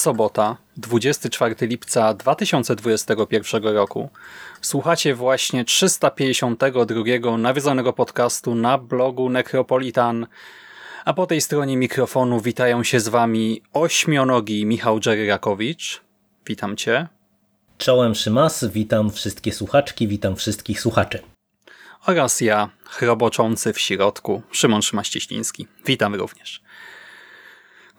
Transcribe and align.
Jest 0.00 0.04
sobota, 0.04 0.56
24 0.76 1.54
lipca 1.60 2.14
2021 2.14 3.62
roku. 3.64 4.10
Słuchacie 4.60 5.14
właśnie 5.14 5.64
352 5.64 7.36
nawiedzonego 7.38 7.92
podcastu 7.92 8.54
na 8.54 8.78
blogu 8.78 9.30
Necropolitan, 9.30 10.26
a 11.04 11.12
po 11.14 11.26
tej 11.26 11.40
stronie 11.40 11.76
mikrofonu 11.76 12.40
witają 12.40 12.84
się 12.84 13.00
z 13.00 13.08
wami 13.08 13.62
ośmionogi 13.72 14.66
Michał 14.66 15.00
Dżeryrakowicz. 15.00 16.00
Witam 16.46 16.76
cię. 16.76 17.08
Czołem 17.78 18.14
Szymas, 18.14 18.64
witam 18.64 19.10
wszystkie 19.10 19.52
słuchaczki, 19.52 20.08
witam 20.08 20.36
wszystkich 20.36 20.80
słuchaczy. 20.80 21.22
Oraz 22.06 22.40
ja, 22.40 22.70
chroboczący 22.84 23.72
w 23.72 23.80
środku, 23.80 24.42
Szymon 24.50 24.82
Szymaścieśliński. 24.82 25.66
Witam 25.86 26.14
również. 26.14 26.62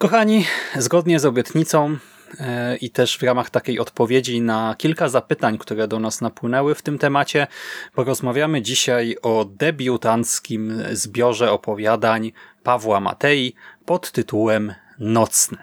Kochani, 0.01 0.45
zgodnie 0.75 1.19
z 1.19 1.25
obietnicą 1.25 1.97
e, 2.39 2.77
i 2.77 2.89
też 2.89 3.17
w 3.17 3.23
ramach 3.23 3.49
takiej 3.49 3.79
odpowiedzi 3.79 4.41
na 4.41 4.75
kilka 4.77 5.09
zapytań, 5.09 5.57
które 5.57 5.87
do 5.87 5.99
nas 5.99 6.21
napłynęły 6.21 6.75
w 6.75 6.81
tym 6.81 6.97
temacie, 6.97 7.47
porozmawiamy 7.95 8.61
dzisiaj 8.61 9.15
o 9.21 9.45
debiutanckim 9.45 10.83
zbiorze 10.91 11.51
opowiadań 11.51 12.31
Pawła 12.63 12.99
Matei 12.99 13.53
pod 13.85 14.11
tytułem 14.11 14.73
Nocne. 14.99 15.57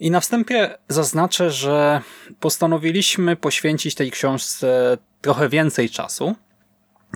I 0.00 0.10
na 0.10 0.20
wstępie 0.20 0.78
zaznaczę, 0.88 1.50
że 1.50 2.00
postanowiliśmy 2.40 3.36
poświęcić 3.36 3.94
tej 3.94 4.10
książce 4.10 4.98
trochę 5.20 5.48
więcej 5.48 5.90
czasu. 5.90 6.34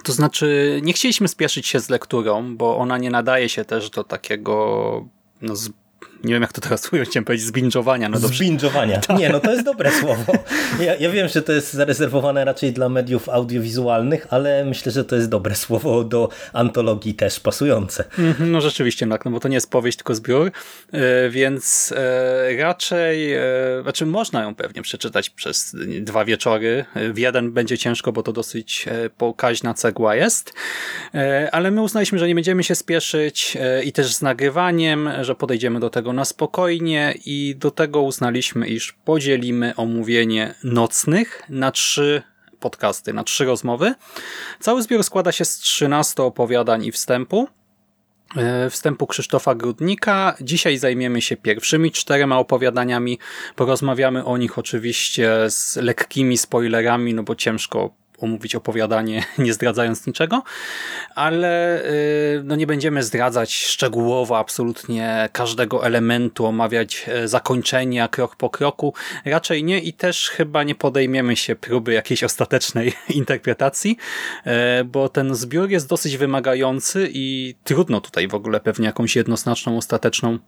To 0.04 0.12
znaczy, 0.12 0.81
nie 0.82 0.93
chcieliśmy 0.93 1.28
spieszyć 1.28 1.66
się 1.66 1.81
z 1.81 1.88
lekturą, 1.88 2.56
bo 2.56 2.76
ona 2.76 2.99
nie 2.99 3.10
nadaje 3.10 3.49
się 3.49 3.65
też 3.65 3.91
do 3.91 4.04
takiego 4.04 5.06
no, 5.43 5.54
nie 6.25 6.34
wiem 6.34 6.42
jak 6.42 6.53
to 6.53 6.60
teraz 6.60 6.92
ująć, 6.92 7.08
chciałem 7.08 7.25
powiedzieć 7.25 7.47
zbingowania. 7.47 8.08
No 8.08 8.19
zbingowania. 8.19 9.00
Nie, 9.19 9.28
no 9.28 9.41
to 9.41 9.53
jest 9.53 9.64
dobre 9.64 9.91
słowo. 9.92 10.32
Ja, 10.81 10.94
ja 10.94 11.10
wiem, 11.10 11.28
że 11.28 11.42
to 11.42 11.53
jest 11.53 11.72
zarezerwowane 11.72 12.44
raczej 12.44 12.72
dla 12.72 12.88
mediów 12.88 13.28
audiowizualnych, 13.28 14.26
ale 14.31 14.64
myślę, 14.64 14.92
że 14.92 15.04
to 15.04 15.16
jest 15.16 15.28
dobre 15.28 15.54
słowo 15.54 16.04
do 16.04 16.28
antologii 16.53 17.14
też 17.14 17.41
pasujące. 17.41 18.04
Mhm, 18.19 18.53
no 18.53 18.60
rzeczywiście, 18.60 19.06
tak, 19.06 19.25
no 19.25 19.31
bo 19.31 19.41
to 19.41 19.48
nie 19.48 19.54
jest 19.54 19.70
powieść, 19.70 19.98
tylko 19.98 20.14
zbiór, 20.14 20.50
e, 20.92 21.31
więc 21.31 21.94
e, 21.97 22.56
raczej, 22.56 23.34
e, 23.34 23.42
znaczy 23.82 24.06
można 24.06 24.42
ją 24.42 24.54
pewnie 24.54 24.82
przeczytać 24.82 25.31
przez 25.31 25.76
dwa 26.00 26.25
wieczory. 26.25 26.84
W 27.12 27.19
jeden 27.19 27.52
będzie 27.52 27.78
ciężko, 27.78 28.12
bo 28.12 28.22
to 28.22 28.32
dosyć 28.32 28.87
pokaźna 29.19 29.75
cegła 29.75 30.14
jest, 30.14 30.52
ale 31.52 31.70
my 31.70 31.82
uznaliśmy, 31.82 32.19
że 32.19 32.28
nie 32.28 32.34
będziemy 32.34 32.64
się 32.64 32.75
spieszyć 32.75 33.56
i 33.84 33.92
też 33.92 34.14
z 34.14 34.22
nagrywaniem, 34.22 35.10
że 35.20 35.34
podejdziemy 35.34 35.81
do 35.81 35.91
tego 35.91 36.09
na 36.12 36.25
spokojnie 36.25 37.15
i 37.26 37.54
do 37.59 37.71
tego 37.71 38.03
uznaliśmy, 38.03 38.69
iż 38.69 38.93
podzielimy 38.93 39.76
omówienie 39.76 40.54
nocnych 40.65 41.43
na 41.48 41.71
trzy 41.71 42.22
podcasty, 42.60 43.12
na 43.12 43.25
trzy 43.25 43.44
rozmowy. 43.44 43.94
Cały 44.60 44.82
zbiór 44.82 45.04
składa 45.04 45.32
się 45.32 45.44
z 45.44 45.59
13 45.59 46.22
opowiadań 46.22 46.84
i 46.84 46.93
wstępu. 46.93 47.49
E, 48.37 48.70
wstępu 48.70 49.06
Krzysztofa 49.06 49.54
Grudnika. 49.54 50.37
Dzisiaj 50.41 50.78
zajmiemy 50.78 51.22
się 51.22 51.37
pierwszymi 51.37 51.91
czterema 51.91 52.38
opowiadaniami. 52.38 53.19
Porozmawiamy 53.56 54.25
o 54.25 54.37
nich 54.37 54.59
oczywiście 54.59 55.31
z 55.49 55.76
lekkimi 55.76 56.38
spoilerami, 56.38 57.15
no 57.15 57.22
bo 57.22 57.34
ciężko 57.34 58.00
omówić 58.20 58.54
opowiadanie, 58.54 59.25
nie 59.38 59.53
zdradzając 59.53 60.06
niczego, 60.06 60.42
ale 61.14 61.84
y, 61.84 62.42
no 62.44 62.56
nie 62.56 62.66
będziemy 62.66 63.03
zdradzać 63.03 63.54
szczegółowo 63.54 64.38
absolutnie 64.38 65.28
każdego 65.32 65.86
elementu, 65.86 66.47
omawiać 66.47 67.06
e, 67.08 67.28
zakończenia 67.28 68.08
krok 68.08 68.36
po 68.36 68.50
kroku. 68.50 68.94
Raczej 69.25 69.64
nie 69.64 69.81
i 69.81 69.92
też 69.92 70.31
chyba 70.31 70.62
nie 70.62 70.75
podejmiemy 70.75 71.36
się 71.36 71.56
próby 71.56 71.92
jakiejś 71.92 72.25
ostatecznej 72.25 72.92
interpretacji, 73.08 73.97
e, 74.44 74.84
bo 74.84 75.08
ten 75.08 75.34
zbiór 75.34 75.70
jest 75.70 75.88
dosyć 75.88 76.16
wymagający 76.16 77.08
i 77.12 77.54
trudno 77.64 78.00
tutaj 78.00 78.28
w 78.28 78.34
ogóle 78.34 78.60
pewnie 78.60 78.87
jakąś 78.87 79.16
jednoznaczną, 79.16 79.76
ostateczną 79.76 80.38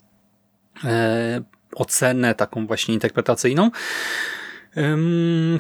e, 0.85 1.43
ocenę, 1.77 2.35
taką 2.35 2.67
właśnie 2.67 2.95
interpretacyjną. 2.95 3.71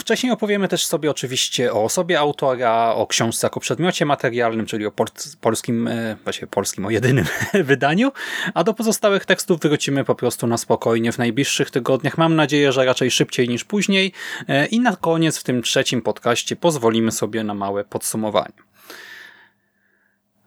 Wcześniej 0.00 0.32
opowiemy 0.32 0.68
też 0.68 0.86
sobie 0.86 1.10
oczywiście 1.10 1.72
o 1.72 1.84
osobie 1.84 2.20
autora, 2.20 2.94
o 2.94 3.06
książce 3.06 3.46
jako 3.46 3.60
przedmiocie 3.60 4.06
materialnym, 4.06 4.66
czyli 4.66 4.86
o 4.86 4.92
polskim, 5.40 5.88
e, 5.88 6.16
właśnie 6.24 6.46
polskim, 6.46 6.86
o 6.86 6.90
jedynym 6.90 7.24
wydaniu, 7.64 8.12
a 8.54 8.64
do 8.64 8.74
pozostałych 8.74 9.24
tekstów 9.24 9.60
wrócimy 9.60 10.04
po 10.04 10.14
prostu 10.14 10.46
na 10.46 10.56
spokojnie 10.56 11.12
w 11.12 11.18
najbliższych 11.18 11.70
tygodniach. 11.70 12.18
Mam 12.18 12.36
nadzieję, 12.36 12.72
że 12.72 12.84
raczej 12.84 13.10
szybciej 13.10 13.48
niż 13.48 13.64
później 13.64 14.12
e, 14.48 14.66
i 14.66 14.80
na 14.80 14.96
koniec 14.96 15.38
w 15.38 15.44
tym 15.44 15.62
trzecim 15.62 16.02
podcaście 16.02 16.56
pozwolimy 16.56 17.12
sobie 17.12 17.44
na 17.44 17.54
małe 17.54 17.84
podsumowanie. 17.84 18.54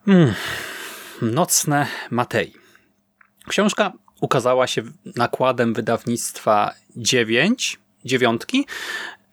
Hmm. 0.05 0.33
Nocne 1.21 1.87
Matei. 2.11 2.53
Książka 3.47 3.93
ukazała 4.21 4.67
się 4.67 4.81
nakładem 5.15 5.73
wydawnictwa 5.73 6.73
9 6.95 7.84
dziewiątki. 8.05 8.65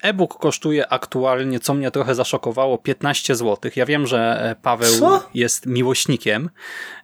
E-book 0.02 0.38
kosztuje 0.38 0.88
aktualnie, 0.88 1.60
co 1.60 1.75
mnie 1.75 1.90
trochę 1.90 2.14
zaszokowało, 2.14 2.78
15 2.78 3.37
zł. 3.37 3.70
Ja 3.76 3.87
wiem, 3.87 4.06
że 4.06 4.50
e, 4.50 4.54
Paweł 4.62 4.99
co? 4.99 5.28
jest 5.34 5.66
miłośnikiem 5.66 6.50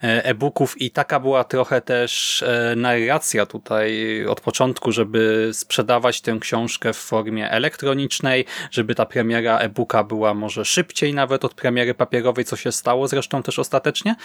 e, 0.03 0.25
e-booków 0.25 0.81
i 0.81 0.91
taka 0.91 1.21
była 1.21 1.45
trochę 1.45 1.81
też 1.81 2.43
e, 2.43 2.75
narracja 2.77 3.47
tutaj 3.47 4.27
od 4.27 4.41
początku, 4.41 4.93
żeby 4.93 5.51
sprzedawać 5.53 6.21
tę 6.21 6.37
książkę 6.41 6.93
w 6.93 6.97
formie 6.97 7.51
elektronicznej, 7.51 8.45
żeby 8.71 8.95
ta 8.95 9.07
premiera 9.07 9.59
e-booka 9.59 10.05
była 10.05 10.35
może 10.35 10.65
szybciej 10.65 11.15
nawet 11.15 11.45
od 11.45 11.55
premiery 11.55 11.95
papierowej, 11.95 12.45
co 12.45 12.57
się 12.57 12.73
stało 12.73 13.09
zresztą 13.09 13.43
też 13.43 13.59
ostatecznie. 13.59 14.17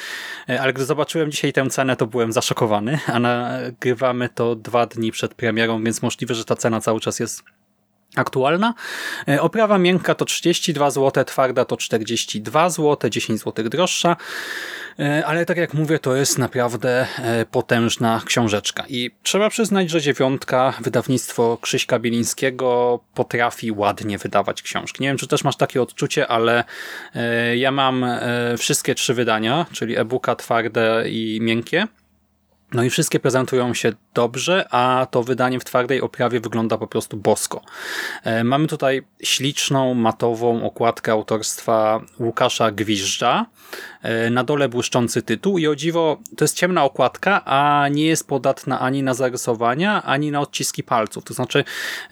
Ale 0.59 0.73
gdy 0.73 0.85
zobaczyłem 0.85 1.31
dzisiaj 1.31 1.53
tę 1.53 1.69
cenę, 1.69 1.95
to 1.95 2.07
byłem 2.07 2.31
zaszokowany, 2.31 2.99
a 3.07 3.19
nagrywamy 3.19 4.29
to 4.29 4.55
dwa 4.55 4.85
dni 4.85 5.11
przed 5.11 5.33
premierą, 5.33 5.83
więc 5.83 6.01
możliwe, 6.01 6.35
że 6.35 6.45
ta 6.45 6.55
cena 6.55 6.81
cały 6.81 6.99
czas 6.99 7.19
jest 7.19 7.43
aktualna. 8.15 8.73
E, 9.27 9.41
oprawa 9.41 9.77
miękka 9.77 10.15
to 10.15 10.25
32 10.25 10.91
zł, 10.91 11.23
twarda 11.23 11.65
to 11.65 11.77
42 11.77 12.69
zł, 12.69 13.09
10 13.09 13.39
zł 13.39 13.69
droższa, 13.69 14.15
e, 14.99 15.25
ale 15.25 15.45
tak 15.45 15.57
jak 15.57 15.73
mówię, 15.73 15.99
to 15.99 16.15
jest 16.15 16.37
naprawdę 16.37 17.07
e, 17.19 17.45
potężna 17.45 18.21
książeczka 18.25 18.83
i 18.89 19.11
trzeba 19.23 19.49
przyznać, 19.49 19.89
że 19.89 20.01
dziewiątka, 20.01 20.73
wydawnictwo 20.81 21.57
Krzyśka 21.61 21.99
Bielińskiego 21.99 22.99
potrafi 23.13 23.71
ładnie 23.71 24.17
wydawać 24.17 24.61
książki. 24.61 25.03
Nie 25.03 25.07
wiem, 25.07 25.17
czy 25.17 25.27
też 25.27 25.43
masz 25.43 25.55
takie 25.55 25.81
odczucie, 25.81 26.27
ale 26.27 26.63
ja 27.55 27.71
mam 27.71 28.05
wszystkie 28.57 28.95
trzy 28.95 29.13
wydania, 29.13 29.65
czyli 29.71 29.97
e-booka 29.97 30.35
twarde 30.35 31.03
i 31.09 31.39
miękkie 31.41 31.87
No 32.73 32.83
i 32.83 32.89
wszystkie 32.89 33.19
prezentują 33.19 33.73
się 33.73 33.93
dobrze, 34.13 34.67
a 34.71 35.07
to 35.11 35.23
wydanie 35.23 35.59
w 35.59 35.63
twardej 35.63 36.01
oprawie 36.01 36.39
wygląda 36.39 36.77
po 36.77 36.87
prostu 36.87 37.17
bosko. 37.17 37.61
E, 38.23 38.43
mamy 38.43 38.67
tutaj 38.67 39.01
śliczną, 39.23 39.93
matową 39.93 40.63
okładkę 40.63 41.11
autorstwa 41.11 42.01
Łukasza 42.19 42.71
Gwiżdża. 42.71 43.45
E, 44.01 44.29
na 44.29 44.43
dole 44.43 44.69
błyszczący 44.69 45.21
tytuł 45.21 45.57
i 45.57 45.67
o 45.67 45.75
dziwo 45.75 46.19
to 46.37 46.43
jest 46.43 46.57
ciemna 46.57 46.83
okładka, 46.83 47.45
a 47.45 47.87
nie 47.87 48.05
jest 48.05 48.27
podatna 48.27 48.79
ani 48.79 49.03
na 49.03 49.13
zarysowania, 49.13 50.03
ani 50.03 50.31
na 50.31 50.39
odciski 50.39 50.83
palców. 50.83 51.23
To 51.23 51.33
znaczy, 51.33 51.63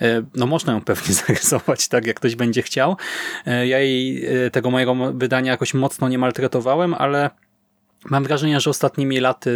e, 0.01 0.23
no 0.35 0.45
można 0.45 0.73
ją 0.73 0.81
pewnie 0.81 1.13
zarysować 1.27 1.87
tak, 1.87 2.05
jak 2.05 2.15
ktoś 2.15 2.35
będzie 2.35 2.61
chciał. 2.61 2.97
Ja 3.45 3.79
jej 3.79 4.25
tego 4.51 4.71
mojego 4.71 4.95
wydania 5.13 5.51
jakoś 5.51 5.73
mocno 5.73 6.09
nie 6.09 6.17
maltretowałem, 6.17 6.93
ale 6.93 7.29
mam 8.09 8.23
wrażenie, 8.23 8.59
że 8.59 8.69
ostatnimi 8.69 9.19
laty 9.19 9.51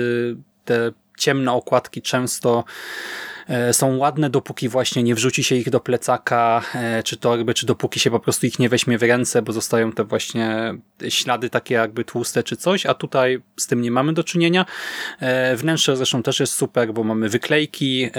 te 0.65 0.91
ciemne 1.17 1.51
okładki 1.51 2.01
często 2.01 2.63
e, 3.47 3.73
są 3.73 3.97
ładne, 3.97 4.29
dopóki 4.29 4.69
właśnie 4.69 5.03
nie 5.03 5.15
wrzuci 5.15 5.44
się 5.44 5.56
ich 5.56 5.69
do 5.69 5.79
plecaka 5.79 6.62
e, 6.75 7.03
czy 7.03 7.17
torby, 7.17 7.53
czy 7.53 7.65
dopóki 7.65 8.00
się 8.00 8.12
po 8.12 8.19
prostu 8.19 8.45
ich 8.45 8.59
nie 8.59 8.69
weźmie 8.69 8.97
w 8.97 9.03
ręce, 9.03 9.41
bo 9.41 9.53
zostają 9.53 9.91
te 9.91 10.03
właśnie 10.03 10.73
ślady 11.09 11.50
takie 11.50 11.75
jakby 11.75 12.03
tłuste 12.03 12.44
czy 12.44 12.56
coś, 12.56 12.85
a 12.85 12.94
tutaj 12.94 13.41
z 13.57 13.67
tym 13.67 13.81
nie 13.81 13.91
mamy 13.91 14.13
do 14.13 14.23
czynienia. 14.23 14.65
E, 15.19 15.56
wnętrze 15.56 15.97
zresztą 15.97 16.23
też 16.23 16.39
jest 16.39 16.53
super, 16.53 16.94
bo 16.94 17.03
mamy 17.03 17.29
wyklejki. 17.29 18.09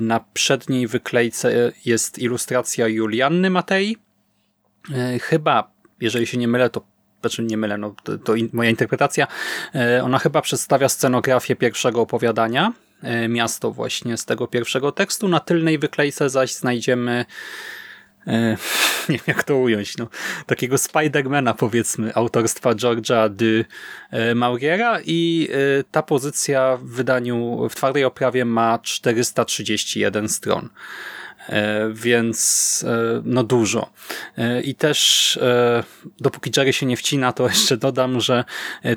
Na 0.00 0.20
przedniej 0.34 0.86
wyklejce 0.86 1.72
jest 1.84 2.18
ilustracja 2.18 2.88
Julianny 2.88 3.50
Matei. 3.50 3.96
Chyba, 5.20 5.70
jeżeli 6.00 6.26
się 6.26 6.38
nie 6.38 6.48
mylę, 6.48 6.70
to 6.70 6.93
znaczy 7.28 7.42
nie 7.42 7.56
mylę, 7.56 7.78
no, 7.78 7.94
to, 8.04 8.18
to 8.18 8.34
moja 8.52 8.70
interpretacja, 8.70 9.26
e, 9.74 10.02
ona 10.04 10.18
chyba 10.18 10.42
przedstawia 10.42 10.88
scenografię 10.88 11.56
pierwszego 11.56 12.00
opowiadania, 12.00 12.72
e, 13.02 13.28
miasto 13.28 13.70
właśnie 13.70 14.16
z 14.16 14.24
tego 14.24 14.46
pierwszego 14.46 14.92
tekstu. 14.92 15.28
Na 15.28 15.40
tylnej 15.40 15.78
wyklejce 15.78 16.30
zaś 16.30 16.54
znajdziemy 16.54 17.24
e, 18.26 18.56
nie 19.08 19.16
wiem 19.16 19.24
jak 19.26 19.44
to 19.44 19.56
ująć, 19.56 19.96
no, 19.96 20.08
takiego 20.46 20.78
Spidermana 20.78 21.54
powiedzmy 21.54 22.14
autorstwa 22.14 22.74
George'a 22.74 23.28
de 23.28 23.64
Mauriera 24.34 24.98
i 25.04 25.48
ta 25.90 26.02
pozycja 26.02 26.76
w 26.76 26.84
wydaniu 26.84 27.68
w 27.70 27.74
twardej 27.74 28.04
oprawie 28.04 28.44
ma 28.44 28.78
431 28.78 30.28
stron. 30.28 30.68
E, 31.48 31.90
więc 31.92 32.84
e, 32.88 33.22
no 33.24 33.44
dużo. 33.44 33.90
E, 34.38 34.60
I 34.60 34.74
też 34.74 35.38
dopóki 36.20 36.50
Jerry 36.56 36.72
się 36.72 36.86
nie 36.86 36.96
wcina, 36.96 37.32
to 37.32 37.48
jeszcze 37.48 37.76
dodam, 37.76 38.20
że 38.20 38.44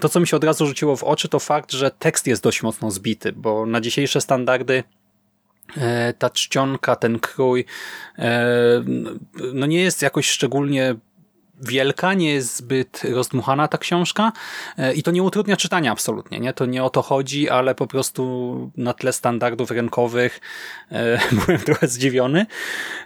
to 0.01 0.09
co 0.09 0.19
mi 0.19 0.27
się 0.27 0.37
od 0.37 0.43
razu 0.43 0.67
rzuciło 0.67 0.95
w 0.95 1.03
oczy 1.03 1.29
to 1.29 1.39
fakt, 1.39 1.71
że 1.71 1.91
tekst 1.91 2.27
jest 2.27 2.43
dość 2.43 2.63
mocno 2.63 2.91
zbity, 2.91 3.31
bo 3.31 3.65
na 3.65 3.81
dzisiejsze 3.81 4.21
standardy 4.21 4.83
ta 6.17 6.29
czcionka, 6.29 6.95
ten 6.95 7.19
krój 7.19 7.65
no 9.53 9.65
nie 9.65 9.81
jest 9.81 10.01
jakoś 10.01 10.29
szczególnie 10.29 10.95
wielka, 11.61 12.13
nie 12.13 12.33
jest 12.33 12.57
zbyt 12.57 13.01
rozdmuchana 13.03 13.67
ta 13.67 13.77
książka 13.77 14.31
e, 14.77 14.93
i 14.93 15.03
to 15.03 15.11
nie 15.11 15.23
utrudnia 15.23 15.57
czytania 15.57 15.91
absolutnie, 15.91 16.39
nie? 16.39 16.53
To 16.53 16.65
nie 16.65 16.83
o 16.83 16.89
to 16.89 17.01
chodzi, 17.01 17.49
ale 17.49 17.75
po 17.75 17.87
prostu 17.87 18.71
na 18.77 18.93
tle 18.93 19.13
standardów 19.13 19.71
rynkowych 19.71 20.39
e, 20.91 21.19
byłem 21.45 21.61
trochę 21.61 21.87
zdziwiony, 21.87 22.45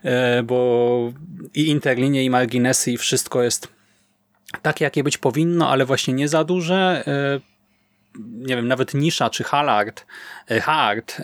e, 0.04 0.44
bo 0.44 1.12
i 1.54 1.68
interlinie, 1.68 2.24
i 2.24 2.30
marginesy, 2.30 2.92
i 2.92 2.98
wszystko 2.98 3.44
jest 3.44 3.68
takie, 4.62 4.86
jakie 4.86 5.04
być 5.04 5.18
powinno, 5.18 5.70
ale 5.70 5.86
właśnie 5.86 6.14
nie 6.14 6.28
za 6.28 6.44
duże. 6.44 7.04
E, 7.08 7.51
nie 8.20 8.56
wiem, 8.56 8.68
nawet 8.68 8.94
Nisza 8.94 9.30
czy 9.30 9.44
Hallard, 9.44 10.06
e, 10.52 10.62
Hard, 10.62 11.20
e, 11.20 11.24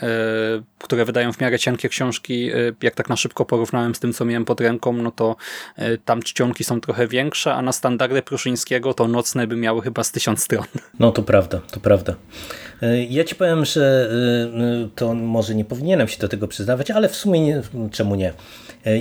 które 0.80 1.06
wydają 1.06 1.34
w 1.34 1.42
miarę 1.42 1.60
cienkie 1.60 1.90
książki, 1.90 2.52
e, 2.52 2.56
jak 2.82 2.96
tak 2.96 3.10
na 3.10 3.16
szybko 3.16 3.46
porównałem 3.46 3.96
z 3.96 4.00
tym, 4.00 4.14
co 4.14 4.26
miałem 4.26 4.46
pod 4.46 4.62
ręką, 4.62 4.94
no 4.94 5.12
to 5.12 5.36
tam 6.06 6.22
czcionki 6.22 6.64
są 6.64 6.82
trochę 6.82 7.08
większe, 7.08 7.54
a 7.54 7.62
na 7.62 7.72
standardy 7.72 8.22
Pruszyńskiego 8.22 8.94
to 8.94 9.08
nocne 9.08 9.48
by 9.48 9.56
miały 9.56 9.82
chyba 9.82 10.04
z 10.04 10.12
tysiąc 10.12 10.44
stron. 10.44 10.66
No 11.00 11.12
to 11.12 11.24
prawda, 11.24 11.62
to 11.72 11.80
prawda. 11.80 12.16
Ja 13.10 13.24
ci 13.24 13.36
powiem, 13.36 13.66
że 13.66 14.10
to 14.96 15.14
może 15.14 15.56
nie 15.56 15.66
powinienem 15.66 16.08
się 16.08 16.20
do 16.20 16.28
tego 16.28 16.48
przyznawać, 16.48 16.92
ale 16.92 17.10
w 17.10 17.16
sumie 17.16 17.42
nie, 17.42 17.62
czemu 17.92 18.16
nie? 18.16 18.34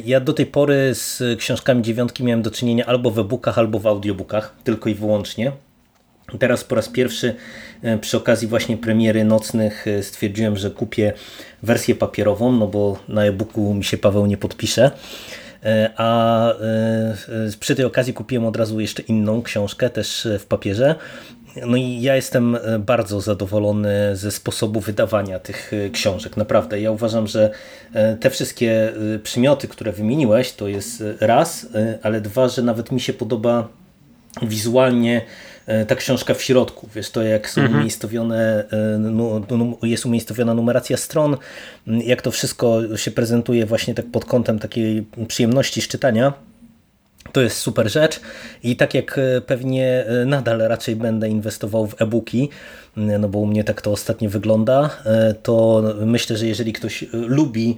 Ja 0.04 0.20
do 0.20 0.32
tej 0.32 0.46
pory 0.46 0.94
z 0.94 1.22
książkami 1.38 1.82
dziewiątki 1.82 2.24
miałem 2.24 2.42
do 2.42 2.50
czynienia 2.50 2.86
albo 2.86 3.10
w 3.10 3.18
e-bookach, 3.18 3.58
albo 3.58 3.78
w 3.78 3.86
audiobookach, 3.86 4.54
tylko 4.64 4.88
i 4.88 4.94
wyłącznie. 4.94 5.52
Teraz 6.38 6.64
po 6.64 6.74
raz 6.74 6.88
pierwszy 6.88 7.34
e, 7.82 7.98
przy 7.98 8.16
okazji 8.16 8.48
właśnie 8.48 8.76
premiery 8.76 9.24
nocnych 9.24 9.86
e, 9.86 10.02
stwierdziłem, 10.02 10.56
że 10.56 10.70
kupię 10.70 11.12
wersję 11.62 11.94
papierową, 11.94 12.52
no 12.52 12.66
bo 12.66 12.98
na 13.08 13.24
e-booku 13.24 13.74
mi 13.74 13.84
się 13.84 13.98
Paweł 13.98 14.26
nie 14.26 14.36
podpisze. 14.36 14.90
E, 15.64 15.90
a 15.96 16.52
przy 17.60 17.76
tej 17.76 17.84
okazji 17.84 18.12
kupiłem 18.12 18.46
od 18.46 18.56
razu 18.56 18.80
jeszcze 18.80 19.02
inną 19.02 19.42
książkę, 19.42 19.90
też 19.90 20.28
w 20.38 20.46
papierze. 20.46 20.94
No 21.66 21.76
i 21.76 22.00
ja 22.00 22.16
jestem 22.16 22.58
bardzo 22.78 23.20
zadowolony 23.20 24.16
ze 24.16 24.30
sposobu 24.30 24.80
wydawania 24.80 25.38
tych 25.38 25.72
książek. 25.92 26.36
Naprawdę, 26.36 26.80
ja 26.80 26.90
uważam, 26.90 27.26
że 27.26 27.50
te 28.20 28.30
wszystkie 28.30 28.92
przymioty, 29.22 29.68
które 29.68 29.92
wymieniłeś, 29.92 30.52
to 30.52 30.68
jest 30.68 31.04
raz, 31.20 31.66
ale 32.02 32.20
dwa, 32.20 32.48
że 32.48 32.62
nawet 32.62 32.92
mi 32.92 33.00
się 33.00 33.12
podoba 33.12 33.68
wizualnie 34.42 35.22
ta 35.88 35.96
książka 35.96 36.34
w 36.34 36.42
środku, 36.42 36.88
wiesz, 36.94 37.10
to 37.10 37.22
jak 37.22 37.50
są 37.50 37.60
mhm. 37.60 37.80
umiejscowione, 37.80 38.64
e, 39.82 39.86
jest 39.86 40.06
umiejscowiona 40.06 40.54
numeracja 40.54 40.96
stron, 40.96 41.36
jak 41.86 42.22
to 42.22 42.30
wszystko 42.30 42.96
się 42.96 43.10
prezentuje 43.10 43.66
właśnie 43.66 43.94
tak 43.94 44.06
pod 44.06 44.24
kątem 44.24 44.58
takiej 44.58 45.06
przyjemności 45.28 45.82
czytania, 45.82 46.32
to 47.32 47.40
jest 47.40 47.56
super 47.56 47.90
rzecz 47.90 48.20
i 48.62 48.76
tak 48.76 48.94
jak 48.94 49.18
e, 49.18 49.40
pewnie 49.40 50.04
nadal 50.26 50.58
raczej 50.58 50.96
będę 50.96 51.28
inwestował 51.28 51.86
w 51.86 52.02
e-booki, 52.02 52.48
no 52.96 53.28
bo 53.28 53.38
u 53.38 53.46
mnie 53.46 53.64
tak 53.64 53.82
to 53.82 53.92
ostatnio 53.92 54.30
wygląda, 54.30 54.90
to 55.42 55.82
myślę, 56.00 56.36
że 56.36 56.46
jeżeli 56.46 56.72
ktoś 56.72 57.04
lubi 57.12 57.76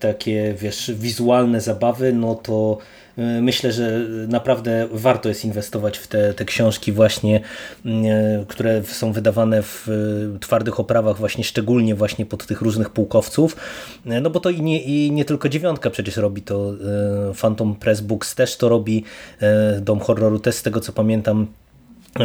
takie, 0.00 0.54
wiesz, 0.58 0.90
wizualne 0.94 1.60
zabawy, 1.60 2.12
no 2.12 2.34
to 2.34 2.78
E, 2.78 3.05
myślę, 3.16 3.72
że 3.72 4.00
naprawdę 4.28 4.88
warto 4.92 5.28
jest 5.28 5.44
inwestować 5.44 5.98
w 5.98 6.06
te, 6.06 6.34
te 6.34 6.44
książki 6.44 6.92
właśnie, 6.92 7.40
e, 7.86 8.44
które 8.48 8.84
są 8.84 9.12
wydawane 9.12 9.62
w 9.62 9.88
e, 10.36 10.38
twardych 10.38 10.80
oprawach 10.80 11.18
właśnie 11.18 11.44
szczególnie 11.44 11.94
właśnie 11.94 12.26
pod 12.26 12.46
tych 12.46 12.60
różnych 12.60 12.90
pułkowców, 12.90 13.56
no 14.04 14.30
bo 14.30 14.40
to 14.40 14.50
i 14.50 14.62
nie, 14.62 14.82
i 14.82 15.10
nie 15.10 15.24
tylko 15.24 15.48
dziewiątka 15.48 15.90
przecież 15.90 16.16
robi 16.16 16.42
to, 16.42 16.72
Phantom 17.40 17.74
Press 17.74 18.00
Books 18.00 18.34
też 18.34 18.56
to 18.56 18.68
robi, 18.68 19.04
Dom 19.80 20.00
Horroru 20.00 20.38
też 20.38 20.54
z 20.54 20.62
tego 20.62 20.80
co 20.80 20.92
pamiętam 20.92 21.46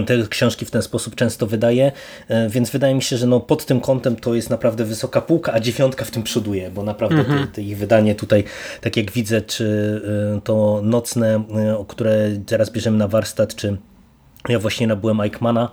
te 0.06 0.28
książki 0.30 0.66
w 0.66 0.72
ten 0.72 0.82
sposób 0.82 1.16
często 1.16 1.48
wydaje, 1.48 1.92
e, 2.28 2.50
więc 2.50 2.70
wydaje 2.70 2.96
mi 2.96 3.02
się, 3.02 3.18
że 3.18 3.28
no 3.28 3.40
pod 3.40 3.66
tym 3.66 3.82
kątem 3.82 4.16
to 4.16 4.34
jest 4.34 4.50
naprawdę 4.50 4.86
wysoka 4.86 5.22
półka, 5.22 5.54
a 5.54 5.60
dziewiątka 5.60 6.06
w 6.06 6.12
tym 6.12 6.24
przoduje, 6.24 6.72
bo 6.72 6.84
naprawdę 6.84 7.20
mhm. 7.20 7.48
te, 7.48 7.54
te 7.54 7.62
ich 7.62 7.78
wydanie 7.78 8.16
tutaj, 8.16 8.44
tak 8.82 8.98
jak 8.98 9.12
widzę, 9.12 9.42
czy 9.42 10.02
e, 10.38 10.42
to 10.42 10.82
nocne, 10.84 11.36
e, 11.36 11.86
które 11.88 12.30
teraz 12.46 12.70
bierzemy 12.70 12.98
na 12.98 13.08
warsztat, 13.08 13.56
czy 13.56 13.78
ja 14.50 14.60
właśnie 14.60 14.88
nabyłem 14.88 15.22
Eichmana, 15.22 15.70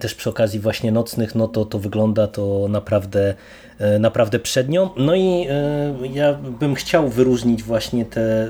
też 0.00 0.14
przy 0.14 0.30
okazji 0.30 0.60
właśnie 0.60 0.92
nocnych, 0.92 1.34
no 1.34 1.48
to 1.48 1.64
to 1.64 1.78
wygląda 1.78 2.26
to 2.26 2.66
naprawdę 2.68 3.34
E, 3.78 3.98
naprawdę 3.98 4.38
przednio. 4.38 4.94
No 4.96 5.14
i 5.14 5.46
e, 5.50 5.94
ja 6.12 6.34
bym 6.34 6.74
chciał 6.74 7.08
wyróżnić 7.08 7.62
właśnie 7.62 8.04
te 8.04 8.20
e, 8.20 8.48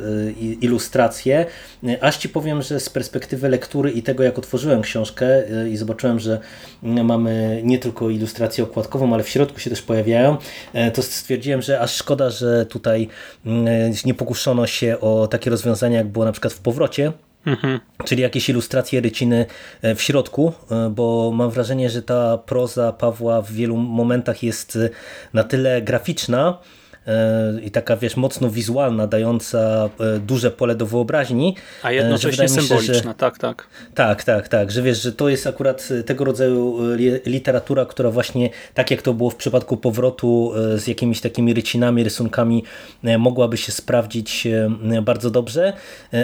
ilustracje, 0.61 1.47
aż 2.00 2.16
Ci 2.16 2.28
powiem, 2.28 2.62
że 2.62 2.81
z 2.81 2.90
perspektywy 2.90 3.49
lektury 3.49 3.90
i 3.90 4.02
tego 4.02 4.23
jak 4.23 4.38
otworzyłem 4.38 4.83
książkę 4.83 5.26
i 5.71 5.76
zobaczyłem, 5.76 6.21
że 6.21 6.40
mamy 6.83 7.61
nie 7.64 7.78
tylko 7.78 8.11
ilustrację 8.11 8.64
okładkową, 8.64 9.14
ale 9.14 9.23
w 9.23 9.28
środku 9.28 9.61
się 9.61 9.71
też 9.71 9.83
pojawiają, 9.83 10.37
to 10.95 11.02
stwierdziłem, 11.02 11.62
że 11.62 11.81
aż 11.81 11.95
szkoda, 11.95 12.31
że 12.31 12.66
tutaj 12.66 13.09
nie 14.04 14.14
pokuszono 14.14 14.66
się 14.66 15.00
o 15.00 15.26
takie 15.26 15.50
rozwiązania, 15.50 15.99
jak 15.99 16.09
było 16.09 16.25
na 16.25 16.33
przykład 16.33 16.52
w 16.52 16.61
Powrocie, 16.61 17.12
Czyli 18.05 18.23
jakieś 18.23 18.49
ilustracje 18.49 19.01
ryciny 19.01 19.47
e, 19.83 19.95
w 19.95 20.03
środku, 20.03 20.53
e, 20.71 20.91
bo 20.91 21.33
mam 21.35 21.51
wrażenie, 21.51 21.91
że 21.91 22.03
ta 22.03 22.39
proza 22.39 22.93
Pawła 22.93 23.43
w 23.43 23.53
wielu 23.53 23.77
momentach 23.77 24.43
jest 24.43 24.77
e, 24.77 24.91
na 25.33 25.45
tyle 25.45 25.83
graficzna, 25.83 26.59
i 27.63 27.71
taka, 27.71 27.97
wiesz, 27.97 28.17
mocno 28.17 28.51
wizualna, 28.51 29.07
dająca 29.07 29.91
duże 30.21 30.51
pole 30.51 30.75
do 30.75 30.87
wyobraźni. 30.87 31.57
A 31.83 31.93
jednocześnie 31.93 32.49
symboliczna, 32.49 32.95
się, 32.95 33.03
że, 33.03 33.15
tak, 33.15 33.39
tak. 33.39 33.67
Tak, 33.95 34.25
tak, 34.25 34.49
tak, 34.49 34.71
że 34.71 34.83
wiesz, 34.83 35.03
że 35.03 35.13
to 35.13 35.29
jest 35.29 35.47
akurat 35.47 35.89
tego 36.07 36.25
rodzaju 36.25 36.79
literatura, 37.27 37.87
która 37.87 38.11
właśnie, 38.11 38.51
tak 38.75 38.91
jak 38.91 39.03
to 39.03 39.15
było 39.15 39.31
w 39.31 39.37
przypadku 39.37 39.77
powrotu 39.77 40.53
z 40.77 40.87
jakimiś 40.87 41.21
takimi 41.21 41.55
rycinami, 41.55 42.05
rysunkami, 42.05 42.65
mogłaby 43.19 43.57
się 43.57 43.73
sprawdzić 43.73 44.49
bardzo 45.03 45.31
dobrze, 45.31 45.73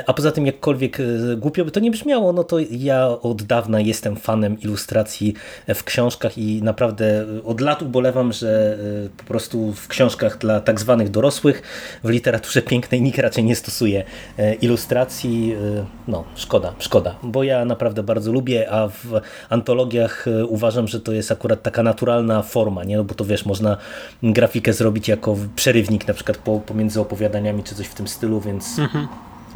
a 0.07 0.13
poza 0.13 0.33
tym 0.33 0.47
jakkolwiek 0.47 0.99
głupio 1.37 1.65
by 1.65 1.71
to 1.71 1.81
nie 1.81 1.91
brzmiało, 1.91 2.33
no 2.33 2.45
to 2.45 2.57
ja 2.71 3.09
od 3.09 3.43
dawna 3.43 3.81
jestem 3.81 4.17
fanem 4.17 4.61
ilustracji 4.61 5.35
w 5.75 5.85
książkach 5.85 6.39
i 6.39 6.63
naprawdę 6.63 7.27
od 7.45 7.61
lat 7.61 7.83
ubolewam, 7.83 8.33
że 8.33 8.79
po 9.17 9.25
prostu 9.25 9.73
w 9.73 9.89
książkach 9.89 10.39
dla 10.39 10.61
tak 10.71 10.81
zwanych 10.81 11.11
dorosłych 11.11 11.62
w 12.05 12.09
literaturze 12.09 12.62
pięknej 12.62 13.03
nikt 13.03 13.19
raczej 13.19 13.45
nie 13.45 13.57
stosuje 13.57 14.05
ilustracji. 14.61 15.57
No, 16.09 16.25
szkoda, 16.35 16.75
szkoda, 16.79 17.15
bo 17.23 17.43
ja 17.43 17.65
naprawdę 17.65 18.03
bardzo 18.03 18.33
lubię, 18.33 18.71
a 18.71 18.89
w 18.89 19.21
antologiach 19.49 20.27
uważam, 20.49 20.89
że 20.89 21.00
to 21.00 21.12
jest 21.12 21.33
akurat 21.33 21.62
taka 21.62 21.83
naturalna 21.83 22.43
forma, 22.43 22.85
nie? 22.85 22.97
No 22.97 23.05
bo 23.05 23.15
to 23.15 23.25
wiesz, 23.25 23.47
można 23.47 23.77
grafikę 24.23 24.73
zrobić 24.73 25.09
jako 25.09 25.37
przerywnik 25.57 26.09
na 26.09 26.15
przykład 26.15 26.39
pomiędzy 26.67 27.00
opowiadaniami 27.00 27.65
czy 27.65 27.75
coś 27.75 27.87
w 27.87 27.95
tym 27.95 28.09
stylu, 28.09 28.41
więc 28.41 28.79
mhm. 28.79 29.09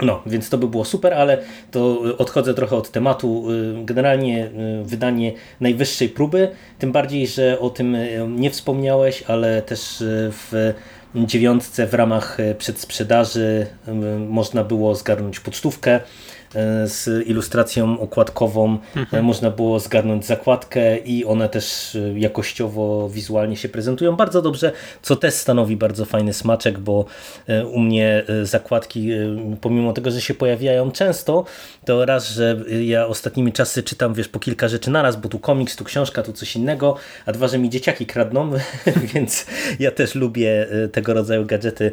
No, 0.02 0.23
więc 0.26 0.50
to 0.50 0.59
by 0.59 0.68
było 0.68 0.85
super, 0.85 1.14
ale 1.14 1.38
to 1.71 2.00
odchodzę 2.18 2.54
trochę 2.54 2.76
od 2.76 2.90
tematu. 2.90 3.44
Generalnie 3.85 4.50
wydanie 4.85 5.33
najwyższej 5.61 6.09
próby, 6.09 6.49
tym 6.78 6.92
bardziej, 6.92 7.26
że 7.26 7.61
o 7.61 7.71
tym 7.71 7.97
nie 8.28 8.50
wspomniałeś, 8.50 9.25
ale 9.26 9.62
też 9.62 9.97
w 10.30 10.75
dziewiątce 11.16 11.87
w 11.87 11.94
ramach 11.94 12.38
przedsprzedaży 12.59 13.66
można 14.28 14.64
było 14.64 14.94
zgarnąć 14.94 15.40
pocztówkę. 15.40 15.90
E, 15.92 16.00
z 16.84 17.26
ilustracją 17.26 18.00
okładkową 18.00 18.78
mhm. 18.96 19.06
E, 19.20 19.23
można 19.23 19.50
było 19.50 19.80
zgarnąć 19.80 20.26
zakładkę 20.26 20.99
i 20.99 21.25
one 21.25 21.49
też 21.49 21.96
e, 21.96 22.18
jakościowo, 22.18 23.08
wizualnie 23.08 23.56
się 23.56 23.68
prezentują 23.68 24.16
bardzo 24.16 24.42
dobrze, 24.42 24.73
co 25.02 25.16
też 25.16 25.34
stanowi 25.34 25.76
bardzo 25.76 26.04
fajny 26.04 26.32
smaczek, 26.32 26.78
bo 26.78 27.04
u 27.73 27.80
mnie 27.80 28.25
zakładki, 28.42 29.08
pomimo 29.61 29.92
tego, 29.92 30.11
że 30.11 30.20
się 30.20 30.34
pojawiają 30.34 30.90
często, 30.90 31.44
to 31.84 32.04
raz, 32.04 32.28
że 32.30 32.56
ja 32.82 33.06
ostatnimi 33.06 33.52
czasy 33.52 33.82
czytam, 33.82 34.14
wiesz, 34.14 34.28
po 34.28 34.38
kilka 34.38 34.68
rzeczy 34.68 34.90
naraz, 34.90 35.16
bo 35.16 35.28
tu 35.28 35.38
komiks, 35.38 35.76
tu 35.76 35.84
książka, 35.84 36.23
tu 36.23 36.32
coś 36.32 36.56
innego, 36.56 36.96
a 37.26 37.32
dwa, 37.32 37.49
że 37.49 37.58
mi 37.58 37.70
dzieciaki 37.70 38.06
kradną, 38.06 38.50
więc 39.14 39.46
ja 39.78 39.90
też 39.90 40.14
lubię 40.14 40.66
tego 40.92 41.14
rodzaju 41.14 41.46
gadżety 41.46 41.92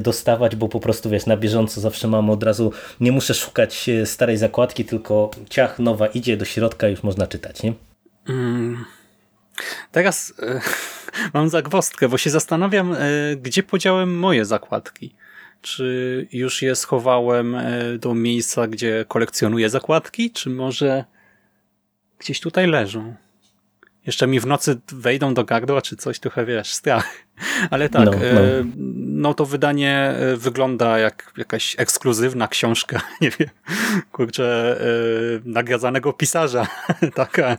dostawać, 0.00 0.56
bo 0.56 0.68
po 0.68 0.80
prostu, 0.80 1.10
wiesz, 1.10 1.26
na 1.26 1.36
bieżąco 1.36 1.80
zawsze 1.80 2.08
mam 2.08 2.30
od 2.30 2.42
razu, 2.42 2.72
nie 3.00 3.12
muszę 3.12 3.34
szukać 3.34 3.67
szukać 3.68 3.88
e, 3.88 4.06
starej 4.06 4.36
zakładki, 4.36 4.84
tylko 4.84 5.30
ciach, 5.50 5.78
nowa 5.78 6.06
idzie 6.06 6.36
do 6.36 6.44
środka 6.44 6.88
już 6.88 7.02
można 7.02 7.26
czytać, 7.26 7.62
nie? 7.62 7.72
Mm. 8.28 8.84
Teraz 9.92 10.34
e, 10.42 10.60
mam 11.34 11.48
zagwostkę, 11.48 12.08
bo 12.08 12.18
się 12.18 12.30
zastanawiam, 12.30 12.92
e, 12.92 12.98
gdzie 13.36 13.62
podziałem 13.62 14.18
moje 14.18 14.44
zakładki. 14.44 15.14
Czy 15.62 16.28
już 16.32 16.62
je 16.62 16.76
schowałem 16.76 17.54
e, 17.54 17.98
do 17.98 18.14
miejsca, 18.14 18.66
gdzie 18.66 19.04
kolekcjonuję 19.08 19.70
zakładki, 19.70 20.30
czy 20.30 20.50
może 20.50 21.04
gdzieś 22.18 22.40
tutaj 22.40 22.66
leżą? 22.66 23.14
Jeszcze 24.06 24.26
mi 24.26 24.40
w 24.40 24.46
nocy 24.46 24.80
wejdą 24.92 25.34
do 25.34 25.44
gardła, 25.44 25.82
czy 25.82 25.96
coś, 25.96 26.18
trochę 26.18 26.46
wiesz, 26.46 26.74
strach. 26.74 27.27
Ale 27.70 27.88
tak, 27.88 28.04
no, 28.04 28.10
no. 28.10 28.18
E, 28.18 28.64
no 28.96 29.34
to 29.34 29.46
wydanie 29.46 29.94
e, 29.94 30.36
wygląda 30.36 30.98
jak 30.98 31.32
jakaś 31.36 31.76
ekskluzywna 31.78 32.48
książka, 32.48 33.00
nie 33.20 33.30
wiem, 33.30 33.48
kurczę, 34.12 34.78
e, 34.80 34.84
nagradzanego 35.44 36.12
pisarza. 36.12 36.66
Taka. 37.14 37.58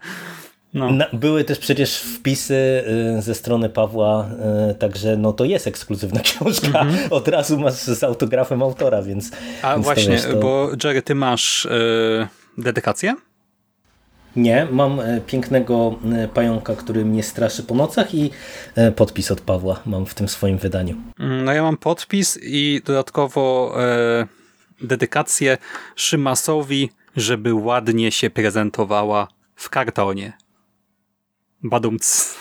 No. 0.74 0.90
Były 1.14 1.44
też 1.44 1.60
przecież 1.60 2.00
wpisy 2.00 2.84
ze 3.20 3.36
strony 3.36 3.70
Pawła, 3.70 4.30
także 4.80 5.18
no 5.18 5.34
to 5.34 5.46
jest 5.46 5.68
ekskluzywna 5.68 6.20
książka. 6.20 6.82
Mm 6.82 6.96
-hmm. 6.96 7.14
Od 7.14 7.28
razu 7.28 7.60
masz 7.60 7.74
z 7.74 8.04
autografem 8.04 8.64
autora, 8.64 9.02
więc. 9.02 9.32
A 9.62 9.74
więc 9.74 9.86
właśnie, 9.86 10.20
to... 10.20 10.38
bo 10.38 10.70
Jerry, 10.84 11.02
ty 11.02 11.16
masz 11.16 11.68
dedykację? 12.58 13.16
Nie, 14.36 14.68
mam 14.72 15.00
e, 15.00 15.22
pięknego 15.22 16.00
e, 16.14 16.28
pająka, 16.28 16.76
który 16.76 17.06
mnie 17.06 17.24
straszy 17.24 17.64
po 17.64 17.76
nocach 17.76 18.16
i 18.16 18.32
e, 18.76 18.92
podpis 18.92 19.32
od 19.32 19.42
Pawła 19.42 19.80
mam 19.86 20.06
w 20.06 20.14
tym 20.14 20.28
swoim 20.28 20.58
wydaniu. 20.58 20.96
Mm, 21.20 21.46
no 21.46 21.54
ja 21.54 21.64
mam 21.64 21.78
podpis 21.78 22.40
i 22.42 22.82
dodatkowo 22.86 23.76
e, 23.84 24.28
dedykację 24.82 25.58
Szymasowi, 25.96 26.90
żeby 27.16 27.54
ładnie 27.54 28.12
się 28.12 28.30
prezentowała 28.30 29.28
w 29.56 29.70
kartonie. 29.70 30.34
Badumc. 31.64 32.36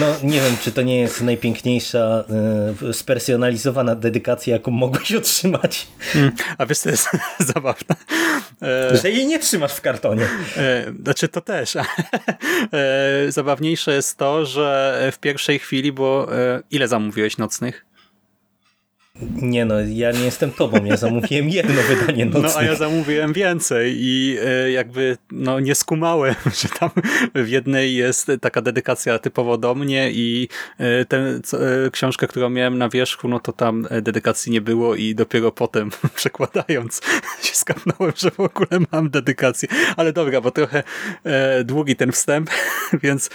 No 0.00 0.06
nie 0.22 0.40
wiem, 0.40 0.56
czy 0.62 0.72
to 0.72 0.82
nie 0.82 1.00
jest 1.00 1.20
najpiękniejsza 1.20 2.24
y, 2.82 2.92
spersonalizowana 2.92 3.94
dedykacja, 3.94 4.52
jaką 4.54 4.70
mogłeś 4.70 5.12
otrzymać. 5.12 5.86
Hmm, 5.98 6.32
a 6.58 6.66
wiesz, 6.66 6.80
to 6.80 6.88
jest 6.88 7.08
zabawne. 7.54 7.96
E, 8.62 8.96
Że 8.96 9.10
jej 9.10 9.26
nie 9.26 9.38
trzymasz 9.38 9.72
w 9.72 9.80
kartonie. 9.80 10.28
E, 10.56 10.92
znaczy 11.02 11.28
to 11.28 11.40
też. 11.40 11.76
e, 11.76 11.82
zabawniejsze 13.28 13.94
jest 13.94 14.16
to, 14.16 14.46
że 14.46 14.98
w 15.12 15.18
pierwszej 15.18 15.58
chwili, 15.58 15.92
bo 15.92 16.36
e, 16.38 16.62
ile 16.70 16.88
zamówiłeś 16.88 17.38
nocnych? 17.38 17.89
Nie 19.22 19.64
no, 19.64 19.74
ja 19.80 20.12
nie 20.12 20.24
jestem 20.24 20.52
tobą, 20.52 20.84
ja 20.84 20.96
zamówiłem 20.96 21.48
jedno 21.48 21.82
wydanie 21.82 22.26
nocnych. 22.26 22.54
No 22.54 22.60
a 22.60 22.62
ja 22.62 22.74
zamówiłem 22.74 23.32
więcej 23.32 23.96
i 23.98 24.36
e, 24.44 24.70
jakby 24.70 25.16
no 25.30 25.60
nie 25.60 25.74
skumałem, 25.74 26.34
że 26.60 26.68
tam 26.68 26.90
w 27.34 27.48
jednej 27.48 27.94
jest 27.94 28.30
taka 28.40 28.62
dedykacja 28.62 29.18
typowo 29.18 29.58
do 29.58 29.74
mnie 29.74 30.10
i 30.12 30.48
e, 30.78 31.04
tę 31.04 31.16
e, 31.16 31.90
książkę, 31.90 32.26
którą 32.26 32.50
miałem 32.50 32.78
na 32.78 32.88
wierzchu, 32.88 33.28
no 33.28 33.40
to 33.40 33.52
tam 33.52 33.86
dedykacji 34.02 34.52
nie 34.52 34.60
było 34.60 34.94
i 34.94 35.14
dopiero 35.14 35.52
potem 35.52 35.90
przekładając 36.14 37.00
się 37.42 37.54
skapnąłem, 37.54 38.12
że 38.16 38.30
w 38.30 38.40
ogóle 38.40 38.86
mam 38.92 39.10
dedykację. 39.10 39.68
Ale 39.96 40.12
dobra, 40.12 40.40
bo 40.40 40.50
trochę 40.50 40.82
długi 41.64 41.96
ten 41.96 42.12
wstęp, 42.12 42.50
więc 43.02 43.30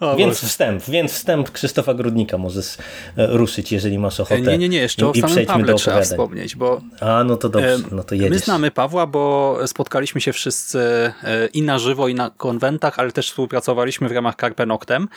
o, 0.00 0.16
więc 0.16 0.40
wstęp, 0.40 0.84
więc 0.84 1.12
wstęp 1.12 1.50
Krzysztofa 1.50 1.94
Grudnika 1.94 2.38
możesz 2.38 2.76
e, 3.16 3.26
ruszyć, 3.26 3.72
jeżeli 3.72 3.98
masz 3.98 4.20
ochotę. 4.20 4.40
Nie, 4.40 4.58
nie, 4.58 4.68
nie, 4.68 4.78
jeszcze 4.78 5.08
o 5.08 5.14
samym 5.14 5.46
Pawle 5.46 5.74
trzeba 5.74 6.00
wspomnieć, 6.00 6.56
bo 6.56 6.80
A, 7.00 7.24
no 7.24 7.36
to 7.36 7.48
dobrze, 7.48 7.78
no 7.90 8.04
to 8.04 8.14
jedziesz. 8.14 8.30
My 8.30 8.38
znamy 8.38 8.70
Pawła, 8.70 9.06
bo 9.06 9.58
spotkaliśmy 9.66 10.20
się 10.20 10.32
wszyscy 10.32 10.78
e, 10.78 11.46
i 11.46 11.62
na 11.62 11.78
żywo, 11.78 12.08
i 12.08 12.14
na 12.14 12.30
konwentach, 12.30 12.98
ale 12.98 13.12
też 13.12 13.30
współpracowaliśmy 13.30 14.08
w 14.08 14.12
ramach 14.12 14.34
Carpe 14.36 14.66
Noctem. 14.66 15.08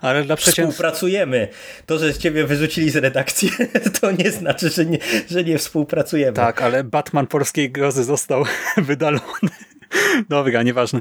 Ale 0.00 0.24
dla 0.24 0.36
przeciętnych... 0.36 0.74
Współpracujemy. 0.74 1.48
To, 1.86 1.98
że 1.98 2.14
ciebie 2.14 2.44
wyrzucili 2.44 2.90
z 2.90 2.96
redakcji, 2.96 3.50
to 4.00 4.10
nie 4.10 4.30
znaczy, 4.30 4.70
że 4.70 4.86
nie, 4.86 4.98
że 5.30 5.44
nie 5.44 5.58
współpracujemy. 5.58 6.32
Tak, 6.32 6.62
ale 6.62 6.84
Batman 6.84 7.26
Polskiej 7.26 7.70
Grozy 7.70 8.04
został 8.04 8.44
wydalony. 8.76 9.50
Dobra, 10.28 10.62
nieważne. 10.62 11.00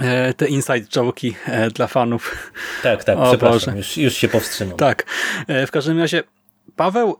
E, 0.00 0.34
te 0.34 0.46
inside 0.46 0.80
joke'i 0.80 1.34
e, 1.46 1.70
dla 1.70 1.86
fanów. 1.86 2.52
Tak, 2.82 3.04
tak, 3.04 3.18
o 3.18 3.28
przepraszam, 3.28 3.76
już, 3.76 3.96
już 3.96 4.14
się 4.14 4.28
powstrzymam. 4.28 4.76
Tak, 4.76 5.06
e, 5.48 5.66
w 5.66 5.70
każdym 5.70 5.98
razie 5.98 6.22
Paweł 6.76 7.16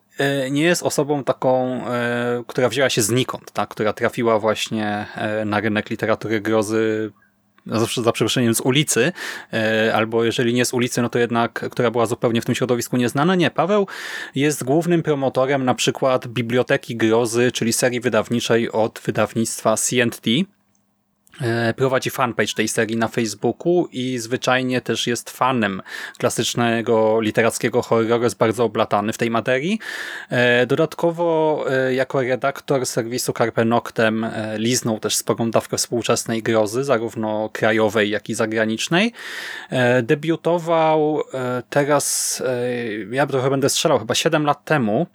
nie 0.51 0.63
jest 0.63 0.83
osobą 0.83 1.25
taką, 1.25 1.83
która 2.47 2.69
wzięła 2.69 2.91
się 2.91 3.03
znikąd, 3.03 3.53
tak? 3.53 3.69
która 3.69 3.93
trafiła 3.93 4.39
właśnie 4.39 5.07
na 5.45 5.61
rynek 5.61 5.91
literatury 5.91 6.41
grozy 6.41 7.13
zawsze 7.67 8.03
za 8.03 8.13
przeproszeniem 8.13 8.55
z 8.55 8.61
ulicy, 8.61 9.13
albo 9.95 10.25
jeżeli 10.25 10.55
nie 10.55 10.65
z 10.65 10.73
ulicy, 10.73 11.03
no 11.03 11.09
to 11.09 11.19
jednak, 11.19 11.65
która 11.71 11.91
była 11.91 12.07
zupełnie 12.07 12.41
w 12.41 12.45
tym 12.45 12.55
środowisku 12.55 12.97
nieznana. 12.97 13.35
Nie, 13.35 13.51
Paweł 13.51 13.87
jest 14.35 14.65
głównym 14.65 15.03
promotorem 15.03 15.65
na 15.65 15.75
przykład 15.75 16.27
Biblioteki 16.27 16.97
Grozy, 16.97 17.53
czyli 17.53 17.73
serii 17.73 18.01
wydawniczej 18.01 18.73
od 18.73 19.01
wydawnictwa 19.05 19.77
C&T, 19.77 20.31
E, 20.31 20.58
prowadzi 21.77 22.11
fanpage 22.11 22.55
tej 22.55 22.69
serii 22.69 22.97
na 22.97 23.09
Facebooku 23.09 23.89
i 23.93 24.19
zwyczajnie 24.19 24.81
też 24.81 25.07
jest 25.07 25.31
fanem 25.31 25.83
klasycznego 26.19 27.21
literackiego 27.21 27.83
horroru, 27.83 28.25
jest 28.25 28.37
bardzo 28.37 28.65
oblatany 28.65 29.13
w 29.13 29.19
tej 29.19 29.31
materii. 29.31 29.79
E, 30.31 30.67
dodatkowo 30.67 31.65
e, 31.71 31.95
jako 31.95 32.23
redaktor 32.23 32.87
serwisu 32.87 33.33
Carpe 33.33 33.65
Noctem 33.65 34.27
liznął 34.57 34.99
też 34.99 35.17
sporą 35.17 35.51
dawkę 35.51 35.77
współczesnej 35.77 36.43
grozy, 36.43 36.85
zarówno 36.85 37.51
krajowej, 37.53 38.11
jak 38.11 38.29
i 38.29 38.35
zagranicznej. 38.35 39.13
Debiutował 40.03 41.23
teraz, 41.71 42.43
ja 43.11 43.27
trochę 43.27 43.51
będę 43.51 43.69
strzelał, 43.69 43.99
chyba 43.99 44.15
7 44.15 44.45
lat 44.45 44.65
temu 44.65 45.07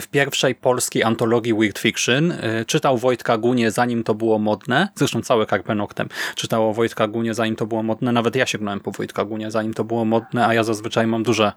w 0.00 0.06
pierwszej 0.06 0.54
polskiej 0.54 1.02
antologii 1.02 1.54
Weird 1.54 1.78
Fiction. 1.78 2.34
Czytał 2.66 2.98
Wojtka 2.98 3.38
Gunie, 3.38 3.70
zanim 3.70 4.04
to 4.04 4.14
było 4.14 4.38
modne. 4.38 4.88
Zresztą 4.94 5.22
całe 5.22 5.46
Carpe 5.46 5.74
Noctem 5.74 6.08
czytało 6.34 6.74
Wojtka 6.74 7.08
Gunie, 7.08 7.34
zanim 7.34 7.56
to 7.56 7.66
było 7.66 7.82
modne. 7.82 8.12
Nawet 8.12 8.36
ja 8.36 8.46
sięgnąłem 8.46 8.80
po 8.80 8.90
Wojtka 8.90 9.24
Gunie, 9.24 9.50
zanim 9.50 9.74
to 9.74 9.84
było 9.84 10.04
modne, 10.04 10.46
a 10.46 10.54
ja 10.54 10.64
zazwyczaj 10.64 11.06
mam 11.06 11.22
duże 11.22 11.52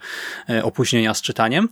opóźnienia 0.63 1.13
z 1.13 1.21
czytaniem. 1.21 1.69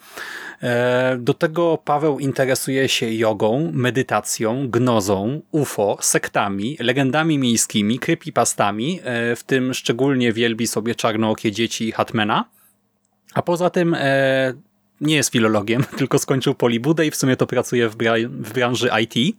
Do 1.17 1.33
tego 1.33 1.77
Paweł 1.77 2.19
interesuje 2.19 2.89
się 2.89 3.13
jogą, 3.13 3.71
medytacją, 3.73 4.69
gnozą, 4.69 5.41
UFO, 5.51 5.97
sektami, 6.01 6.77
legendami 6.79 7.39
miejskimi, 7.39 7.99
creepypastami, 7.99 8.99
w 9.35 9.43
tym 9.45 9.73
szczególnie 9.73 10.33
wielbi 10.33 10.67
sobie 10.67 10.95
czarnookie 10.95 11.51
dzieci 11.51 11.91
Hatmana. 11.91 12.45
A 13.33 13.41
poza 13.41 13.69
tym 13.69 13.95
e, 13.99 14.53
nie 15.01 15.15
jest 15.15 15.31
filologiem, 15.31 15.83
tylko 15.97 16.19
skończył 16.19 16.55
Polibudę 16.55 17.07
i 17.07 17.11
w 17.11 17.15
sumie 17.15 17.35
to 17.35 17.47
pracuje 17.47 17.89
w, 17.89 17.95
w 18.29 18.53
branży 18.53 18.89
IT. 19.03 19.35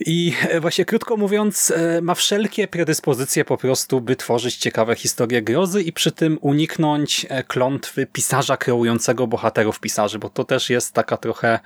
I 0.00 0.34
e, 0.48 0.60
właśnie 0.60 0.84
krótko 0.84 1.16
mówiąc, 1.16 1.70
e, 1.76 2.00
ma 2.00 2.14
wszelkie 2.14 2.68
predyspozycje 2.68 3.44
po 3.44 3.56
prostu, 3.56 4.00
by 4.00 4.16
tworzyć 4.16 4.56
ciekawe 4.56 4.96
historie 4.96 5.42
grozy 5.42 5.82
i 5.82 5.92
przy 5.92 6.12
tym 6.12 6.38
uniknąć 6.40 7.26
e, 7.28 7.42
klątwy 7.42 8.06
pisarza 8.06 8.56
kreującego 8.56 9.26
bohaterów 9.26 9.80
pisarzy, 9.80 10.18
bo 10.18 10.28
to 10.28 10.44
też 10.44 10.70
jest 10.70 10.92
taka 10.92 11.16
trochę 11.16 11.60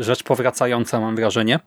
rzecz 0.00 0.22
powracająca, 0.22 1.00
mam 1.00 1.16
wrażenie. 1.16 1.60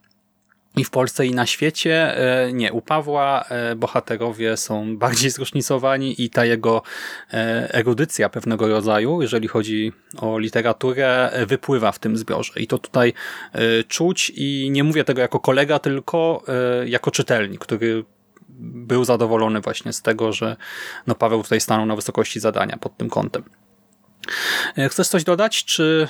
I 0.78 0.84
w 0.84 0.90
Polsce 0.90 1.26
i 1.26 1.32
na 1.32 1.46
świecie 1.46 2.18
e, 2.18 2.54
nie. 2.54 2.74
U 2.74 2.82
Pawła 2.82 3.46
e, 3.50 3.76
bohaterowie 3.76 4.58
są 4.58 4.98
bardziej 4.98 5.32
zróżnicowani 5.32 6.24
i 6.24 6.30
ta 6.30 6.46
jego 6.46 6.82
e, 7.34 7.74
erudycja 7.74 8.30
pewnego 8.30 8.68
rodzaju, 8.68 9.22
jeżeli 9.22 9.48
chodzi 9.48 9.92
o 10.18 10.40
literaturę, 10.40 11.32
wypływa 11.48 11.92
w 11.92 12.00
tym 12.00 12.18
zbiorze. 12.18 12.54
I 12.56 12.68
to 12.68 12.78
tutaj 12.78 13.14
czuć 13.88 14.32
i 14.36 14.70
nie 14.72 14.84
mówię 14.84 15.04
tego 15.04 15.22
jako 15.22 15.40
kolega, 15.40 15.80
tylko 15.80 16.44
jako 16.86 17.12
czytelnik, 17.12 17.62
który 17.62 18.04
był 18.60 19.06
zadowolony 19.06 19.62
właśnie 19.62 19.94
z 19.94 20.02
tego, 20.02 20.34
że 20.34 20.58
no 21.08 21.16
Paweł 21.16 21.44
tutaj 21.44 21.62
stanął 21.62 21.86
na 21.86 21.96
wysokości 21.96 22.40
zadania 22.40 22.78
pod 22.78 22.98
tym 22.98 23.10
kątem. 23.10 23.44
Chcesz 24.90 25.08
coś 25.08 25.24
dodać, 25.24 25.66
czy 25.66 26.08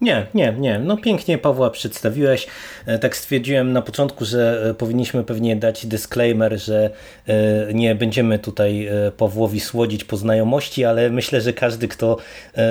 nie, 0.00 0.26
nie, 0.34 0.54
nie. 0.58 0.78
No 0.78 0.96
pięknie 0.96 1.38
Pawła 1.38 1.70
przedstawiłeś. 1.70 2.46
E, 2.86 2.98
tak 2.98 3.16
stwierdziłem 3.16 3.72
na 3.72 3.82
początku, 3.82 4.24
że 4.24 4.66
e, 4.70 4.74
powinniśmy 4.74 5.24
pewnie 5.24 5.56
dać 5.56 5.86
disclaimer, 5.86 6.58
że 6.60 6.90
e, 7.26 7.74
nie 7.74 7.94
będziemy 7.94 8.38
tutaj 8.38 8.88
Pawłowi 9.16 9.60
słodzić 9.60 10.04
po 10.04 10.16
znajomości, 10.16 10.84
ale 10.84 11.10
myślę, 11.10 11.40
że 11.40 11.52
każdy, 11.52 11.88
kto 11.88 12.16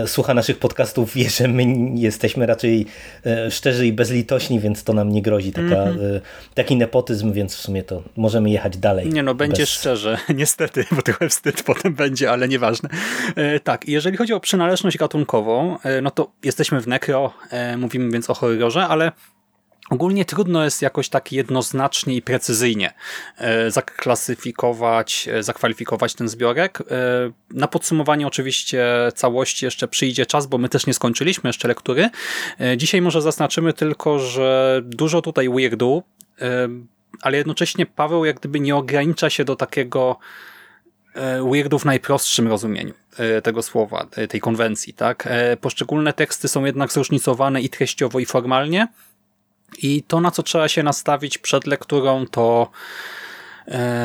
słucha 0.06 0.34
naszych 0.34 0.60
podcastów 0.60 1.13
wie, 1.13 1.30
że 1.30 1.48
my 1.48 1.65
jesteśmy 1.96 2.46
raczej 2.46 2.86
szczerzy 3.50 3.88
i 3.88 3.94
bezlitośni, 3.94 4.60
więc 4.60 4.84
to 4.84 4.94
nam 4.94 5.12
nie 5.12 5.22
grozi 5.22 5.51
taka, 5.51 5.84
mm 5.84 5.98
-hmm. 5.98 6.20
taki 6.53 6.75
nepotyzm, 6.75 7.34
więc 7.34 7.56
w 7.56 7.60
sumie 7.60 7.84
to 7.84 8.03
możemy 8.18 8.50
jechać 8.50 8.77
dalej. 8.77 9.10
Nie 9.10 9.24
no, 9.24 9.36
będzie 9.36 9.62
bez... 9.62 9.70
szczerze, 9.70 10.18
niestety, 10.36 10.86
bo 10.92 11.01
trochę 11.01 11.30
wstyd 11.30 11.63
potem 11.63 11.94
będzie, 11.94 12.32
ale 12.32 12.48
nieważne. 12.48 12.89
Tak, 13.63 13.88
jeżeli 13.88 14.18
chodzi 14.18 14.34
o 14.34 14.39
przynależność 14.39 14.98
gatunkową, 14.98 15.77
no 16.01 16.12
to 16.12 16.32
jesteśmy 16.44 16.82
w 16.82 16.88
nekro, 16.88 17.12
e, 17.50 17.77
mówimy 17.77 18.12
więc 18.12 18.29
o 18.29 18.34
horrorze, 18.34 18.88
ale 18.88 19.12
Ogólnie 19.89 20.25
trudno 20.25 20.63
jest 20.63 20.82
jakoś 20.82 21.10
tak 21.10 21.32
jednoznacznie 21.32 22.15
i 22.15 22.22
precyzyjnie 22.22 22.93
e, 23.38 23.72
zaklasyfikować, 23.72 25.29
e, 25.32 25.43
zakwalifikować 25.43 26.13
ten 26.13 26.27
zbiorek. 26.29 26.79
Na 27.51 27.67
podsumowanie 27.67 28.27
oczywiście 28.27 28.86
całości 29.15 29.65
jeszcze 29.65 29.88
przyjdzie 29.88 30.25
czas, 30.25 30.48
bo 30.48 30.58
my 30.58 30.70
też 30.70 30.88
nie 30.88 30.93
skończyliśmy 30.93 31.48
jeszcze 31.50 31.67
lektury. 31.67 32.10
Dzisiaj 32.77 33.01
może 33.01 33.22
zaznaczymy 33.22 33.74
tylko, 33.74 34.20
że 34.20 34.82
dużo 34.86 35.22
tutaj 35.22 35.50
weirdu, 35.50 36.03
ale 37.22 37.38
jednocześnie 37.38 37.86
Paweł 37.86 38.25
jak 38.25 38.39
gdyby 38.39 38.60
nie 38.60 38.75
ogranicza 38.75 39.29
się 39.29 39.46
do 39.46 39.55
takiego 39.55 40.20
weirdu 41.51 41.79
w 41.79 41.86
najprostszym 41.86 42.48
rozumieniu 42.48 42.93
e, 43.17 43.41
tego 43.41 43.63
słowa, 43.63 44.08
e, 44.15 44.27
tej 44.27 44.39
konwencji. 44.39 44.93
tak. 44.93 45.29
Poszczególne 45.62 46.13
teksty 46.13 46.48
są 46.48 46.65
jednak 46.65 46.91
zróżnicowane 46.91 47.62
i 47.62 47.70
treściowo, 47.70 48.20
i 48.20 48.25
formalnie. 48.25 48.88
I 49.77 50.03
to, 50.03 50.22
na 50.22 50.32
co 50.32 50.43
trzeba 50.43 50.67
się 50.67 50.84
nastawić 50.84 51.38
przed 51.38 51.67
lekturą, 51.67 52.25
to 52.27 52.72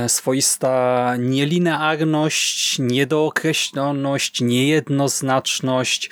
swoista 0.06 1.14
nielinearność, 1.18 2.78
niedookreśloność, 2.78 4.40
niejednoznaczność. 4.40 6.10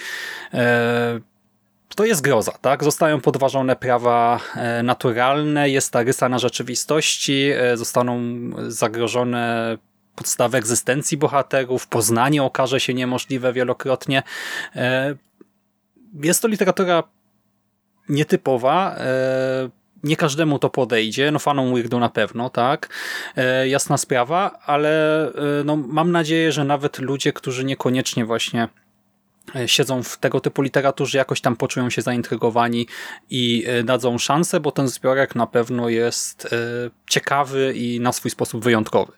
To 1.96 2.04
jest 2.04 2.20
groza, 2.20 2.52
tak? 2.52 2.84
Zostają 2.84 3.20
podważone 3.20 3.76
prawa 3.76 4.40
naturalne, 4.82 5.70
jest 5.70 5.92
ta 5.92 6.02
rysa 6.02 6.28
na 6.28 6.38
rzeczywistości, 6.38 7.50
zostaną 7.74 8.20
zagrożone 8.68 9.78
podstawy 10.16 10.58
egzystencji 10.58 11.16
bohaterów, 11.16 11.86
poznanie 11.86 12.42
okaże 12.42 12.80
się 12.80 12.94
niemożliwe 12.94 13.52
wielokrotnie. 13.52 14.22
E, 14.76 15.14
jest 16.22 16.42
to 16.42 16.48
literatura 16.48 17.02
nietypowa, 18.08 18.96
e, 18.98 19.70
nie 20.02 20.16
każdemu 20.16 20.58
to 20.58 20.70
podejdzie, 20.70 21.30
no 21.30 21.38
fanom 21.38 21.74
Weirdu 21.74 21.98
na 21.98 22.08
pewno, 22.08 22.50
tak, 22.50 22.88
e, 23.36 23.68
jasna 23.68 23.96
sprawa, 23.96 24.58
ale 24.66 25.32
no, 25.64 25.76
mam 25.76 26.12
nadzieję, 26.12 26.52
że 26.52 26.64
nawet 26.64 26.98
ludzie, 26.98 27.32
którzy 27.32 27.64
niekoniecznie 27.64 28.24
właśnie 28.24 28.68
siedzą 29.66 30.02
w 30.02 30.18
tego 30.18 30.40
typu 30.40 30.62
literaturze, 30.62 31.18
jakoś 31.18 31.40
tam 31.40 31.56
poczują 31.56 31.90
się 31.90 32.02
zaintrygowani 32.02 32.86
i 33.30 33.66
dadzą 33.84 34.18
szansę, 34.18 34.60
bo 34.60 34.72
ten 34.72 34.88
zbiorek 34.88 35.34
na 35.34 35.46
pewno 35.46 35.88
jest 35.88 36.48
ciekawy 37.08 37.72
i 37.76 38.00
na 38.00 38.12
swój 38.12 38.30
sposób 38.30 38.64
wyjątkowy. 38.64 39.12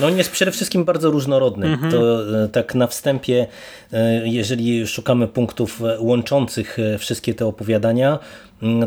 No 0.00 0.06
on 0.06 0.18
jest 0.18 0.30
przede 0.30 0.50
wszystkim 0.50 0.84
bardzo 0.84 1.10
różnorodny. 1.10 1.66
Mm 1.66 1.80
-hmm. 1.80 1.90
To 1.90 2.22
e, 2.44 2.48
tak 2.48 2.74
na 2.74 2.86
wstępie, 2.86 3.46
e, 3.92 4.28
jeżeli 4.28 4.86
szukamy 4.86 5.28
punktów 5.28 5.82
e, 5.82 6.00
łączących 6.00 6.76
wszystkie 6.98 7.34
te 7.34 7.46
opowiadania, 7.46 8.18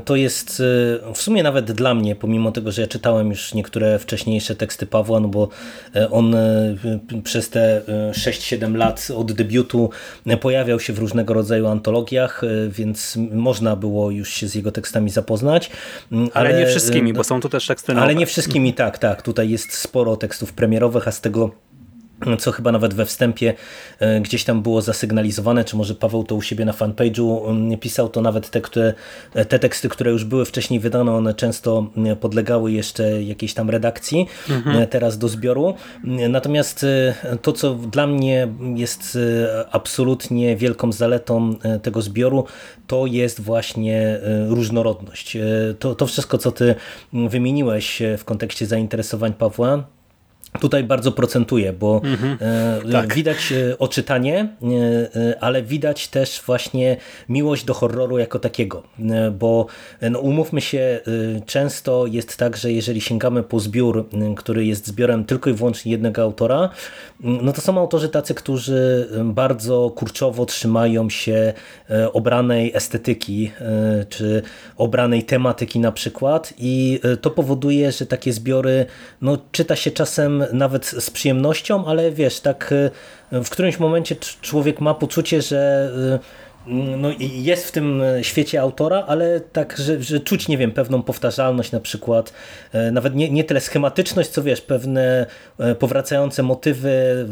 to 0.06 0.16
jest 0.16 0.62
e, 1.10 1.14
w 1.14 1.22
sumie 1.22 1.44
nawet 1.44 1.72
dla 1.72 1.94
mnie, 1.94 2.16
pomimo 2.16 2.52
tego, 2.52 2.72
że 2.72 2.82
ja 2.82 2.88
czytałem 2.88 3.30
już 3.30 3.54
niektóre 3.54 4.00
wcześniejsze 4.00 4.56
teksty 4.56 4.86
Pawła, 4.86 5.20
no 5.20 5.28
bo 5.28 5.50
e, 5.96 6.12
on 6.12 6.36
e, 6.36 6.76
przez 7.24 7.50
te 7.50 7.82
6-7 8.12 8.76
lat 8.76 9.08
od 9.16 9.32
debiutu 9.32 9.90
pojawiał 10.42 10.80
się 10.80 10.94
w 10.94 11.00
różnego 11.00 11.34
rodzaju 11.34 11.68
antologiach, 11.68 12.42
więc 12.70 13.18
można 13.32 13.76
było 13.76 14.12
już 14.12 14.30
się 14.30 14.48
z 14.48 14.56
jego 14.56 14.72
tekstami 14.72 15.10
zapoznać. 15.10 15.72
Ale, 16.12 16.20
mm, 16.20 16.32
ale 16.34 16.60
nie 16.60 16.68
wszystkimi, 16.68 17.14
bo 17.14 17.24
są 17.24 17.42
tu 17.42 17.50
też 17.50 17.68
teksty 17.68 17.94
nowe. 17.94 18.04
Ale 18.04 18.16
nie 18.16 18.26
wszystkimi, 18.26 18.74
tak, 18.74 18.98
tak. 18.98 19.22
Tutaj 19.22 19.50
jest 19.50 19.74
sporo 19.74 20.18
tekstów 20.18 20.54
premierowych, 20.54 21.08
a 21.08 21.12
z 21.12 21.22
tego 21.22 21.52
co 22.40 22.52
chyba 22.52 22.72
nawet 22.72 22.94
we 22.94 23.06
wstępie 23.06 23.54
e, 24.00 24.22
gdzieś 24.22 24.44
tam 24.44 24.62
było 24.62 24.82
zasygnalizowane, 24.82 25.64
czy 25.64 25.76
może 25.76 25.96
Paweł 25.96 26.24
to 26.24 26.36
u 26.36 26.42
siebie 26.42 26.66
na 26.66 26.72
fanpage'u 26.72 27.50
mm, 27.50 27.80
pisał, 27.80 28.10
to 28.10 28.22
nawet 28.22 28.50
te, 28.50 28.62
które, 28.62 28.94
te 29.50 29.60
teksty, 29.60 29.90
które 29.90 30.12
już 30.12 30.26
były 30.26 30.46
wcześniej 30.46 30.80
wydane, 30.80 31.12
one 31.12 31.34
często 31.34 31.88
mm, 31.98 32.18
podlegały 32.18 32.72
jeszcze 32.72 33.24
jakiejś 33.24 33.54
tam 33.54 33.70
redakcji, 33.70 34.28
mhm. 34.50 34.78
E, 34.78 34.88
teraz 34.88 35.18
do 35.18 35.28
zbioru. 35.28 35.74
Mm, 36.04 36.32
natomiast 36.32 36.84
e, 36.84 37.38
to, 37.42 37.54
co 37.54 37.76
dla 37.76 38.08
mnie 38.08 38.48
jest 38.76 39.18
absolutnie 39.72 40.58
wielką 40.58 40.92
zaletą 40.92 41.56
tego 41.84 42.02
zbioru, 42.02 42.46
to 42.88 43.06
jest 43.06 43.42
właśnie 43.42 44.20
różnorodność. 44.48 45.38
To, 45.80 45.96
to 45.96 46.08
wszystko, 46.08 46.38
co 46.38 46.52
ty 46.52 46.76
wymieniłeś 47.14 48.02
w 48.18 48.26
kontekście 48.26 48.66
zainteresowań 48.66 49.34
Pawła, 49.34 49.84
tutaj 50.60 50.84
bardzo 50.84 51.12
procentuje, 51.12 51.74
bo 51.74 52.02
mhm. 52.04 52.38
E, 52.42 52.92
tak. 52.92 53.14
widać 53.14 53.52
e, 53.52 53.78
oczytanie, 53.78 54.48
e, 55.16 55.44
ale 55.44 55.64
widać 55.64 56.08
też 56.08 56.42
właśnie 56.46 56.98
miłość 57.30 57.66
do 57.66 57.74
horroru 57.74 58.18
jako 58.18 58.40
takiego, 58.40 58.84
bo 59.40 59.68
no, 60.12 60.20
umówmy 60.20 60.62
się, 60.62 61.00
często 61.46 62.06
jest 62.08 62.38
tak, 62.38 62.58
że 62.58 62.72
jeżeli 62.72 63.02
sięgamy 63.02 63.44
po 63.44 63.60
zbiór, 63.60 64.10
który 64.38 64.66
jest 64.66 64.88
zbiorem 64.88 65.26
tylko 65.26 65.50
i 65.50 65.54
wyłącznie 65.54 65.92
jednego 65.92 66.22
autora, 66.22 66.70
no 67.20 67.54
to 67.54 67.62
są 67.62 67.80
autorzy 67.80 68.10
tacy, 68.10 68.34
którzy 68.34 69.10
bardzo 69.24 69.90
kurczowo 69.96 70.46
trzymają 70.46 71.10
się 71.10 71.54
obranej 72.14 72.72
estetyki, 72.76 73.52
czy 74.10 74.42
obranej 74.78 75.24
tematyki 75.24 75.80
na 75.80 75.92
przykład 75.92 76.54
i 76.58 77.00
to 77.22 77.32
powoduje, 77.32 77.92
że 77.92 78.06
takie 78.06 78.34
zbiory 78.34 78.86
no, 79.22 79.38
czyta 79.52 79.76
się 79.76 79.92
czasem 79.92 80.45
nawet 80.54 80.86
z 80.86 81.10
przyjemnością, 81.10 81.86
ale 81.86 82.12
wiesz, 82.12 82.40
tak 82.40 82.74
e, 83.32 83.44
w 83.44 83.50
którymś 83.50 83.80
momencie 83.80 84.16
człowiek 84.42 84.82
ma 84.82 84.94
poczucie, 84.94 85.42
że 85.42 85.92
e, 86.14 86.46
no, 86.98 87.10
jest 87.20 87.68
w 87.68 87.72
tym 87.72 88.02
świecie 88.22 88.62
autora, 88.62 89.04
ale 89.08 89.40
tak, 89.40 89.78
że, 89.78 90.04
że 90.04 90.20
czuć, 90.20 90.48
nie 90.48 90.58
wiem, 90.58 90.72
pewną 90.72 91.04
powtarzalność 91.04 91.72
na 91.72 91.80
przykład, 91.80 92.34
e, 92.74 92.92
nawet 92.92 93.16
nie, 93.16 93.30
nie 93.30 93.44
tyle 93.44 93.62
schematyczność, 93.62 94.30
co 94.30 94.44
wiesz, 94.44 94.62
pewne 94.62 95.26
powracające 95.80 96.44
motywy, 96.44 97.26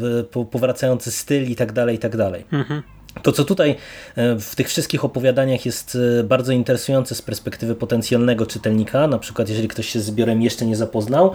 powracający 0.50 1.10
styl 1.10 1.50
i 1.50 1.56
tak 1.56 1.72
dalej, 1.72 1.96
i 1.96 1.98
tak 1.98 2.16
dalej. 2.16 2.44
Mhm. 2.52 2.82
To, 3.22 3.32
co 3.32 3.44
tutaj 3.44 3.76
e, 4.16 4.38
w 4.38 4.54
tych 4.54 4.68
wszystkich 4.68 5.04
opowiadaniach 5.04 5.66
jest 5.66 5.98
e, 6.20 6.24
bardzo 6.24 6.52
interesujące 6.52 7.14
z 7.14 7.22
perspektywy 7.22 7.74
potencjalnego 7.74 8.46
czytelnika, 8.46 9.06
na 9.06 9.18
przykład 9.18 9.48
jeżeli 9.48 9.68
ktoś 9.68 9.88
się 9.88 10.00
z 10.00 10.04
zbiorem 10.04 10.42
jeszcze 10.42 10.66
nie 10.66 10.76
zapoznał, 10.76 11.32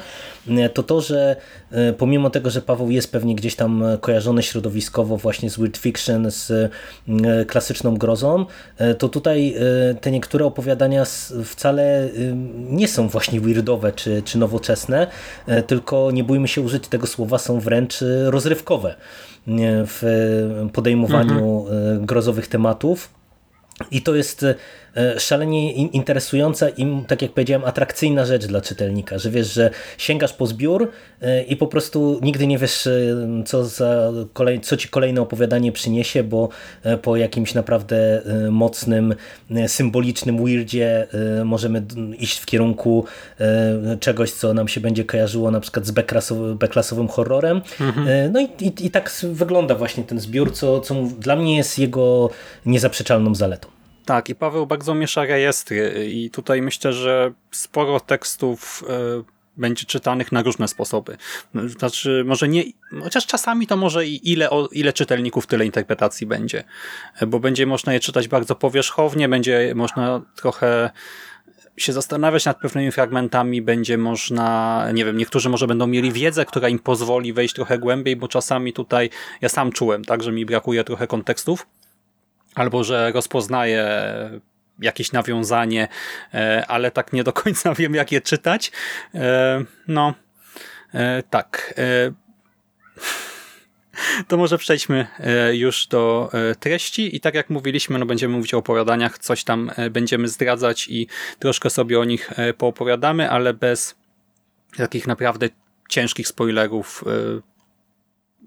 e, 0.47 0.69
to 0.69 0.83
to, 0.83 1.01
że 1.01 1.35
pomimo 1.97 2.29
tego, 2.29 2.49
że 2.49 2.61
Paweł 2.61 2.91
jest 2.91 3.11
pewnie 3.11 3.35
gdzieś 3.35 3.55
tam 3.55 3.83
kojarzony 4.01 4.43
środowiskowo 4.43 5.17
właśnie 5.17 5.49
z 5.49 5.57
weird 5.57 5.77
fiction, 5.77 6.31
z 6.31 6.71
klasyczną 7.47 7.97
grozą, 7.97 8.45
to 8.97 9.09
tutaj 9.09 9.55
te 10.01 10.11
niektóre 10.11 10.45
opowiadania 10.45 11.05
wcale 11.45 12.09
nie 12.55 12.87
są 12.87 13.07
właśnie 13.07 13.41
weirdowe 13.41 13.91
czy, 13.91 14.21
czy 14.25 14.37
nowoczesne, 14.37 15.07
tylko 15.67 16.11
nie 16.11 16.23
bójmy 16.23 16.47
się 16.47 16.61
użyć 16.61 16.87
tego 16.87 17.07
słowa, 17.07 17.37
są 17.37 17.59
wręcz 17.59 17.99
rozrywkowe 18.25 18.95
w 19.86 20.02
podejmowaniu 20.73 21.67
mhm. 21.67 22.06
grozowych 22.06 22.47
tematów. 22.47 23.10
I 23.91 24.02
to 24.02 24.15
jest 24.15 24.43
E, 24.43 24.56
szalenie 25.17 25.73
interesująca 25.73 26.69
i, 26.69 27.04
tak 27.08 27.21
jak 27.21 27.32
powiedziałem, 27.32 27.65
atrakcyjna 27.65 28.25
rzecz 28.25 28.45
dla 28.45 28.62
czytelnika, 28.62 29.17
że 29.17 29.30
wiesz, 29.30 29.54
że 29.54 29.69
sięgasz 29.97 30.34
po 30.34 30.47
zbiór 30.47 30.91
e, 31.21 31.43
i 31.43 31.56
po 31.56 31.67
prostu 31.67 32.19
nigdy 32.21 32.47
nie 32.47 32.58
wiesz, 32.58 32.88
e, 32.88 32.91
co, 33.45 33.65
za 33.65 34.12
kolej, 34.34 34.62
co 34.62 34.78
ci 34.78 34.88
kolejne 34.88 35.21
opowiadanie 35.21 35.71
przyniesie, 35.71 36.23
bo 36.23 36.49
po 37.02 37.15
jakimś 37.15 37.54
naprawdę 37.54 38.21
mocnym, 38.52 39.15
symbolicznym 39.67 40.43
weirdzie 40.43 41.08
możemy 41.45 41.84
iść 42.17 42.39
w 42.39 42.45
kierunku 42.45 43.06
czegoś, 43.99 44.32
co 44.32 44.54
nam 44.54 44.67
się 44.67 44.82
będzie 44.82 45.06
kojarzyło 45.06 45.52
na 45.52 45.60
przykład 45.60 45.86
z 45.86 45.91
beklasowym 46.56 47.08
horrorem. 47.08 47.62
Mhm. 47.82 48.32
No 48.32 48.39
i, 48.39 48.65
i, 48.65 48.86
i 48.86 48.91
tak 48.91 49.12
wygląda 49.23 49.75
właśnie 49.75 50.04
ten 50.04 50.19
zbiór, 50.19 50.54
co, 50.54 50.82
co 50.82 50.95
dla 51.19 51.36
mnie 51.36 51.58
jest 51.58 51.80
jego 51.80 52.30
niezaprzeczalną 52.65 53.36
zaletą. 53.36 53.78
Tak, 54.09 54.29
i 54.29 54.35
Paweł 54.35 54.65
bardzo 54.65 54.95
miesza 54.95 55.25
rejestry 55.25 56.07
i 56.11 56.29
tutaj 56.29 56.61
myślę, 56.61 56.93
że 56.93 57.31
sporo 57.51 57.99
tekstów 57.99 58.83
e, 58.89 59.23
będzie 59.57 59.85
czytanych 59.85 60.31
na 60.31 60.41
różne 60.41 60.67
sposoby. 60.67 61.17
Znaczy, 61.77 62.23
może 62.25 62.47
nie, 62.47 62.63
chociaż 63.03 63.25
czasami 63.25 63.67
to 63.67 63.77
może 63.77 64.07
i 64.07 64.31
ile, 64.31 64.49
ile 64.71 64.93
czytelników, 64.93 65.47
tyle 65.47 65.65
interpretacji 65.65 66.27
będzie, 66.27 66.63
bo 67.27 67.39
będzie 67.39 67.65
można 67.65 67.93
je 67.93 67.99
czytać 67.99 68.27
bardzo 68.27 68.55
powierzchownie, 68.55 69.29
będzie 69.29 69.73
można 69.75 70.21
trochę 70.35 70.89
się 71.77 71.93
zastanawiać 71.93 72.45
nad 72.45 72.59
pewnymi 72.59 72.91
fragmentami, 72.91 73.61
będzie 73.61 73.97
można, 73.97 74.87
nie 74.93 75.05
wiem, 75.05 75.17
niektórzy 75.17 75.49
może 75.49 75.67
będą 75.67 75.87
mieli 75.87 76.11
wiedzę, 76.11 76.45
która 76.45 76.69
im 76.69 76.79
pozwoli 76.79 77.33
wejść 77.33 77.55
trochę 77.55 77.79
głębiej, 77.79 78.15
bo 78.15 78.27
czasami 78.27 78.73
tutaj 78.73 79.09
ja 79.41 79.49
sam 79.49 79.71
czułem, 79.71 80.05
tak, 80.05 80.23
że 80.23 80.31
mi 80.31 80.45
brakuje 80.45 80.83
trochę 80.83 81.07
kontekstów 81.07 81.67
albo 82.55 82.83
że 82.83 83.12
rozpoznaję 83.12 83.85
jakieś 84.81 85.12
nawiązanie, 85.12 85.88
e, 86.33 86.65
ale 86.67 86.91
tak 86.91 87.13
nie 87.13 87.23
do 87.23 87.33
końca 87.33 87.73
wiem, 87.79 87.95
jak 87.95 88.12
je 88.12 88.21
czytać. 88.21 88.71
E, 89.15 89.63
no, 89.88 90.13
e, 90.93 91.23
tak. 91.29 91.73
To 94.27 94.38
może 94.38 94.57
przejdźmy 94.57 95.07
już 95.51 95.88
do 95.88 96.31
treści 96.59 97.15
i 97.15 97.19
tak 97.19 97.35
jak 97.35 97.49
mówiliśmy, 97.49 97.99
no 97.99 98.05
będziemy 98.05 98.35
mówić 98.35 98.53
o 98.53 98.57
opowiadaniach, 98.57 99.17
coś 99.17 99.43
tam 99.43 99.71
będziemy 99.91 100.27
zdradzać 100.27 100.88
i 100.88 101.07
troszkę 101.39 101.69
sobie 101.69 101.99
o 101.99 102.03
nich 102.03 102.29
poopowiadamy, 102.57 103.29
ale 103.29 103.53
bez 103.53 103.95
takich 104.77 105.07
naprawdę 105.07 105.49
ciężkich 105.89 106.27
spoilerów 106.27 107.03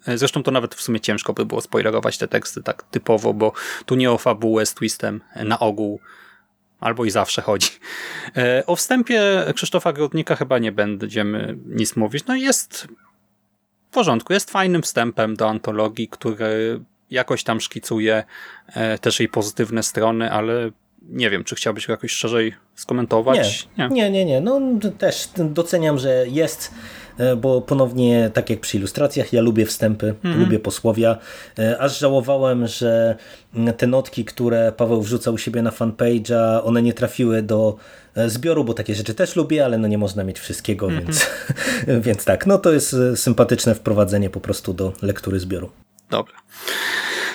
zresztą 0.07 0.43
to 0.43 0.51
nawet 0.51 0.75
w 0.75 0.83
sumie 0.83 1.01
ciężko 1.01 1.33
by 1.33 1.47
było 1.47 1.61
spoilerować 1.61 2.19
te 2.19 2.29
teksty 2.29 2.63
tak 2.63 2.83
typowo, 2.83 3.35
bo 3.35 3.53
tu 3.87 3.95
nie 3.95 4.11
o 4.11 4.19
fabułę 4.19 4.67
z 4.67 4.75
twistem 4.75 5.21
na 5.45 5.59
ogół 5.59 6.01
albo 6.81 7.05
i 7.05 7.11
zawsze 7.11 7.43
chodzi. 7.43 7.69
E, 8.37 8.67
o 8.67 8.77
wstępie 8.77 9.23
Krzysztofa 9.55 9.93
Grodnika 9.93 10.37
chyba 10.37 10.59
nie 10.59 10.73
będziemy 10.73 11.59
nic 11.67 11.97
mówić. 11.97 12.27
No 12.27 12.37
jest 12.37 12.89
w 13.91 13.95
porządku, 13.95 14.33
jest 14.33 14.51
fajnym 14.51 14.83
wstępem 14.83 15.37
do 15.37 15.49
antologii, 15.49 16.09
który 16.09 16.81
jakoś 17.11 17.45
tam 17.45 17.61
szkicuje 17.61 18.25
e, 18.67 18.99
też 18.99 19.21
jej 19.21 19.29
pozytywne 19.29 19.83
strony, 19.83 20.33
ale 20.33 20.71
nie 21.03 21.31
wiem, 21.31 21.45
czy 21.45 21.55
chciałbyś 21.55 21.87
go 21.87 21.93
jakoś 21.93 22.13
szerzej 22.13 22.55
skomentować? 22.75 23.69
Nie, 23.79 23.89
nie, 23.89 24.11
nie. 24.11 24.25
nie. 24.25 24.41
No 24.41 24.61
też 24.99 25.29
doceniam, 25.37 25.99
że 25.99 26.25
jest 26.29 26.75
bo 27.37 27.61
ponownie, 27.61 28.31
tak 28.35 28.51
jak 28.51 28.61
przy 28.61 28.77
ilustracjach, 28.77 29.33
ja 29.33 29.43
lubię 29.43 29.67
wstępy, 29.67 30.15
mhm. 30.25 30.41
lubię 30.41 30.59
posłowia, 30.59 31.19
e, 31.59 31.79
aż 31.79 31.99
żałowałem, 31.99 32.67
że 32.67 33.17
te 33.77 33.87
notki, 33.87 34.25
które 34.25 34.73
Paweł 34.77 35.03
wrzucał 35.03 35.35
u 35.35 35.39
siebie 35.39 35.63
na 35.63 35.71
fanpage'a, 35.71 36.61
one 36.65 36.83
nie 36.83 36.93
trafiły 36.93 37.43
do 37.43 37.77
e, 38.15 38.31
zbioru, 38.31 38.65
bo 38.65 38.75
takie 38.75 38.95
rzeczy 38.95 39.15
też 39.15 39.37
lubię, 39.37 39.65
ale 39.65 39.79
no 39.79 39.89
nie 39.89 39.99
można 39.99 40.25
mieć 40.25 40.39
wszystkiego, 40.39 40.87
mhm. 40.87 41.05
więc, 41.05 41.27
więc 42.07 42.25
tak, 42.25 42.47
no 42.47 42.59
to 42.59 42.73
jest 42.73 42.97
sympatyczne 43.15 43.75
wprowadzenie 43.75 44.31
po 44.31 44.41
prostu 44.41 44.75
do 44.75 44.93
lektury 45.03 45.41
zbioru. 45.41 45.71
Dobra. 46.11 46.35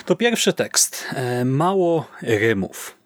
To 0.06 0.16
pierwszy 0.16 0.54
tekst. 0.54 1.06
Mało 1.46 2.06
rymów. 2.22 2.98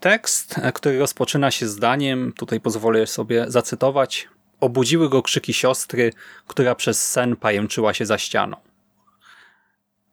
Tekst, 0.00 0.60
który 0.74 0.98
rozpoczyna 0.98 1.50
się 1.50 1.68
zdaniem, 1.68 2.32
tutaj 2.36 2.60
pozwolę 2.60 3.06
sobie 3.06 3.44
zacytować, 3.48 4.28
Obudziły 4.60 5.08
go 5.08 5.22
krzyki 5.22 5.52
siostry, 5.52 6.12
która 6.46 6.74
przez 6.74 7.10
sen 7.10 7.36
pajęczyła 7.36 7.94
się 7.94 8.06
za 8.06 8.18
ścianą. 8.18 8.56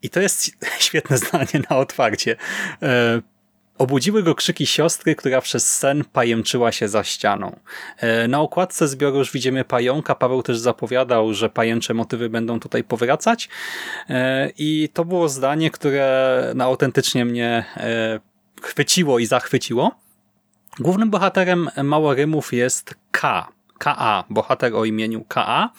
I 0.02 0.10
to 0.10 0.20
jest 0.20 0.52
świetne 0.80 1.18
zdanie 1.18 1.64
na 1.70 1.78
otwarcie. 1.78 2.36
E, 2.82 3.22
obudziły 3.78 4.24
go 4.24 4.36
krzyki 4.36 4.66
siostry, 4.66 5.16
która 5.16 5.42
przez 5.42 5.74
sen 5.78 6.04
pajęczyła 6.14 6.72
się 6.72 6.88
za 6.88 7.04
ścianą. 7.04 7.60
E, 7.98 8.28
na 8.28 8.42
okładce 8.42 8.88
zbioru 8.88 9.18
już 9.18 9.32
widzimy 9.32 9.64
pająka. 9.64 10.16
Paweł 10.16 10.44
też 10.44 10.60
zapowiadał, 10.60 11.34
że 11.34 11.50
pajęcze 11.50 11.94
motywy 11.94 12.30
będą 12.30 12.60
tutaj 12.60 12.84
powracać. 12.84 13.50
E, 14.10 14.50
I 14.58 14.90
to 14.94 15.06
było 15.06 15.30
zdanie, 15.30 15.72
które 15.72 16.52
no, 16.56 16.64
autentycznie 16.64 17.26
mnie 17.26 17.66
chwyciło 18.62 19.20
i 19.20 19.26
zachwyciło. 19.26 19.92
Głównym 20.80 21.10
bohaterem 21.10 21.70
Mało 21.84 22.14
Rymów 22.14 22.54
jest 22.54 22.96
K, 23.12 23.48
K.A., 23.82 24.24
bohater 24.30 24.76
o 24.76 24.86
imieniu 24.86 25.26
K.A., 25.28 25.70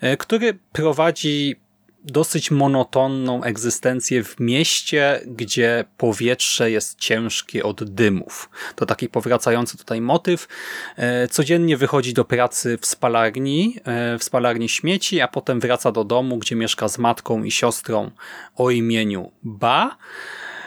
e, 0.00 0.16
który 0.16 0.58
prowadzi 0.72 1.56
dosyć 2.04 2.50
monotonną 2.50 3.42
egzystencję 3.42 4.24
w 4.24 4.40
mieście, 4.40 5.20
gdzie 5.26 5.84
powietrze 5.96 6.70
jest 6.70 6.98
ciężkie 6.98 7.64
od 7.64 7.84
dymów. 7.84 8.50
To 8.76 8.86
taki 8.86 9.08
powracający 9.08 9.78
tutaj 9.78 10.00
motyw. 10.00 10.48
E, 10.96 11.28
codziennie 11.28 11.76
wychodzi 11.76 12.14
do 12.14 12.24
pracy 12.24 12.78
w 12.80 12.86
spalarni, 12.86 13.76
e, 13.84 14.18
w 14.18 14.24
spalarni 14.24 14.68
śmieci, 14.68 15.20
a 15.20 15.28
potem 15.28 15.60
wraca 15.60 15.92
do 15.92 16.04
domu, 16.04 16.38
gdzie 16.38 16.56
mieszka 16.56 16.88
z 16.88 16.98
matką 16.98 17.44
i 17.44 17.50
siostrą 17.50 18.10
o 18.56 18.70
imieniu 18.70 19.32
Ba. 19.42 19.96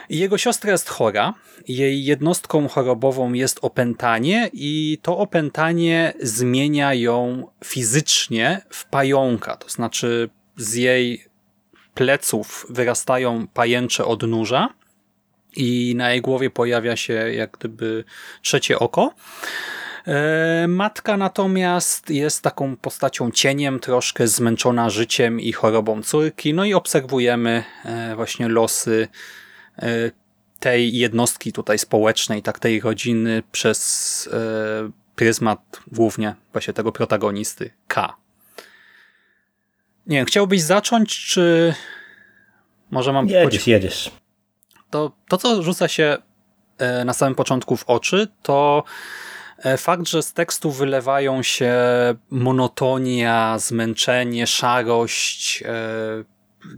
Jego 0.10 0.38
siostra 0.38 0.72
jest 0.72 0.90
chora, 0.90 1.34
jej 1.70 2.06
jednostką 2.06 2.68
chorobową 2.68 3.34
jest 3.34 3.60
opętanie 3.62 4.50
i 4.54 4.98
to 5.02 5.18
opętanie 5.18 6.14
zmienia 6.22 6.94
ją 6.94 7.48
fizycznie 7.64 8.62
w 8.70 8.86
pająka, 8.86 9.58
to 9.58 9.70
znaczy 9.70 10.30
z 10.58 10.74
jej 10.74 11.26
pleców 11.94 12.66
wyrastają 12.70 13.48
pajęcze 13.48 14.06
odnóża 14.06 14.70
i 15.56 15.94
na 15.98 16.12
jej 16.12 16.22
głowie 16.22 16.50
pojawia 16.50 16.96
się 16.96 17.14
jak 17.14 17.58
gdyby 17.58 18.04
trzecie 18.42 18.80
oko. 18.80 19.14
E, 20.08 20.66
matka 20.68 21.18
natomiast 21.18 22.10
jest 22.10 22.42
taką 22.42 22.76
postacią 22.78 23.32
cieniem, 23.32 23.80
troszkę 23.80 24.28
zmęczona 24.28 24.90
życiem 24.90 25.40
i 25.40 25.52
chorobą 25.52 26.04
córki, 26.04 26.54
no 26.54 26.66
i 26.66 26.74
obserwujemy 26.74 27.64
e, 27.86 28.16
właśnie 28.16 28.48
losy 28.48 29.08
E, 29.82 30.12
tej 30.60 30.98
jednostki 30.98 31.54
tutaj 31.54 31.80
społecznej, 31.80 32.42
tak 32.42 32.60
tej 32.60 32.82
rodziny 32.82 33.44
przez 33.52 34.30
e, 34.34 34.92
pryzmat 35.16 35.80
głównie 35.88 36.36
właśnie 36.52 36.74
tego 36.74 36.92
protagonisty 36.92 37.74
K. 37.88 38.16
Nie 40.08 40.18
wiem, 40.18 40.26
chciałbyś 40.26 40.62
zacząć, 40.62 41.26
czy 41.26 41.74
może 42.92 43.14
mam... 43.14 43.28
Jedziesz, 43.28 43.68
jedziesz. 43.68 44.12
To, 44.90 45.12
to, 45.30 45.38
co 45.38 45.64
rzuca 45.64 45.88
się 45.88 46.18
e, 46.78 47.06
na 47.06 47.14
samym 47.14 47.36
początku 47.36 47.78
w 47.78 47.84
oczy, 47.84 48.28
to 48.42 48.84
fakt, 49.78 50.08
że 50.08 50.24
z 50.24 50.34
tekstu 50.34 50.72
wylewają 50.72 51.44
się 51.44 51.76
monotonia, 52.30 53.60
zmęczenie, 53.60 54.48
szarość, 54.48 55.64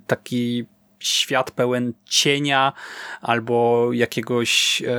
taki 0.08 0.66
świat 1.02 1.52
pełen 1.52 1.94
cienia 2.06 2.74
albo 3.22 3.90
jakiegoś 3.94 4.82
e, 4.82 4.94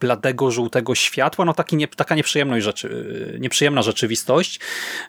bladego, 0.00 0.50
żółtego 0.50 0.94
światła, 0.94 1.44
no 1.44 1.54
taki 1.54 1.76
nie, 1.76 1.88
taka 1.88 2.14
nieprzyjemność 2.14 2.64
rzeczy, 2.64 3.36
nieprzyjemna 3.40 3.82
rzeczywistość. 3.82 4.60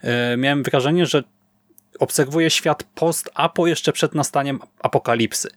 E, 0.01 0.37
miałem 0.37 0.63
wrażenie, 0.63 1.05
że 1.05 1.23
obserwuje 1.99 2.49
świat 2.49 2.83
post-apo 2.83 3.67
jeszcze 3.67 3.93
przed 3.93 4.15
nastaniem 4.15 4.59
apokalipsy. 4.79 5.49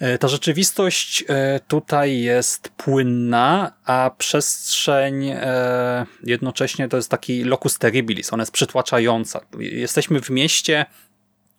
E, 0.00 0.18
ta 0.18 0.28
rzeczywistość 0.28 1.24
e, 1.28 1.60
tutaj 1.68 2.20
jest 2.20 2.68
płynna, 2.68 3.72
a 3.84 4.10
przestrzeń 4.18 5.28
e, 5.28 6.06
jednocześnie 6.24 6.88
to 6.88 6.96
jest 6.96 7.10
taki 7.10 7.44
locus 7.44 7.78
terribilis, 7.78 8.32
ona 8.32 8.42
jest 8.42 8.52
przytłaczająca. 8.52 9.40
Jesteśmy 9.58 10.20
w 10.20 10.30
mieście, 10.30 10.86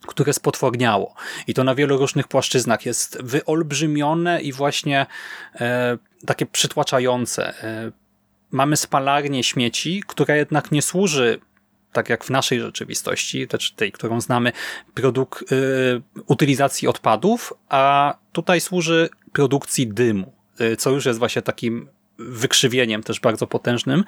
które 0.09 0.33
spotworniało. 0.33 1.15
I 1.47 1.53
to 1.53 1.63
na 1.63 1.75
wielu 1.75 1.97
różnych 1.97 2.27
płaszczyznach 2.27 2.85
jest 2.85 3.21
wyolbrzymione 3.21 4.41
i 4.41 4.53
właśnie 4.53 5.05
e, 5.55 5.97
takie 6.25 6.45
przytłaczające. 6.45 7.63
E, 7.63 7.91
mamy 8.51 8.77
spalarnię 8.77 9.43
śmieci, 9.43 10.03
która 10.07 10.35
jednak 10.35 10.71
nie 10.71 10.81
służy 10.81 11.39
tak 11.93 12.09
jak 12.09 12.23
w 12.23 12.29
naszej 12.29 12.59
rzeczywistości, 12.59 13.47
też 13.47 13.71
tej, 13.71 13.91
którą 13.91 14.21
znamy, 14.21 14.51
produk, 14.93 15.43
y, 15.51 16.01
utylizacji 16.27 16.87
odpadów, 16.87 17.53
a 17.69 18.15
tutaj 18.31 18.61
służy 18.61 19.09
produkcji 19.33 19.87
dymu, 19.87 20.33
y, 20.61 20.75
co 20.75 20.89
już 20.89 21.05
jest 21.05 21.19
właśnie 21.19 21.41
takim 21.41 21.89
wykrzywieniem 22.17 23.03
też 23.03 23.19
bardzo 23.19 23.47
potężnym 23.47 24.03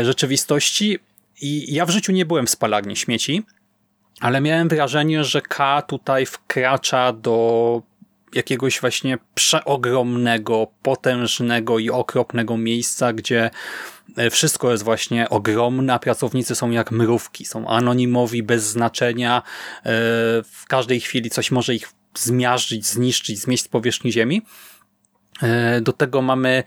y, 0.00 0.04
rzeczywistości. 0.04 0.98
I 1.40 1.74
ja 1.74 1.86
w 1.86 1.90
życiu 1.90 2.12
nie 2.12 2.26
byłem 2.26 2.46
w 2.46 2.50
spalarni 2.50 2.96
śmieci, 2.96 3.42
ale 4.20 4.40
miałem 4.40 4.68
wrażenie, 4.68 5.24
że 5.24 5.42
K 5.42 5.82
tutaj 5.82 6.26
wkracza 6.26 7.12
do 7.12 7.82
jakiegoś 8.34 8.80
właśnie 8.80 9.18
przeogromnego, 9.34 10.66
potężnego 10.82 11.78
i 11.78 11.90
okropnego 11.90 12.56
miejsca, 12.56 13.12
gdzie 13.12 13.50
e, 14.16 14.30
wszystko 14.30 14.72
jest 14.72 14.84
właśnie 14.84 15.28
ogromne, 15.28 15.94
a 15.94 15.98
pracownicy 15.98 16.54
są 16.54 16.70
jak 16.70 16.90
mrówki, 16.90 17.44
są 17.44 17.68
anonimowi, 17.68 18.42
bez 18.42 18.64
znaczenia, 18.64 19.42
e, 19.78 19.82
w 20.42 20.64
każdej 20.68 21.00
chwili 21.00 21.30
coś 21.30 21.50
może 21.50 21.74
ich 21.74 21.88
zmiażdżyć, 22.14 22.86
zniszczyć, 22.86 23.38
zmieść 23.38 23.64
z 23.64 23.68
powierzchni 23.68 24.12
ziemi. 24.12 24.42
E, 25.42 25.80
do 25.80 25.92
tego 25.92 26.22
mamy 26.22 26.64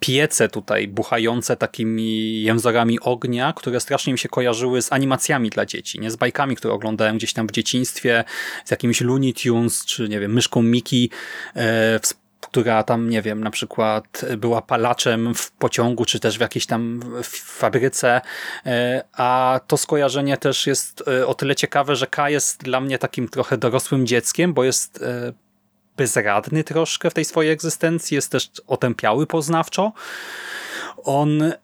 piece 0.00 0.48
tutaj 0.48 0.88
buchające 0.88 1.56
takimi 1.56 2.42
jęzorami 2.42 3.00
ognia, 3.00 3.52
które 3.56 3.80
strasznie 3.80 4.12
mi 4.12 4.18
się 4.18 4.28
kojarzyły 4.28 4.82
z 4.82 4.92
animacjami 4.92 5.50
dla 5.50 5.66
dzieci, 5.66 6.00
nie? 6.00 6.10
Z 6.10 6.16
bajkami, 6.16 6.56
które 6.56 6.74
oglądałem 6.74 7.16
gdzieś 7.16 7.32
tam 7.32 7.46
w 7.46 7.52
dzieciństwie, 7.52 8.24
z 8.64 8.70
jakimiś 8.70 9.00
Looney 9.00 9.34
Tunes, 9.34 9.84
czy 9.84 10.08
nie 10.08 10.20
wiem, 10.20 10.32
myszką 10.32 10.62
Miki, 10.62 11.10
e, 11.56 12.00
która 12.40 12.82
tam, 12.82 13.10
nie 13.10 13.22
wiem, 13.22 13.44
na 13.44 13.50
przykład 13.50 14.24
była 14.38 14.62
palaczem 14.62 15.34
w 15.34 15.50
pociągu, 15.50 16.04
czy 16.04 16.20
też 16.20 16.38
w 16.38 16.40
jakiejś 16.40 16.66
tam 16.66 17.00
fabryce, 17.22 18.20
e, 18.66 19.04
a 19.12 19.60
to 19.66 19.76
skojarzenie 19.76 20.36
też 20.36 20.66
jest 20.66 21.08
e, 21.08 21.26
o 21.26 21.34
tyle 21.34 21.54
ciekawe, 21.54 21.96
że 21.96 22.06
K 22.06 22.30
jest 22.30 22.62
dla 22.62 22.80
mnie 22.80 22.98
takim 22.98 23.28
trochę 23.28 23.58
dorosłym 23.58 24.06
dzieckiem, 24.06 24.54
bo 24.54 24.64
jest 24.64 25.02
e, 25.02 25.32
bezradny 25.96 26.64
troszkę 26.64 27.10
w 27.10 27.14
tej 27.14 27.24
swojej 27.24 27.52
egzystencji, 27.52 28.14
jest 28.14 28.32
też 28.32 28.50
otępiały 28.66 29.26
poznawczo. 29.26 29.92
On 31.04 31.42
e, 31.42 31.54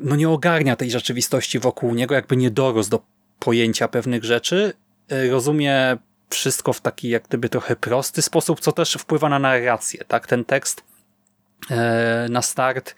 no 0.00 0.16
nie 0.16 0.28
ogarnia 0.28 0.76
tej 0.76 0.90
rzeczywistości 0.90 1.58
wokół 1.58 1.94
niego, 1.94 2.14
jakby 2.14 2.36
nie 2.36 2.50
dorósł 2.50 2.90
do 2.90 3.02
pojęcia 3.38 3.88
pewnych 3.88 4.24
rzeczy. 4.24 4.72
E, 5.10 5.30
rozumie 5.30 5.96
wszystko 6.28 6.72
w 6.72 6.80
taki 6.80 7.08
jak 7.08 7.28
gdyby 7.28 7.48
trochę 7.48 7.76
prosty 7.76 8.22
sposób, 8.22 8.60
co 8.60 8.72
też 8.72 8.94
wpływa 8.94 9.28
na 9.28 9.38
narrację. 9.38 10.04
Tak? 10.04 10.26
Ten 10.26 10.44
tekst 10.44 10.84
e, 11.70 12.26
na 12.30 12.42
start 12.42 12.94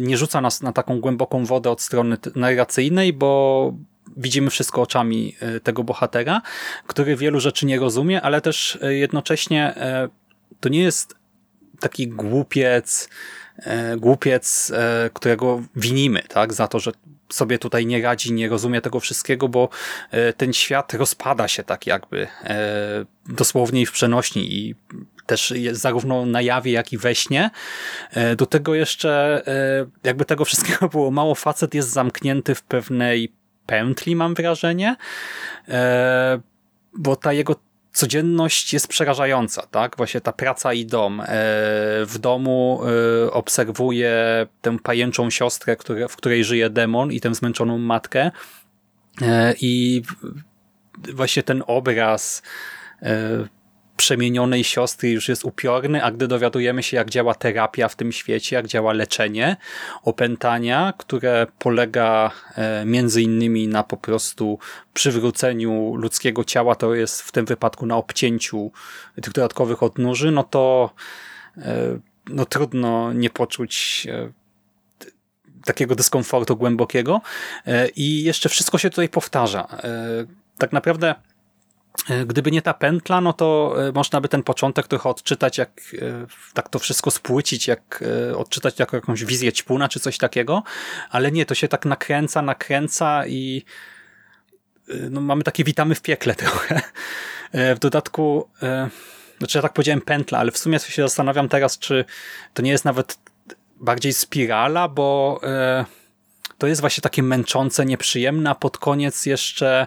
nie 0.00 0.16
rzuca 0.16 0.40
nas 0.40 0.62
na 0.62 0.72
taką 0.72 1.00
głęboką 1.00 1.44
wodę 1.44 1.70
od 1.70 1.80
strony 1.80 2.16
narracyjnej, 2.34 3.12
bo 3.12 3.72
widzimy 4.16 4.50
wszystko 4.50 4.82
oczami 4.82 5.36
e, 5.40 5.60
tego 5.60 5.84
bohatera, 5.84 6.42
który 6.86 7.16
wielu 7.16 7.40
rzeczy 7.40 7.66
nie 7.66 7.78
rozumie, 7.78 8.22
ale 8.22 8.40
też 8.40 8.78
e, 8.82 8.94
jednocześnie 8.94 9.74
e, 9.76 10.08
to 10.60 10.68
nie 10.68 10.82
jest 10.82 11.14
taki 11.80 12.08
głupiec, 12.08 13.08
głupiec, 13.98 14.72
którego 15.12 15.62
winimy, 15.76 16.22
tak, 16.28 16.52
za 16.52 16.68
to, 16.68 16.80
że 16.80 16.92
sobie 17.32 17.58
tutaj 17.58 17.86
nie 17.86 18.02
radzi, 18.02 18.32
nie 18.32 18.48
rozumie 18.48 18.80
tego 18.80 19.00
wszystkiego, 19.00 19.48
bo 19.48 19.68
ten 20.36 20.52
świat 20.52 20.94
rozpada 20.94 21.48
się 21.48 21.62
tak 21.62 21.86
jakby 21.86 22.26
dosłownie 23.26 23.82
i 23.82 23.86
w 23.86 23.92
przenośni 23.92 24.54
i 24.54 24.74
też 25.26 25.54
zarówno 25.72 26.26
na 26.26 26.42
jawie, 26.42 26.72
jak 26.72 26.92
i 26.92 26.98
we 26.98 27.14
śnie. 27.14 27.50
Do 28.36 28.46
tego 28.46 28.74
jeszcze 28.74 29.42
jakby 30.04 30.24
tego 30.24 30.44
wszystkiego 30.44 30.88
było 30.88 31.10
mało, 31.10 31.34
facet 31.34 31.74
jest 31.74 31.90
zamknięty 31.90 32.54
w 32.54 32.62
pewnej 32.62 33.32
pętli, 33.66 34.16
mam 34.16 34.34
wrażenie, 34.34 34.96
e, 35.68 36.40
bo 36.98 37.16
ta 37.16 37.32
jego 37.32 37.56
codzienność 37.92 38.72
jest 38.72 38.88
przerażająca, 38.88 39.66
tak? 39.66 39.96
Właśnie 39.96 40.20
ta 40.20 40.32
praca 40.32 40.72
i 40.72 40.86
dom. 40.86 41.20
E, 41.20 41.26
w 42.06 42.18
domu 42.20 42.80
e, 43.26 43.32
obserwuje 43.32 44.46
tę 44.60 44.78
pajęczą 44.78 45.30
siostrę, 45.30 45.76
w 46.08 46.16
której 46.16 46.44
żyje 46.44 46.70
demon 46.70 47.12
i 47.12 47.20
tę 47.20 47.34
zmęczoną 47.34 47.78
matkę 47.78 48.30
i 49.60 50.02
właśnie 51.14 51.42
ten 51.42 51.62
obraz 51.66 52.42
przemienionej 54.02 54.64
siostry 54.64 55.10
już 55.10 55.28
jest 55.28 55.44
upiorny, 55.44 56.04
a 56.04 56.10
gdy 56.10 56.28
dowiadujemy 56.28 56.82
się, 56.82 56.96
jak 56.96 57.10
działa 57.10 57.34
terapia 57.34 57.88
w 57.88 57.96
tym 57.96 58.12
świecie, 58.12 58.56
jak 58.56 58.66
działa 58.66 58.92
leczenie 58.92 59.56
opętania, 60.02 60.92
które 60.98 61.46
polega 61.58 62.30
e, 62.56 62.84
między 62.84 63.22
innymi 63.22 63.68
na 63.68 63.82
po 63.82 63.96
prostu 63.96 64.58
przywróceniu 64.94 65.94
ludzkiego 65.94 66.44
ciała, 66.44 66.74
to 66.74 66.94
jest 66.94 67.22
w 67.22 67.32
tym 67.32 67.46
wypadku 67.46 67.86
na 67.86 67.96
obcięciu 67.96 68.72
tych 69.22 69.32
dodatkowych 69.32 69.82
odnóży, 69.82 70.30
no 70.30 70.42
to 70.44 70.90
e, 71.58 71.98
no 72.28 72.44
trudno 72.44 73.12
nie 73.12 73.30
poczuć 73.30 74.06
e, 74.10 74.32
takiego 75.64 75.94
dyskomfortu 75.94 76.56
głębokiego 76.56 77.20
i 77.96 78.22
jeszcze 78.22 78.48
wszystko 78.48 78.78
się 78.78 78.90
tutaj 78.90 79.08
powtarza. 79.08 79.68
Tak 80.58 80.72
naprawdę 80.72 81.14
gdyby 82.26 82.50
nie 82.50 82.62
ta 82.62 82.74
pętla, 82.74 83.20
no 83.20 83.32
to 83.32 83.74
e, 83.88 83.92
można 83.92 84.20
by 84.20 84.28
ten 84.28 84.42
początek 84.42 84.88
trochę 84.88 85.08
odczytać, 85.08 85.58
jak 85.58 85.70
e, 86.02 86.26
tak 86.54 86.68
to 86.68 86.78
wszystko 86.78 87.10
spłycić, 87.10 87.68
jak 87.68 88.04
odczytać 88.36 88.78
jako 88.78 88.96
jakąś 88.96 89.24
wizję 89.24 89.52
ćpuna 89.52 89.88
czy 89.88 90.00
coś 90.00 90.18
takiego, 90.18 90.62
ale 91.10 91.32
nie, 91.32 91.46
to 91.46 91.54
się 91.54 91.68
tak 91.68 91.84
nakręca, 91.84 92.42
nakręca 92.42 93.26
i 93.26 93.64
no, 95.10 95.20
mamy 95.20 95.42
takie 95.42 95.64
witamy 95.64 95.94
w 95.94 96.02
piekle 96.02 96.34
trochę. 96.44 96.80
W 97.52 97.76
dodatku, 97.80 98.48
znaczy 99.38 99.58
ja 99.58 99.62
tak 99.62 99.72
powiedziałem 99.72 100.00
pętla, 100.00 100.38
ale 100.38 100.50
w 100.50 100.58
sumie 100.58 100.78
się 100.78 101.02
zastanawiam 101.02 101.48
teraz, 101.48 101.78
czy 101.78 102.04
to 102.54 102.62
nie 102.62 102.70
jest 102.70 102.84
nawet 102.84 103.18
bardziej 103.80 104.12
spirala, 104.12 104.88
bo 104.88 105.40
to 106.58 106.66
jest 106.66 106.80
właśnie 106.80 107.02
takie 107.02 107.22
męczące, 107.22 107.86
nieprzyjemne, 107.86 108.50
a 108.50 108.54
pod 108.54 108.78
koniec 108.78 109.26
jeszcze 109.26 109.86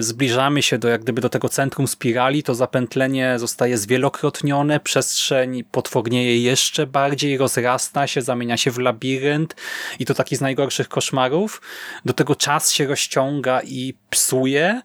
zbliżamy 0.00 0.62
się 0.62 0.78
do 0.78 0.88
jak 0.88 1.02
gdyby 1.02 1.20
do 1.20 1.28
tego 1.28 1.48
centrum 1.48 1.88
spirali, 1.88 2.42
to 2.42 2.54
zapętlenie 2.54 3.38
zostaje 3.38 3.78
zwielokrotnione, 3.78 4.80
przestrzeń 4.80 5.64
potwornieje 5.64 6.42
jeszcze 6.42 6.86
bardziej, 6.86 7.38
rozrasta 7.38 8.06
się, 8.06 8.22
zamienia 8.22 8.56
się 8.56 8.70
w 8.70 8.78
labirynt 8.78 9.56
i 9.98 10.06
to 10.06 10.14
taki 10.14 10.36
z 10.36 10.40
najgorszych 10.40 10.88
koszmarów. 10.88 11.62
Do 12.04 12.12
tego 12.12 12.36
czas 12.36 12.72
się 12.72 12.86
rozciąga 12.86 13.60
i 13.62 13.94
psuje, 14.10 14.82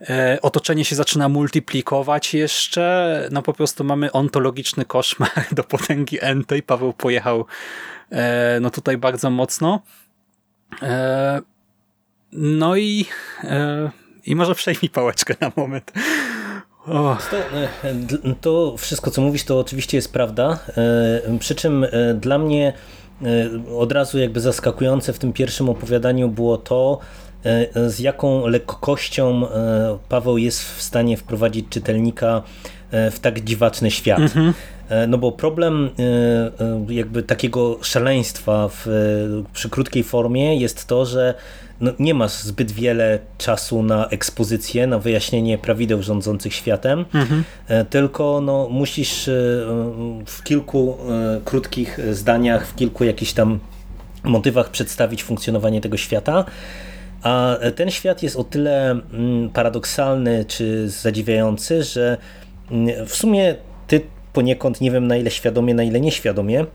e, 0.00 0.38
otoczenie 0.42 0.84
się 0.84 0.96
zaczyna 0.96 1.28
multiplikować 1.28 2.34
jeszcze, 2.34 3.28
no 3.32 3.42
po 3.42 3.52
prostu 3.52 3.84
mamy 3.84 4.12
ontologiczny 4.12 4.84
koszmar 4.84 5.30
do 5.52 5.64
potęgi 5.64 6.18
Entej. 6.20 6.62
Paweł 6.62 6.92
pojechał 6.92 7.46
e, 8.12 8.58
no 8.60 8.70
tutaj 8.70 8.96
bardzo 8.96 9.30
mocno. 9.30 9.82
No 12.32 12.76
i 12.76 13.06
i 14.26 14.36
może 14.36 14.54
przejmij 14.54 14.90
pałeczkę 14.92 15.34
na 15.40 15.52
moment. 15.56 15.92
To, 16.86 17.16
e, 17.36 18.34
to, 18.40 18.76
wszystko, 18.76 19.10
co 19.10 19.22
mówisz, 19.22 19.44
to 19.44 19.58
oczywiście 19.58 19.96
jest 19.96 20.12
prawda. 20.12 20.58
E, 20.76 21.38
przy 21.38 21.54
czym 21.54 21.84
e, 21.84 22.14
dla 22.14 22.38
mnie 22.38 22.72
od 23.78 23.92
razu 23.92 24.18
jakby 24.18 24.40
zaskakujące 24.40 25.12
w 25.12 25.18
tym 25.18 25.32
pierwszym 25.32 25.68
opowiadaniu 25.68 26.28
było 26.28 26.58
to, 26.58 26.98
z 27.86 27.98
jaką 27.98 28.46
lekkością 28.46 29.46
Paweł 30.08 30.38
jest 30.38 30.62
w 30.62 30.82
stanie 30.82 31.16
wprowadzić 31.16 31.66
czytelnika 31.70 32.42
w 32.92 33.18
tak 33.20 33.40
dziwaczny 33.40 33.90
świat. 33.90 34.18
Mhm. 34.18 34.54
No 35.08 35.18
bo 35.18 35.32
problem 35.32 35.90
jakby 36.88 37.22
takiego 37.22 37.78
szaleństwa 37.82 38.68
w, 38.68 38.86
przy 39.52 39.70
krótkiej 39.70 40.04
formie 40.04 40.56
jest 40.56 40.86
to, 40.86 41.06
że 41.06 41.34
no, 41.80 41.92
nie 41.98 42.14
masz 42.14 42.32
zbyt 42.32 42.72
wiele 42.72 43.18
czasu 43.38 43.82
na 43.82 44.08
ekspozycję, 44.08 44.86
na 44.86 44.98
wyjaśnienie 44.98 45.58
prawideł 45.58 46.02
rządzących 46.02 46.54
światem, 46.54 47.04
mhm. 47.14 47.44
E, 47.68 47.84
tylko 47.84 48.40
no, 48.40 48.68
musisz 48.70 49.28
e, 49.28 49.32
w 50.26 50.42
kilku 50.44 50.96
e, 51.10 51.40
krótkich 51.44 52.00
zdaniach, 52.10 52.66
w 52.66 52.74
kilku 52.74 53.04
jakichś 53.04 53.32
tam 53.32 53.58
motywach 54.24 54.70
przedstawić 54.70 55.22
funkcjonowanie 55.24 55.80
tego 55.80 55.96
świata. 55.96 56.44
A 57.22 57.56
ten 57.76 57.90
świat 57.90 58.22
jest 58.22 58.36
o 58.36 58.44
tyle 58.44 58.90
mm, 58.90 59.50
paradoksalny 59.50 60.44
czy 60.44 60.88
zadziwiający, 60.88 61.82
że 61.82 62.18
mm, 62.70 63.06
w 63.06 63.14
sumie 63.14 63.54
ty 63.86 64.00
poniekąd 64.32 64.80
nie 64.80 64.90
wiem 64.90 65.06
na 65.06 65.16
ile 65.16 65.30
świadomie, 65.30 65.74
na 65.74 65.82
ile 65.82 66.00
nieświadomie, 66.00 66.66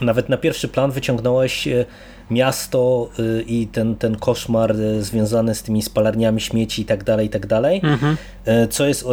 nawet 0.00 0.28
na 0.28 0.36
pierwszy 0.36 0.68
plan 0.68 0.90
wyciągnąłeś 0.90 1.68
miasto 2.30 3.08
y, 3.18 3.44
i 3.46 3.66
ten, 3.66 3.96
ten 3.96 4.16
koszmar 4.16 4.76
y, 4.76 5.02
związany 5.02 5.54
z 5.54 5.62
tymi 5.62 5.82
spalarniami 5.82 6.40
śmieci 6.40 6.82
i 6.82 6.84
tak 6.84 7.04
dalej, 7.04 7.26
i 7.26 7.30
tak 7.30 7.46
dalej, 7.46 7.80
mhm. 7.84 8.16
Y, 8.64 8.68
co 8.68 8.86
jest, 8.86 9.04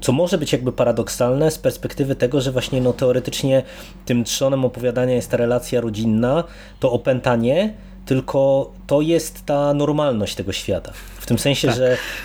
co 0.00 0.12
może 0.12 0.38
być 0.38 0.52
jakby 0.52 0.72
paradoksalne 0.72 1.50
z 1.50 1.58
perspektywy 1.58 2.14
tego, 2.14 2.40
że 2.40 2.52
właśnie 2.52 2.80
no 2.80 2.92
teoretycznie 2.92 3.62
tym 4.04 4.24
trzonem 4.24 4.64
opowiadania 4.64 5.14
jest 5.14 5.30
ta 5.30 5.36
relacja 5.36 5.80
rodzinna, 5.80 6.44
to 6.80 6.92
opętanie, 6.92 7.74
tylko 8.06 8.72
to 8.86 9.00
jest 9.00 9.46
ta 9.46 9.74
normalność 9.74 10.34
tego 10.34 10.52
świata. 10.52 10.92
W 11.26 11.28
tym 11.28 11.38
sensie, 11.38 11.68
tak. 11.68 11.76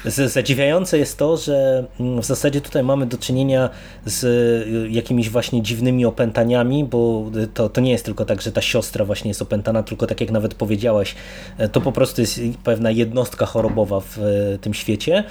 że 0.06 0.30
zadziwiające 0.30 0.98
jest 0.98 1.18
to, 1.18 1.38
że 1.38 1.86
mm, 2.00 2.22
w 2.22 2.26
zasadzie 2.26 2.62
tutaj 2.62 2.84
mamy 2.84 3.06
do 3.06 3.18
czynienia 3.18 3.70
z 4.06 4.24
y, 4.24 4.90
jakimiś 4.90 5.30
właśnie 5.30 5.62
dziwnymi 5.62 6.06
opętaniami, 6.06 6.86
bo 6.86 7.26
to, 7.54 7.70
to 7.70 7.82
nie 7.82 7.92
jest 7.92 8.06
tylko 8.06 8.26
tak, 8.26 8.42
że 8.42 8.52
ta 8.52 8.62
siostra 8.62 9.06
właśnie 9.06 9.30
jest 9.30 9.42
opętana, 9.42 9.84
tylko 9.84 10.08
tak 10.08 10.22
jak 10.22 10.32
nawet 10.32 10.54
powiedziałaś, 10.54 11.16
e, 11.58 11.70
to 11.70 11.82
po 11.82 11.92
prostu 11.92 12.22
jest 12.22 12.40
pewna 12.64 12.92
jednostka 12.92 13.46
chorobowa 13.46 14.00
w 14.00 14.18
tym 14.62 14.74
świecie 14.74 15.24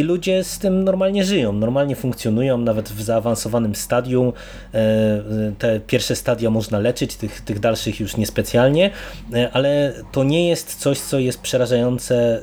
i 0.00 0.02
ludzie 0.02 0.44
z 0.44 0.58
tym 0.58 0.84
normalnie 0.84 1.24
żyją, 1.24 1.52
normalnie 1.52 1.96
funkcjonują, 1.96 2.58
nawet 2.58 2.88
w 2.88 3.02
zaawansowanym 3.02 3.74
stadium. 3.74 4.32
E, 4.74 5.52
te 5.58 5.80
pierwsze 5.80 6.16
stadia 6.16 6.50
można 6.50 6.78
leczyć, 6.78 7.16
tych, 7.16 7.40
tych 7.40 7.60
dalszych 7.60 8.00
już 8.00 8.16
niespecjalnie, 8.16 8.90
ale 9.52 9.92
to 10.12 10.24
nie 10.24 10.48
jest 10.48 10.74
coś, 10.74 10.98
co 10.98 11.18
jest 11.18 11.40
przerażające 11.40 12.40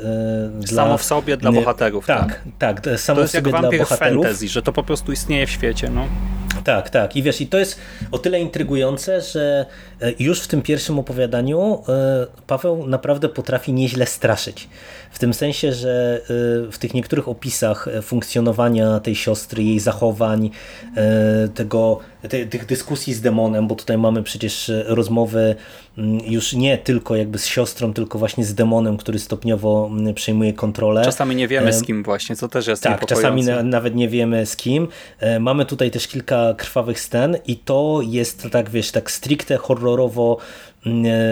dla... 0.59 0.83
Samo 0.83 0.97
w 0.97 1.03
sobie 1.03 1.37
dla 1.37 1.51
bohaterów. 1.51 2.05
Tak, 2.05 2.41
tak. 2.59 2.81
tak 2.81 2.99
samo 2.99 3.15
to 3.15 3.21
jest 3.21 3.33
jak 3.33 3.47
wampir 3.47 3.85
fantasy, 3.85 4.47
że 4.47 4.61
to 4.61 4.73
po 4.73 4.83
prostu 4.83 5.11
istnieje 5.11 5.47
w 5.47 5.51
świecie. 5.51 5.89
No. 5.89 6.07
Tak, 6.67 6.89
tak. 6.89 7.15
I 7.15 7.23
wiesz, 7.23 7.41
i 7.41 7.47
to 7.47 7.57
jest 7.57 7.79
o 8.11 8.17
tyle 8.17 8.39
intrygujące, 8.39 9.21
że 9.21 9.65
e, 10.01 10.13
już 10.19 10.41
w 10.41 10.47
tym 10.47 10.61
pierwszym 10.61 10.99
opowiadaniu 10.99 11.83
e, 11.89 12.27
Paweł 12.47 12.87
naprawdę 12.87 13.29
potrafi 13.29 13.73
nieźle 13.73 14.05
straszyć. 14.05 14.69
W 15.11 15.19
tym 15.19 15.33
sensie, 15.33 15.73
że 15.73 16.21
e, 16.23 16.71
w 16.71 16.77
tych 16.79 16.93
niektórych 16.93 17.27
opisach 17.27 17.87
funkcjonowania 18.01 18.99
tej 18.99 19.15
siostry, 19.15 19.63
jej 19.63 19.79
zachowań, 19.79 20.49
tego, 21.55 21.99
te, 22.16 22.16
tych 22.49 22.65
dyskusji 22.65 23.13
z 23.13 23.21
demonem, 23.21 23.67
bo 23.67 23.75
tutaj 23.75 23.97
mamy 23.97 24.23
przecież 24.23 24.71
rozmowy 24.85 25.55
mm, 25.97 26.19
już 26.25 26.53
nie 26.53 26.77
tylko 26.77 27.15
jakby 27.15 27.39
z 27.39 27.45
siostrą, 27.45 27.93
tylko 27.93 28.19
właśnie 28.19 28.45
z 28.45 28.55
demonem, 28.55 28.97
który 28.97 29.19
stopniowo 29.19 29.89
mm, 29.91 30.13
przejmuje 30.13 30.53
kontrolę. 30.53 31.05
Czasami 31.05 31.35
nie 31.35 31.47
wiemy 31.47 31.73
z 31.73 31.83
kim 31.83 32.03
właśnie, 32.03 32.35
co 32.35 32.47
też 32.47 32.67
jest 32.67 32.83
Tak, 32.83 33.05
czasami 33.05 33.43
na, 33.43 33.63
nawet 33.63 33.95
nie 33.95 34.09
wiemy 34.09 34.45
z 34.45 34.55
kim. 34.55 34.87
Mamy 35.39 35.65
tutaj 35.65 35.91
też 35.91 36.07
kilka 36.07 36.53
krwawych 36.57 36.99
scen 36.99 37.37
i 37.47 37.57
to 37.57 37.99
jest 38.03 38.47
tak, 38.51 38.69
wiesz, 38.69 38.91
tak 38.91 39.11
stricte 39.11 39.57
horrorowo 39.57 40.37
e, 40.37 40.76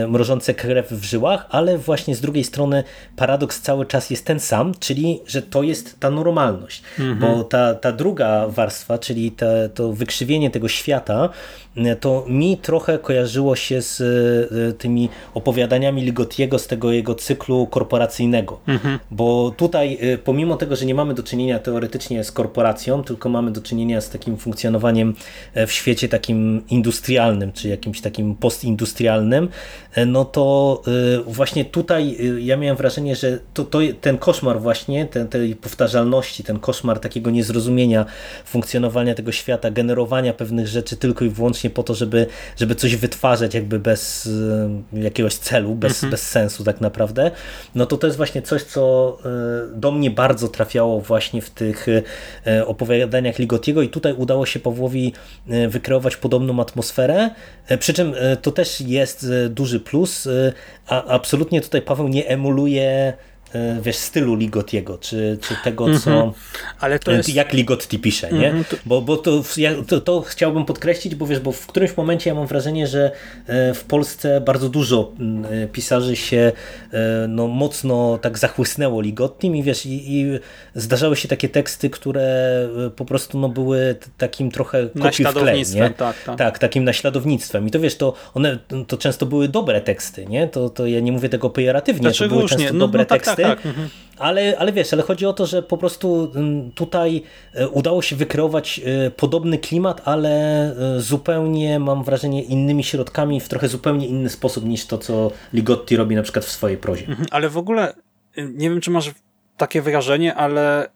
mrożące 0.08 0.54
krew 0.54 0.92
w 0.92 1.04
żyłach, 1.04 1.46
ale 1.50 1.78
właśnie 1.78 2.16
z 2.16 2.22
drugiej 2.22 2.44
strony 2.44 2.84
paradoks 3.16 3.62
cały 3.62 3.86
czas 3.86 4.10
jest 4.10 4.26
ten 4.26 4.40
sam, 4.40 4.74
czyli 4.80 5.20
że 5.28 5.42
to 5.42 5.64
jest 5.64 6.00
ta 6.00 6.10
normalność, 6.10 6.84
mhm. 7.00 7.20
bo 7.20 7.44
ta, 7.44 7.76
ta 7.76 7.92
druga 7.92 8.48
warstwa, 8.48 8.98
czyli 8.98 9.32
te, 9.32 9.70
to 9.70 9.94
wykrzywienie 9.94 10.52
tego 10.52 10.68
świata, 10.68 11.16
mm, 11.16 11.30
to 12.00 12.26
mi 12.28 12.58
trochę 12.58 13.00
kojarzyło 13.00 13.56
się 13.56 13.82
z 13.82 14.02
e, 14.02 14.74
tymi 14.74 15.10
opowiadaniami 15.34 16.02
Ligotiego 16.02 16.60
z 16.60 16.68
tego 16.68 16.92
jego 16.92 17.16
cyklu 17.16 17.68
korporacyjnego, 17.68 18.60
mhm. 18.68 19.00
bo 19.12 19.54
tutaj 19.58 19.98
e, 20.02 20.18
pomimo 20.18 20.58
tego, 20.58 20.76
że 20.76 20.86
nie 20.86 20.96
mamy 20.96 21.14
do 21.14 21.24
czynienia 21.24 21.60
teoretycznie 21.60 22.24
z 22.24 22.32
korporacją, 22.32 23.04
tylko 23.04 23.30
mamy 23.30 23.52
do 23.52 23.62
czynienia 23.62 24.02
z 24.02 24.10
takim 24.10 24.38
funkcjonowaniem 24.38 25.16
w 25.68 25.72
świecie 25.72 26.10
takim 26.10 26.62
industrialnym, 26.70 27.52
czy 27.52 27.68
jakimś 27.68 28.02
takim 28.02 28.36
postindustrialnym, 28.36 29.50
no 30.08 30.26
to 30.26 30.82
właśnie 31.28 31.66
tutaj 31.66 32.18
ja 32.40 32.58
miałem 32.58 32.78
wrażenie, 32.78 33.16
że 33.16 33.40
to, 33.54 33.64
to 33.64 33.80
ten 34.02 34.18
koszmar 34.18 34.62
właśnie, 34.62 35.06
ten, 35.06 35.28
tej 35.28 35.56
powtarzalności, 35.56 36.44
ten 36.44 36.60
koszmar 36.60 37.00
takiego 37.00 37.32
niezrozumienia 37.32 38.06
funkcjonowania 38.46 39.16
tego 39.16 39.32
świata, 39.32 39.72
generowania 39.72 40.34
pewnych 40.34 40.68
rzeczy 40.68 40.98
tylko 40.98 41.26
i 41.26 41.30
wyłącznie 41.30 41.65
po 41.70 41.84
to, 41.84 41.96
żeby, 41.96 42.28
żeby 42.58 42.76
coś 42.76 42.96
wytwarzać 42.96 43.54
jakby 43.54 43.80
bez 43.80 44.26
y, 44.26 44.70
jakiegoś 44.94 45.36
celu, 45.36 45.76
bez, 45.76 45.94
mhm. 45.94 46.12
bez 46.12 46.30
sensu 46.30 46.64
tak 46.64 46.82
naprawdę, 46.82 47.32
no 47.76 47.86
to 47.86 47.98
to 47.98 48.08
jest 48.08 48.18
właśnie 48.18 48.42
coś, 48.42 48.64
co 48.64 49.18
do 49.74 49.92
mnie 49.92 50.12
bardzo 50.12 50.48
trafiało 50.48 51.02
właśnie 51.02 51.42
w 51.42 51.50
tych 51.50 51.88
opowiadaniach 52.66 53.40
Ligotiego 53.40 53.82
i 53.82 53.90
tutaj 53.90 54.14
udało 54.14 54.46
się 54.46 54.60
Pawłowi 54.60 55.14
wykreować 55.68 56.18
podobną 56.18 56.62
atmosferę, 56.62 57.30
przy 57.80 57.94
czym 57.94 58.14
to 58.42 58.52
też 58.52 58.82
jest 58.82 59.28
duży 59.50 59.80
plus, 59.80 60.28
a 60.88 61.06
absolutnie 61.06 61.62
tutaj 61.62 61.82
Paweł 61.82 62.08
nie 62.08 62.28
emuluje 62.28 63.14
wiesz, 63.82 63.96
stylu 63.96 64.36
Ligotiego, 64.36 64.98
czy, 64.98 65.38
czy 65.42 65.56
tego, 65.64 66.00
co 66.00 66.12
mm 66.12 66.30
-hmm. 66.30 66.34
Ale 66.80 67.00
to 67.00 67.12
jest... 67.12 67.30
jak 67.30 67.54
Ligotti 67.54 68.00
pisze, 68.00 68.32
nie? 68.32 68.50
Mm 68.50 68.64
-hmm. 68.64 68.76
Bo, 68.86 69.02
bo 69.02 69.18
to, 69.18 69.44
ja, 69.58 69.72
to, 69.88 70.02
to, 70.02 70.22
chciałbym 70.22 70.66
podkreślić, 70.66 71.16
bo 71.16 71.28
wiesz, 71.28 71.40
bo 71.40 71.52
w 71.52 71.68
którymś 71.68 71.98
momencie 71.98 72.30
ja 72.30 72.36
mam 72.36 72.48
wrażenie, 72.48 72.88
że 72.88 73.12
e, 73.48 73.74
w 73.74 73.84
Polsce 73.84 74.42
bardzo 74.42 74.70
dużo 74.70 75.12
e, 75.52 75.68
pisarzy 75.68 76.16
się 76.16 76.52
no, 77.28 77.48
mocno 77.48 78.20
tak 78.22 78.38
zachłysnęło 78.38 79.02
Ligottim 79.02 79.56
i 79.56 79.64
wiesz, 79.64 79.86
i, 79.86 80.14
i 80.14 80.40
zdarzały 80.76 81.16
się 81.16 81.28
takie 81.28 81.50
teksty, 81.50 81.90
które 81.90 82.68
po 82.96 83.06
prostu 83.06 83.40
no, 83.40 83.50
były 83.50 83.96
takim 84.18 84.52
trochę 84.52 84.90
kopiuj 85.02 85.26
w 85.26 85.34
klej, 85.34 85.64
nie? 85.76 85.90
Tak, 85.90 86.16
tak. 86.26 86.38
tak, 86.38 86.60
takim 86.60 86.84
naśladownictwem. 86.84 87.68
I 87.68 87.72
to 87.72 87.80
wiesz, 87.80 87.96
to 87.96 88.14
one 88.34 88.58
to 88.88 88.98
często 88.98 89.26
były 89.26 89.48
dobre 89.48 89.82
teksty, 89.82 90.26
nie? 90.26 90.48
To, 90.48 90.70
to 90.70 90.88
ja 90.88 91.00
nie 91.00 91.12
mówię 91.12 91.30
tego 91.30 91.50
pejoratywnie, 91.50 92.02
Dlaczego 92.02 92.30
to 92.30 92.36
były 92.36 92.50
często 92.50 92.74
no, 92.74 92.80
dobre 92.80 93.00
no, 93.00 93.06
tak, 93.06 93.24
teksty, 93.24 93.45
tak, 93.48 93.66
mhm. 93.66 93.90
ale, 94.18 94.58
ale 94.58 94.74
wiesz, 94.74 94.94
ale 94.94 95.04
chodzi 95.04 95.26
o 95.26 95.34
to, 95.34 95.46
że 95.46 95.64
po 95.64 95.78
prostu 95.78 96.32
mm, 96.36 96.72
tutaj 96.72 97.24
e, 97.54 97.70
udało 97.70 98.02
się 98.02 98.16
wykreować 98.16 98.82
e, 98.86 99.12
podobny 99.12 99.58
klimat, 99.58 100.02
ale 100.06 100.30
e, 100.98 101.02
zupełnie 101.02 101.80
mam 101.80 102.04
wrażenie 102.04 102.44
innymi 102.44 102.84
środkami, 102.84 103.40
w 103.40 103.50
trochę 103.50 103.68
zupełnie 103.68 104.08
inny 104.08 104.30
sposób 104.30 104.66
niż 104.66 104.86
to, 104.86 104.98
co 104.98 105.32
Ligotti 105.54 105.96
robi 105.96 106.16
na 106.16 106.24
przykład 106.24 106.46
w 106.46 106.52
swojej 106.52 106.78
prozie. 106.78 107.08
Mhm, 107.08 107.28
ale 107.32 107.50
w 107.50 107.58
ogóle 107.58 107.94
nie 108.38 108.70
wiem, 108.70 108.82
czy 108.82 108.92
masz 108.92 109.12
takie 109.58 109.82
wrażenie, 109.82 110.36
ale 110.36 110.90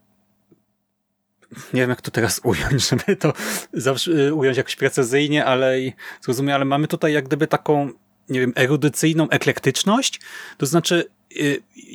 nie 1.74 1.82
wiem 1.82 1.90
jak 1.90 2.02
to 2.02 2.12
teraz 2.12 2.42
ująć, 2.44 2.90
żeby 2.90 3.16
to 3.16 3.34
zawsze 3.74 4.34
ująć 4.34 4.58
jakoś 4.58 4.76
precyzyjnie, 4.76 5.46
ale 5.46 5.82
i 5.82 5.94
zrozumieć, 6.22 6.56
ale 6.56 6.66
mamy 6.66 6.88
tutaj 6.88 7.14
jak 7.14 7.26
gdyby 7.26 7.48
taką 7.48 7.90
nie 8.30 8.40
wiem, 8.40 8.54
erudycyjną 8.56 9.30
eklektyczność, 9.30 10.20
to 10.58 10.66
znaczy 10.66 11.06
Y, 11.06 11.18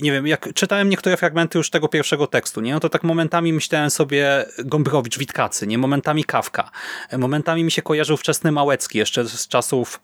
nie 0.02 0.12
wiem, 0.12 0.26
jak 0.26 0.54
czytałem 0.54 0.88
niektóre 0.88 1.16
fragmenty 1.16 1.58
już 1.58 1.70
tego 1.70 1.88
pierwszego 1.88 2.26
tekstu, 2.26 2.60
nie? 2.60 2.72
No 2.72 2.80
to 2.80 2.88
tak 2.88 3.02
momentami 3.02 3.52
myślałem 3.52 3.90
sobie 3.90 4.44
Gombrowicz, 4.64 5.18
Witkacy, 5.18 5.66
nie? 5.66 5.78
Momentami 5.78 6.24
Kawka. 6.24 6.70
Momentami 7.18 7.64
mi 7.64 7.70
się 7.70 7.82
kojarzył 7.82 8.16
wczesny 8.16 8.52
Małecki, 8.52 8.98
jeszcze 8.98 9.24
z 9.24 9.48
czasów 9.48 10.00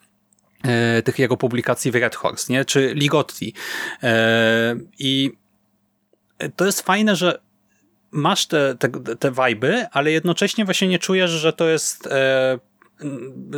e, 0.64 1.03
tych 1.03 1.19
jego 1.19 1.37
publikacji 1.37 1.90
w 1.90 1.95
Red 1.95 2.16
Horse, 2.16 2.53
nie? 2.53 2.64
Czy 2.64 2.95
Ligotti. 2.95 3.55
E, 4.03 4.77
I 4.99 5.33
to 6.57 6.66
jest 6.66 6.83
fajne, 6.83 7.16
że 7.16 7.40
masz 8.11 8.47
te, 8.47 8.77
te, 8.79 8.90
te 9.16 9.33
ale 9.93 10.12
jednocześnie 10.12 10.64
właśnie 10.64 10.88
nie 10.88 10.99
czujesz, 10.99 11.31
że 11.31 11.53
to 11.53 11.69
jest 11.69 12.07
e, 12.07 12.59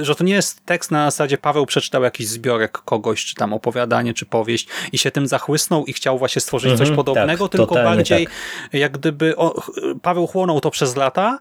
że 0.01 0.15
to 0.15 0.25
nie 0.25 0.33
jest 0.33 0.67
tekst 0.67 0.91
na 0.91 1.11
zasadzie 1.11 1.39
Paweł 1.39 1.67
przeczytał 1.67 2.03
jakiś 2.03 2.29
zbiorek 2.29 2.73
kogoś, 2.73 3.25
czy 3.25 3.35
tam 3.35 3.53
opowiadanie, 3.53 4.15
czy 4.15 4.27
powieść 4.27 4.69
i 4.93 4.99
się 4.99 5.11
tym 5.11 5.27
zachłysnął 5.27 5.85
i 5.85 5.93
chciał 5.93 6.19
właśnie 6.19 6.41
stworzyć 6.41 6.71
coś 6.71 6.89
mhm, 6.89 6.97
podobnego, 6.97 7.49
tak, 7.49 7.59
tylko 7.59 7.75
bardziej 7.75 8.27
tak. 8.27 8.35
jak 8.73 8.93
gdyby 8.93 9.37
o, 9.37 9.63
Paweł 10.03 10.27
chłonął 10.27 10.61
to 10.61 10.71
przez 10.71 10.97
lata, 10.97 11.41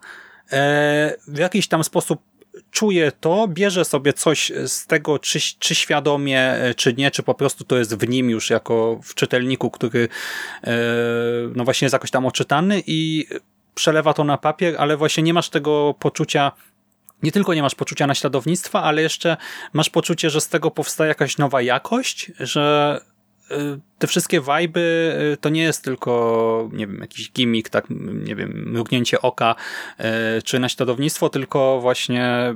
e, 0.51 1.15
w 1.27 1.37
jakiś 1.37 1.67
tam 1.67 1.83
sposób 1.83 2.21
czuje 2.71 3.11
to, 3.11 3.47
bierze 3.47 3.85
sobie 3.85 4.13
coś 4.13 4.51
z 4.65 4.87
tego, 4.87 5.19
czy, 5.19 5.39
czy 5.59 5.75
świadomie, 5.75 6.41
e, 6.41 6.75
czy 6.75 6.93
nie, 6.93 7.11
czy 7.11 7.23
po 7.23 7.33
prostu 7.33 7.63
to 7.63 7.77
jest 7.77 7.97
w 7.97 8.09
nim 8.09 8.29
już 8.29 8.49
jako 8.49 8.99
w 9.03 9.15
czytelniku, 9.15 9.71
który 9.71 10.09
e, 10.63 10.71
no 11.55 11.63
właśnie 11.63 11.85
jest 11.85 11.93
jakoś 11.93 12.11
tam 12.11 12.25
oczytany 12.25 12.83
i 12.87 13.27
przelewa 13.75 14.13
to 14.13 14.23
na 14.23 14.37
papier, 14.37 14.75
ale 14.77 14.97
właśnie 14.97 15.23
nie 15.23 15.33
masz 15.33 15.49
tego 15.49 15.95
poczucia 15.99 16.51
nie 17.23 17.31
tylko 17.31 17.53
nie 17.53 17.61
masz 17.61 17.75
poczucia 17.75 18.07
naśladownictwa, 18.07 18.83
ale 18.83 19.01
jeszcze 19.01 19.37
masz 19.73 19.89
poczucie, 19.89 20.29
że 20.29 20.41
z 20.41 20.49
tego 20.49 20.71
powstaje 20.71 21.09
jakaś 21.09 21.37
nowa 21.37 21.61
jakość, 21.61 22.31
że 22.39 22.99
y, 23.51 23.55
te 23.99 24.07
wszystkie 24.07 24.41
wajby 24.41 25.15
y, 25.33 25.37
to 25.37 25.49
nie 25.49 25.61
jest 25.63 25.83
tylko, 25.83 26.69
nie 26.73 26.87
wiem, 26.87 27.01
jakiś 27.01 27.31
gimmick, 27.31 27.69
tak, 27.69 27.85
nie 28.25 28.35
wiem, 28.35 28.63
mrugnięcie 28.65 29.21
oka 29.21 29.55
y, 29.99 30.03
czy 30.41 30.59
naśladownictwo, 30.59 31.29
tylko 31.29 31.81
właśnie 31.81 32.55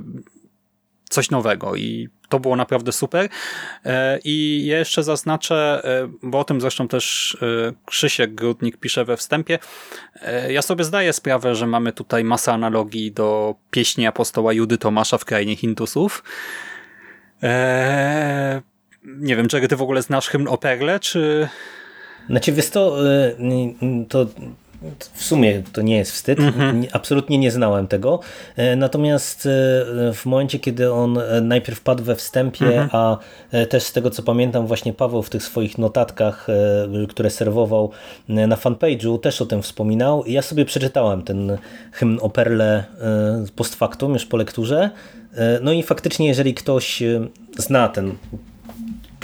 coś 1.08 1.30
nowego 1.30 1.76
i 1.76 2.08
to 2.28 2.40
było 2.40 2.56
naprawdę 2.56 2.92
super. 2.92 3.28
E, 3.84 4.18
I 4.24 4.66
jeszcze 4.66 5.02
zaznaczę, 5.02 5.80
e, 5.84 6.08
bo 6.22 6.38
o 6.38 6.44
tym 6.44 6.60
zresztą 6.60 6.88
też 6.88 7.36
e, 7.42 7.72
Krzysiek 7.86 8.34
Grudnik 8.34 8.76
pisze 8.76 9.04
we 9.04 9.16
wstępie, 9.16 9.58
ja 10.48 10.62
sobie 10.62 10.84
zdaję 10.84 11.12
sprawę, 11.12 11.54
że 11.54 11.66
mamy 11.66 11.92
tutaj 11.92 12.24
masę 12.24 12.52
analogii 12.52 13.12
do 13.12 13.54
pieśni 13.70 14.06
apostoła 14.06 14.52
Judy 14.52 14.78
Tomasza 14.78 15.18
w 15.18 15.24
krainie 15.24 15.56
Hindusów. 15.56 16.24
Nie 19.04 19.36
wiem, 19.36 19.48
czy 19.48 19.68
ty 19.68 19.76
w 19.76 19.82
ogóle 19.82 20.02
znasz 20.02 20.28
hymn 20.28 20.48
o 20.48 20.58
Perle, 20.58 21.00
czy... 21.00 21.48
Znaczy, 22.30 22.52
wiesz 22.52 22.70
to, 22.70 22.96
to 24.08 24.26
w 25.14 25.24
sumie 25.24 25.62
to 25.72 25.82
nie 25.82 25.96
jest 25.96 26.12
wstyd, 26.12 26.40
mhm. 26.40 26.84
absolutnie 26.92 27.38
nie 27.38 27.50
znałem 27.50 27.86
tego. 27.86 28.20
E, 28.56 28.76
natomiast 28.76 29.46
e, 29.46 29.50
w 30.14 30.22
momencie, 30.24 30.58
kiedy 30.58 30.92
on 30.92 31.18
e, 31.18 31.40
najpierw 31.40 31.80
padł 31.80 32.04
we 32.04 32.16
wstępie, 32.16 32.66
mhm. 32.66 32.88
a 32.92 33.18
też 33.66 33.82
z 33.82 33.92
tego 33.92 34.10
co 34.10 34.22
pamiętam, 34.22 34.66
właśnie 34.66 34.92
Paweł 34.92 35.22
w 35.22 35.30
tych 35.30 35.42
swoich 35.42 35.78
notatkach, 35.78 36.46
które 37.08 37.30
serwował 37.30 37.90
na 38.28 38.56
fanpage'u, 38.56 39.20
też 39.20 39.42
o 39.42 39.46
tym 39.46 39.62
wspominał. 39.62 40.24
Ja 40.26 40.42
sobie 40.42 40.64
przeczytałem 40.64 41.22
ten 41.22 41.58
hymn 41.92 42.18
o 42.22 42.30
Perle 42.30 42.84
post 43.56 43.74
factum, 43.74 44.12
już 44.12 44.26
po 44.26 44.36
lekturze. 44.36 44.90
No 45.60 45.72
i 45.72 45.82
faktycznie, 45.82 46.26
jeżeli 46.26 46.54
ktoś 46.54 47.02
zna 47.58 47.88
ten 47.88 48.12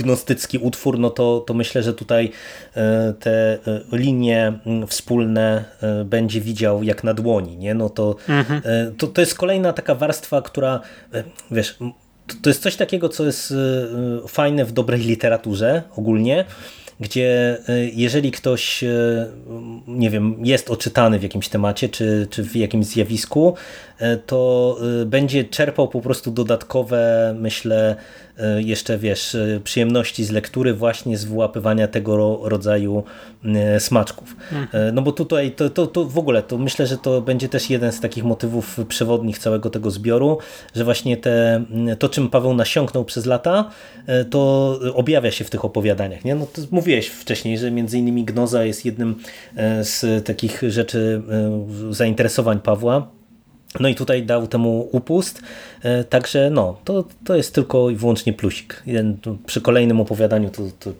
gnostycki 0.02 0.58
utwór, 0.58 0.98
no 0.98 1.10
to, 1.10 1.44
to 1.46 1.54
myślę, 1.54 1.82
że 1.82 1.94
tutaj 1.94 2.30
e, 2.76 3.14
te 3.20 3.30
e, 3.30 3.58
linie 3.92 4.52
wspólne 4.86 5.64
e, 5.82 6.04
będzie 6.04 6.40
widział 6.40 6.82
jak 6.82 7.04
na 7.04 7.14
dłoni. 7.14 7.56
Nie? 7.56 7.74
No 7.74 7.90
to, 7.90 8.16
mhm. 8.28 8.62
to, 8.96 9.06
to 9.06 9.20
jest 9.20 9.34
kolejna 9.34 9.72
taka 9.72 9.94
warstwa, 9.94 10.42
która 10.42 10.80
wiesz, 11.50 11.78
to 12.42 12.50
jest 12.50 12.62
coś 12.62 12.76
takiego, 12.76 13.08
co 13.08 13.24
jest 13.24 13.54
fajne 14.28 14.64
w 14.64 14.72
dobrej 14.72 15.00
literaturze 15.00 15.82
ogólnie, 15.96 16.44
gdzie 17.00 17.58
jeżeli 17.92 18.30
ktoś, 18.30 18.84
nie 19.86 20.10
wiem, 20.10 20.36
jest 20.42 20.70
oczytany 20.70 21.18
w 21.18 21.22
jakimś 21.22 21.48
temacie, 21.48 21.88
czy, 21.88 22.26
czy 22.30 22.42
w 22.42 22.56
jakimś 22.56 22.86
zjawisku, 22.86 23.54
to 24.26 24.76
będzie 25.06 25.44
czerpał 25.44 25.88
po 25.88 26.00
prostu 26.00 26.30
dodatkowe, 26.30 27.34
myślę, 27.38 27.96
E, 28.38 28.62
jeszcze 28.62 28.98
wiesz, 28.98 29.34
e, 29.34 29.60
przyjemności 29.64 30.24
z 30.24 30.30
lektury 30.30 30.74
właśnie 30.74 31.18
z 31.18 31.24
wyłapywania 31.24 31.88
tego 31.88 32.40
rodzaju 32.42 33.04
e, 33.44 33.80
smaczków. 33.80 34.36
Mhm. 34.52 34.94
No 34.94 35.02
bo 35.02 35.12
tutaj 35.12 35.52
to, 35.52 35.70
to, 35.70 35.86
to 35.86 36.04
w 36.04 36.18
ogóle 36.18 36.42
to 36.42 36.58
myślę, 36.58 36.86
że 36.86 36.98
to 36.98 37.20
będzie 37.20 37.48
też 37.48 37.70
jeden 37.70 37.92
z 37.92 38.00
takich 38.00 38.24
motywów 38.24 38.80
przewodnich 38.88 39.38
całego 39.38 39.70
tego 39.70 39.90
zbioru, 39.90 40.38
że 40.74 40.84
właśnie 40.84 41.16
te, 41.16 41.64
to 41.98 42.08
czym 42.08 42.30
Paweł 42.30 42.54
nasiąknął 42.54 43.04
przez 43.04 43.26
lata, 43.26 43.70
to 44.30 44.78
objawia 44.94 45.30
się 45.30 45.44
w 45.44 45.50
tych 45.50 45.64
opowiadaniach. 45.64 46.24
Nie? 46.24 46.34
No 46.34 46.46
to 46.46 46.62
mówiłeś 46.70 47.08
wcześniej, 47.08 47.58
że 47.58 47.70
między 47.70 47.98
innymi 47.98 48.24
Gnoza 48.24 48.64
jest 48.64 48.84
jednym 48.84 49.14
z 49.82 50.26
takich 50.26 50.62
rzeczy 50.68 51.22
zainteresowań 51.90 52.60
Pawła 52.60 53.21
no 53.80 53.88
i 53.88 53.94
tutaj 53.94 54.22
dał 54.22 54.46
temu 54.46 54.88
upust, 54.92 55.42
e, 55.82 56.04
także 56.04 56.50
no, 56.50 56.80
to, 56.84 57.04
to 57.24 57.36
jest 57.36 57.54
tylko 57.54 57.90
i 57.90 57.96
wyłącznie 57.96 58.32
plusik. 58.32 58.82
Przy 59.46 59.60
kolejnym 59.60 60.00
opowiadaniu 60.00 60.50
to, 60.50 60.62
to 60.80 60.92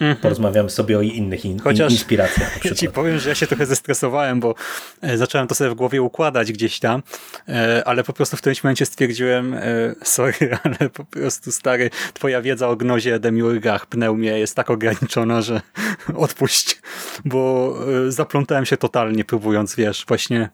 mm 0.00 0.14
-hmm. 0.14 0.20
porozmawiamy 0.20 0.70
sobie 0.70 0.98
o 0.98 1.02
innych 1.02 1.44
in, 1.44 1.58
Chociaż 1.58 1.92
inspiracjach. 1.92 2.60
Ja 2.64 2.74
ci 2.74 2.88
powiem, 2.88 3.18
że 3.18 3.28
ja 3.28 3.34
się 3.34 3.46
trochę 3.46 3.66
zestresowałem, 3.66 4.40
bo 4.40 4.54
e, 5.02 5.16
zacząłem 5.16 5.48
to 5.48 5.54
sobie 5.54 5.70
w 5.70 5.74
głowie 5.74 6.02
układać 6.02 6.52
gdzieś 6.52 6.78
tam, 6.78 7.02
e, 7.48 7.82
ale 7.88 8.04
po 8.04 8.12
prostu 8.12 8.36
w 8.36 8.40
którymś 8.40 8.64
momencie 8.64 8.86
stwierdziłem, 8.86 9.56
sorry, 10.02 10.34
ale 10.64 10.90
po 10.90 11.04
prostu 11.04 11.52
stary, 11.52 11.90
twoja 12.14 12.42
wiedza 12.42 12.68
o 12.68 12.76
gnozie, 12.76 13.18
demiurgach, 13.18 13.86
pneumie 13.86 14.38
jest 14.38 14.56
tak 14.56 14.70
ograniczona, 14.70 15.42
że 15.42 15.60
odpuść, 16.16 16.80
bo 17.24 17.74
zaplątałem 18.08 18.66
się 18.66 18.76
totalnie 18.76 19.24
próbując, 19.24 19.74
wiesz, 19.76 20.04
właśnie 20.08 20.48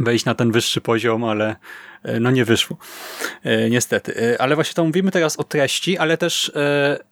wejść 0.00 0.24
na 0.24 0.34
ten 0.34 0.52
wyższy 0.52 0.80
poziom, 0.80 1.24
ale 1.24 1.56
e, 2.02 2.20
no 2.20 2.30
nie 2.30 2.44
wyszło. 2.44 2.76
E, 3.42 3.70
niestety. 3.70 4.32
E, 4.32 4.42
ale 4.42 4.54
właśnie 4.54 4.74
to 4.74 4.84
mówimy 4.84 5.10
teraz 5.10 5.36
o 5.36 5.44
treści, 5.44 5.98
ale 5.98 6.18
też 6.18 6.52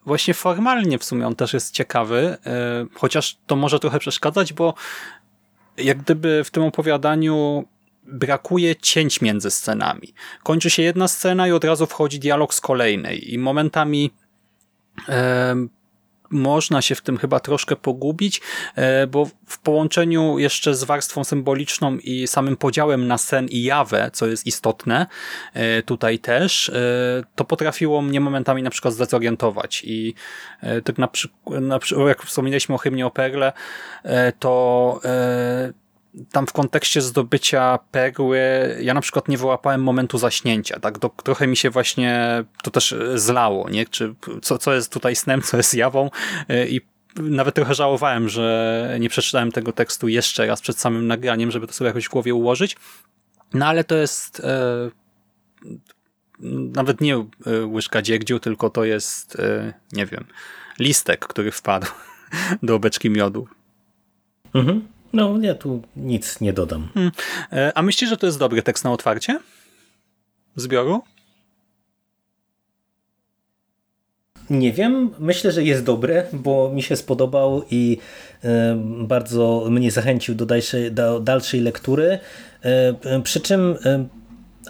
właśnie 0.07 0.35
formalnie 0.35 0.99
w 0.99 1.05
sumie 1.05 1.26
on 1.26 1.35
też 1.35 1.53
jest 1.53 1.74
ciekawy, 1.74 2.37
chociaż 2.95 3.39
to 3.47 3.57
może 3.57 3.78
trochę 3.78 3.99
przeszkadzać, 3.99 4.53
bo 4.53 4.74
jak 5.76 5.99
gdyby 5.99 6.45
w 6.45 6.51
tym 6.51 6.62
opowiadaniu 6.62 7.64
brakuje 8.03 8.76
cięć 8.76 9.20
między 9.20 9.51
scenami. 9.51 10.14
Kończy 10.43 10.70
się 10.70 10.83
jedna 10.83 11.09
scena 11.09 11.49
i 11.49 11.53
od 11.53 11.64
razu 11.64 11.87
wchodzi 11.87 12.18
dialog 12.18 12.55
z 12.55 12.61
kolejnej 12.61 13.35
i 13.35 13.39
momentami 13.39 14.11
można 16.33 16.83
się 16.83 16.95
w 16.95 17.01
tym 17.01 17.18
chyba 17.18 17.41
troszkę 17.41 17.76
pogubić, 17.76 18.41
e, 18.76 19.07
bo 19.07 19.26
w 19.47 19.59
połączeniu 19.59 20.39
jeszcze 20.39 20.74
z 20.74 20.85
warstwą 20.85 21.24
symboliczną 21.24 21.97
i 21.97 22.26
samym 22.26 22.57
podziałem 22.57 23.07
na 23.07 23.18
sen 23.18 23.47
i 23.49 23.62
jawę, 23.62 24.11
co 24.12 24.26
jest 24.26 24.47
istotne 24.47 25.07
e, 25.55 25.83
tutaj 25.83 26.18
też, 26.18 26.68
e, 26.68 26.72
to 27.35 27.45
potrafiło 27.45 28.03
mnie 28.03 28.20
momentami 28.20 28.62
na 28.62 28.70
przykład 28.70 28.95
zdezorientować. 28.95 29.83
I 29.85 30.14
tak 30.85 30.99
na 30.99 31.09
przykład, 31.78 32.09
jak 32.09 32.22
wspominaliśmy 32.22 32.74
o 32.74 32.78
hymnie 32.78 33.07
o 33.07 33.11
Perle, 33.11 33.53
to 34.39 35.01
tam 36.32 36.46
w 36.46 36.52
kontekście 36.52 37.02
zdobycia 37.02 37.78
perły 37.90 38.40
ja 38.80 38.94
na 38.94 39.00
przykład 39.00 39.28
nie 39.28 39.38
wyłapałem 39.38 39.82
momentu 39.82 40.18
zaśnięcia, 40.18 40.80
tak? 40.80 40.98
To, 40.98 41.08
trochę 41.08 41.46
mi 41.46 41.56
się 41.56 41.70
właśnie 41.70 42.44
to 42.62 42.70
też 42.70 42.94
zlało, 43.14 43.70
nie? 43.70 43.86
Czy 43.86 44.14
co, 44.42 44.58
co 44.58 44.74
jest 44.74 44.92
tutaj 44.92 45.16
snem, 45.16 45.42
co 45.42 45.56
jest 45.56 45.74
jawą 45.74 46.10
i 46.68 46.80
nawet 47.16 47.54
trochę 47.54 47.74
żałowałem, 47.74 48.28
że 48.28 48.96
nie 49.00 49.08
przeczytałem 49.08 49.52
tego 49.52 49.72
tekstu 49.72 50.08
jeszcze 50.08 50.46
raz 50.46 50.60
przed 50.60 50.78
samym 50.78 51.06
nagraniem, 51.06 51.50
żeby 51.50 51.66
to 51.66 51.72
sobie 51.72 51.88
jakoś 51.88 52.06
w 52.06 52.10
głowie 52.10 52.34
ułożyć. 52.34 52.76
No 53.54 53.66
ale 53.66 53.84
to 53.84 53.94
jest 53.94 54.40
e, 54.40 54.90
nawet 56.74 57.00
nie 57.00 57.14
e, 57.16 57.26
łyżka 57.66 58.02
dziegdziu, 58.02 58.40
tylko 58.40 58.70
to 58.70 58.84
jest, 58.84 59.40
e, 59.40 59.72
nie 59.92 60.06
wiem, 60.06 60.24
listek, 60.78 61.26
który 61.26 61.50
wpadł 61.50 61.86
do 62.62 62.78
beczki 62.78 63.10
miodu. 63.10 63.48
Mhm. 64.54 64.88
No, 65.12 65.38
ja 65.40 65.54
tu 65.54 65.82
nic 65.96 66.40
nie 66.40 66.52
dodam. 66.52 66.88
Hmm. 66.94 67.12
E, 67.52 67.72
a 67.74 67.82
myślisz, 67.82 68.10
że 68.10 68.16
to 68.16 68.26
jest 68.26 68.38
dobry 68.38 68.62
tekst 68.62 68.84
na 68.84 68.92
otwarcie? 68.92 69.38
Zbioru? 70.56 71.02
Nie 74.50 74.72
wiem, 74.72 75.10
myślę, 75.18 75.52
że 75.52 75.62
jest 75.62 75.84
dobry, 75.84 76.26
bo 76.32 76.70
mi 76.74 76.82
się 76.82 76.96
spodobał 76.96 77.62
i 77.70 77.98
e, 78.44 78.76
bardzo 78.98 79.66
mnie 79.70 79.90
zachęcił 79.90 80.34
do 80.34 80.46
dalszej, 80.46 80.92
do 80.92 81.20
dalszej 81.20 81.60
lektury. 81.60 82.18
E, 82.62 83.20
przy 83.22 83.40
czym 83.40 83.76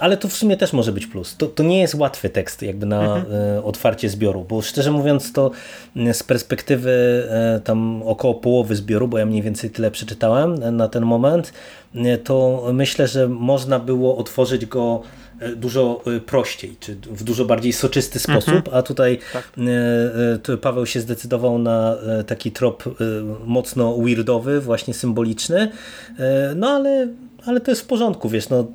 ale 0.01 0.17
to 0.17 0.29
w 0.29 0.33
sumie 0.33 0.57
też 0.57 0.73
może 0.73 0.93
być 0.93 1.07
plus. 1.07 1.37
To, 1.37 1.47
to 1.47 1.63
nie 1.63 1.81
jest 1.81 1.95
łatwy 1.95 2.29
tekst 2.29 2.63
jakby 2.63 2.87
na 2.87 3.17
mhm. 3.17 3.35
E, 3.35 3.65
otwarcie 3.65 4.09
zbioru, 4.09 4.47
bo 4.49 4.63
szczerze 4.63 4.91
mówiąc 4.91 5.33
to 5.33 5.51
z 6.13 6.23
perspektywy 6.23 6.91
e, 7.31 7.61
tam 7.65 8.03
około 8.03 8.35
połowy 8.35 8.77
zbioru, 8.77 9.09
bo 9.09 9.19
ja 9.19 9.27
mniej 9.27 9.43
więcej 9.43 9.71
tyle 9.71 9.91
przeczytałem 9.91 10.77
na 10.77 10.89
ten 10.89 11.05
moment, 11.05 11.53
e, 11.95 12.19
to 12.19 12.65
myślę, 12.73 13.09
że 13.09 13.29
można 13.29 13.79
było 13.79 14.17
otworzyć 14.17 14.67
go 14.67 15.03
dużo 15.57 16.03
prościej, 16.27 16.77
czy 16.81 16.95
w 16.95 17.25
dużo 17.25 17.45
bardziej 17.45 17.73
soczysty 17.73 18.19
mhm. 18.19 18.43
sposób, 18.43 18.69
a 18.73 18.83
tutaj 18.83 19.19
tak. 19.33 19.53
Paweł 20.61 20.87
się 20.87 21.01
zdecydował 21.01 21.59
na 21.59 21.97
taki 22.27 22.53
trop 22.53 22.85
mocno 23.47 23.97
weirdowy, 23.97 24.61
właśnie 24.61 24.95
symboliczny, 24.95 25.69
no 26.57 26.69
ale 26.69 27.09
ale 27.47 27.61
to 27.61 27.71
jest 27.71 27.83
w 27.83 27.87
porządku, 27.87 28.29
wiesz, 28.29 28.49
no, 28.49 28.67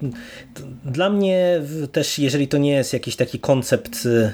dla 0.85 1.09
mnie 1.09 1.61
też, 1.91 2.19
jeżeli 2.19 2.47
to 2.47 2.57
nie 2.57 2.71
jest 2.71 2.93
jakiś 2.93 3.15
taki 3.15 3.39
koncept 3.39 4.05
y, 4.05 4.31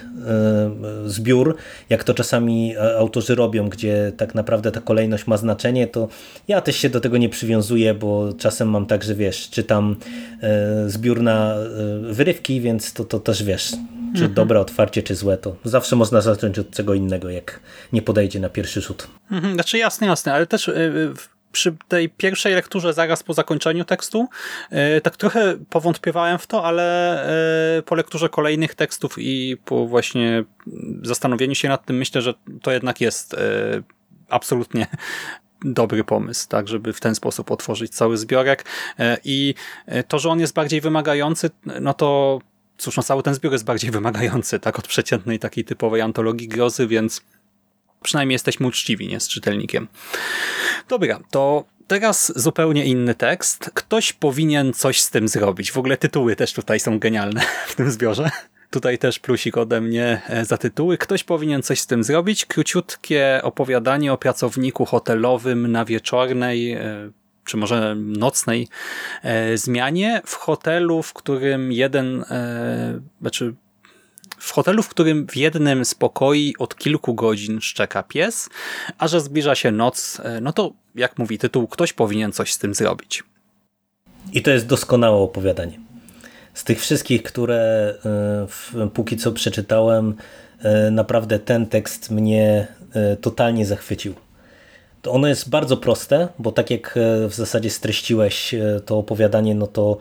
zbiór, 1.05 1.55
jak 1.89 2.03
to 2.03 2.13
czasami 2.13 2.75
e, 2.75 2.97
autorzy 2.97 3.35
robią, 3.35 3.69
gdzie 3.69 4.11
tak 4.17 4.35
naprawdę 4.35 4.71
ta 4.71 4.81
kolejność 4.81 5.27
ma 5.27 5.37
znaczenie, 5.37 5.87
to 5.87 6.07
ja 6.47 6.61
też 6.61 6.75
się 6.75 6.89
do 6.89 6.99
tego 6.99 7.17
nie 7.17 7.29
przywiązuję, 7.29 7.93
bo 7.93 8.33
czasem 8.37 8.69
mam 8.69 8.85
tak, 8.85 9.03
że 9.03 9.15
wiesz, 9.15 9.49
czytam 9.49 9.95
e, 10.41 10.89
zbiór 10.89 11.21
na 11.21 11.55
e, 11.55 12.13
wyrywki, 12.13 12.61
więc 12.61 12.93
to, 12.93 13.03
to 13.03 13.19
też 13.19 13.43
wiesz, 13.43 13.71
czy 14.15 14.19
mhm. 14.19 14.33
dobre 14.33 14.59
otwarcie, 14.59 15.03
czy 15.03 15.15
złe, 15.15 15.37
to 15.37 15.55
zawsze 15.63 15.95
można 15.95 16.21
zacząć 16.21 16.59
od 16.59 16.71
czego 16.71 16.93
innego, 16.93 17.29
jak 17.29 17.59
nie 17.93 18.01
podejdzie 18.01 18.39
na 18.39 18.49
pierwszy 18.49 18.81
rzut. 18.81 19.07
Mhm, 19.31 19.53
znaczy 19.53 19.77
jasne, 19.77 20.07
jasne, 20.07 20.33
ale 20.33 20.47
też 20.47 20.71
przy 21.53 21.75
tej 21.87 22.09
pierwszej 22.09 22.53
lekturze 22.53 22.93
zaraz 22.93 23.23
po 23.23 23.33
zakończeniu 23.33 23.85
tekstu 23.85 24.27
e, 24.69 25.01
tak 25.01 25.17
trochę 25.17 25.57
powątpiewałem 25.69 26.37
w 26.37 26.47
to, 26.47 26.65
ale 26.65 26.87
e, 27.77 27.81
po 27.81 27.95
lekturze 27.95 28.29
kolejnych 28.29 28.75
tekstów 28.75 29.15
i 29.17 29.57
po 29.65 29.87
właśnie 29.87 30.43
zastanowieniu 31.01 31.55
się 31.55 31.69
nad 31.69 31.85
tym 31.85 31.97
myślę, 31.97 32.21
że 32.21 32.33
to 32.61 32.71
jednak 32.71 33.01
jest 33.01 33.33
e, 33.33 33.37
absolutnie 34.29 34.87
dobry 35.61 36.03
pomysł, 36.03 36.49
tak, 36.49 36.67
żeby 36.67 36.93
w 36.93 36.99
ten 36.99 37.15
sposób 37.15 37.51
otworzyć 37.51 37.91
cały 37.95 38.17
zbiorek. 38.17 38.65
I 39.23 39.53
to, 40.07 40.19
że 40.19 40.29
on 40.29 40.39
jest 40.39 40.53
bardziej 40.53 40.81
wymagający, 40.81 41.49
no 41.81 41.93
to 41.93 42.39
cóż, 42.77 42.97
no 42.97 43.03
cały 43.03 43.23
ten 43.23 43.33
zbiór 43.33 43.51
jest 43.51 43.65
bardziej 43.65 43.91
wymagający, 43.91 44.59
tak, 44.59 44.79
od 44.79 44.87
przeciętnej 44.87 45.39
takiej 45.39 45.65
typowej 45.65 46.01
antologii 46.01 46.47
grozy, 46.47 46.87
więc 46.87 47.21
przynajmniej 48.03 48.35
jesteśmy 48.35 48.67
uczciwi, 48.67 49.07
nie, 49.07 49.19
z 49.19 49.27
czytelnikiem. 49.27 49.87
Dobra, 50.89 51.19
to 51.31 51.65
teraz 51.87 52.33
zupełnie 52.35 52.85
inny 52.85 53.15
tekst. 53.15 53.71
Ktoś 53.73 54.13
powinien 54.13 54.73
coś 54.73 55.01
z 55.01 55.09
tym 55.09 55.27
zrobić. 55.27 55.71
W 55.71 55.77
ogóle 55.77 55.97
tytuły 55.97 56.35
też 56.35 56.53
tutaj 56.53 56.79
są 56.79 56.99
genialne 56.99 57.41
w 57.67 57.75
tym 57.75 57.91
zbiorze. 57.91 58.29
Tutaj 58.69 58.97
też 58.97 59.19
plusik 59.19 59.57
ode 59.57 59.81
mnie 59.81 60.21
e, 60.27 60.45
za 60.45 60.57
tytuły. 60.57 60.97
Ktoś 60.97 61.23
powinien 61.23 61.63
coś 61.63 61.79
z 61.79 61.87
tym 61.87 62.03
zrobić. 62.03 62.45
Króciutkie 62.45 63.39
opowiadanie 63.43 64.13
o 64.13 64.17
pracowniku 64.17 64.85
hotelowym 64.85 65.71
na 65.71 65.85
wieczornej 65.85 66.71
e, 66.71 67.11
czy 67.45 67.57
może 67.57 67.95
nocnej 67.95 68.67
e, 69.23 69.57
zmianie 69.57 70.21
w 70.25 70.35
hotelu, 70.35 71.03
w 71.03 71.13
którym 71.13 71.71
jeden, 71.71 72.25
znaczy 73.21 73.55
w 74.37 74.51
hotelu, 74.51 74.83
w 74.83 74.89
którym 74.89 75.27
w 75.27 75.35
jednym 75.35 75.85
z 75.85 75.95
pokoi 75.95 76.55
od 76.59 76.75
kilku 76.75 77.13
godzin 77.13 77.61
szczeka 77.61 78.03
pies, 78.03 78.49
a 78.97 79.07
że 79.07 79.21
zbliża 79.21 79.55
się 79.55 79.71
noc, 79.71 80.21
no 80.41 80.53
to 80.53 80.73
jak 80.95 81.17
mówi 81.17 81.37
tytuł, 81.37 81.67
ktoś 81.67 81.93
powinien 81.93 82.31
coś 82.31 82.53
z 82.53 82.57
tym 82.57 82.73
zrobić. 82.73 83.23
I 84.33 84.41
to 84.41 84.51
jest 84.51 84.67
doskonałe 84.67 85.17
opowiadanie 85.17 85.79
z 86.53 86.63
tych 86.63 86.81
wszystkich, 86.81 87.23
które 87.23 87.93
e, 88.75 88.87
póki 88.87 89.17
co 89.17 89.31
przeczytałem, 89.31 90.15
e, 90.59 90.91
naprawdę 90.91 91.39
ten 91.39 91.67
tekst 91.67 92.11
mnie 92.11 92.67
e, 92.93 93.15
totalnie 93.15 93.65
zachwycił. 93.65 94.13
To 95.01 95.11
ono 95.11 95.27
jest 95.27 95.49
bardzo 95.49 95.77
proste, 95.77 96.27
bo 96.39 96.51
tak 96.51 96.71
jak 96.71 96.99
w 97.29 97.33
zasadzie 97.33 97.69
streściłeś 97.69 98.55
to 98.85 98.97
opowiadanie, 98.97 99.55
no 99.55 99.67
to, 99.67 99.97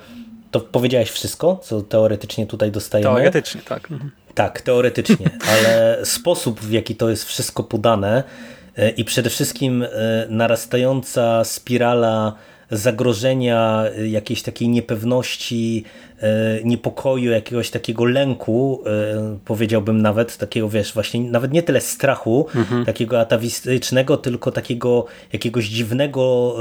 to 0.50 0.60
powiedziałeś 0.60 1.10
wszystko, 1.10 1.60
co 1.62 1.82
teoretycznie 1.82 2.46
tutaj 2.46 2.70
dostajemy. 2.70 3.14
Teoretycznie, 3.14 3.60
tak. 3.60 3.90
Mhm. 3.90 4.10
Tak, 4.34 4.60
teoretycznie, 4.60 5.30
ale 5.52 5.98
sposób 6.04 6.60
w 6.60 6.70
jaki 6.70 6.96
to 6.96 7.10
jest 7.10 7.24
wszystko 7.24 7.62
podane 7.62 8.22
i 8.96 9.04
przede 9.04 9.30
wszystkim 9.30 9.84
narastająca 10.28 11.44
spirala 11.44 12.36
zagrożenia, 12.72 13.84
jakiejś 14.10 14.42
takiej 14.42 14.68
niepewności, 14.68 15.84
e, 16.20 16.64
niepokoju, 16.64 17.30
jakiegoś 17.30 17.70
takiego 17.70 18.04
lęku, 18.04 18.82
e, 18.86 19.38
powiedziałbym 19.44 20.02
nawet, 20.02 20.36
takiego 20.36 20.68
wiesz, 20.68 20.94
właśnie 20.94 21.20
nawet 21.20 21.52
nie 21.52 21.62
tyle 21.62 21.80
strachu, 21.80 22.46
mhm. 22.54 22.84
takiego 22.84 23.20
atawistycznego, 23.20 24.16
tylko 24.16 24.52
takiego 24.52 25.06
jakiegoś 25.32 25.64
dziwnego 25.64 26.54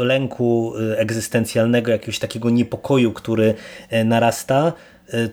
e, 0.00 0.04
lęku 0.04 0.72
egzystencjalnego, 0.96 1.90
jakiegoś 1.90 2.18
takiego 2.18 2.50
niepokoju, 2.50 3.12
który 3.12 3.54
narasta, 4.04 4.72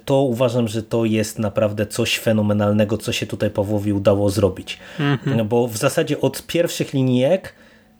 to 0.05 0.21
uważam, 0.21 0.67
że 0.67 0.83
to 0.83 1.05
jest 1.05 1.39
naprawdę 1.39 1.85
coś 1.85 2.19
fenomenalnego, 2.19 2.97
co 2.97 3.11
się 3.11 3.27
tutaj 3.27 3.49
Pawłowi 3.49 3.93
udało 3.93 4.29
zrobić. 4.29 4.79
Mhm. 4.99 5.47
Bo 5.47 5.67
w 5.67 5.77
zasadzie 5.77 6.21
od 6.21 6.47
pierwszych 6.47 6.93
linijek 6.93 7.53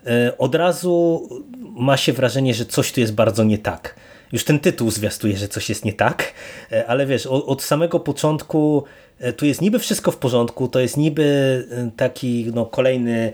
E, 0.05 0.38
od 0.38 0.55
razu 0.55 1.28
ma 1.59 1.97
się 1.97 2.13
wrażenie, 2.13 2.53
że 2.53 2.65
coś 2.65 2.91
tu 2.91 2.99
jest 2.99 3.13
bardzo 3.13 3.43
nie 3.43 3.57
tak. 3.57 3.95
Już 4.32 4.43
ten 4.43 4.59
tytuł 4.59 4.91
zwiastuje, 4.91 5.38
że 5.38 5.47
coś 5.47 5.69
jest 5.69 5.86
nie 5.86 5.93
tak, 5.93 6.34
e, 6.72 6.88
ale 6.88 7.05
wiesz, 7.05 7.26
od 7.26 7.63
samego 7.63 7.99
początku 7.99 8.84
e, 9.19 9.34
tu 9.34 9.45
jest 9.45 9.61
niby 9.61 9.80
wszystko 9.80 10.11
w 10.11 10.17
porządku, 10.17 10.67
to 10.67 10.80
jest 10.80 10.97
niby 10.97 11.67
taki 11.97 12.51
no, 12.53 12.65
kolejny 12.65 13.34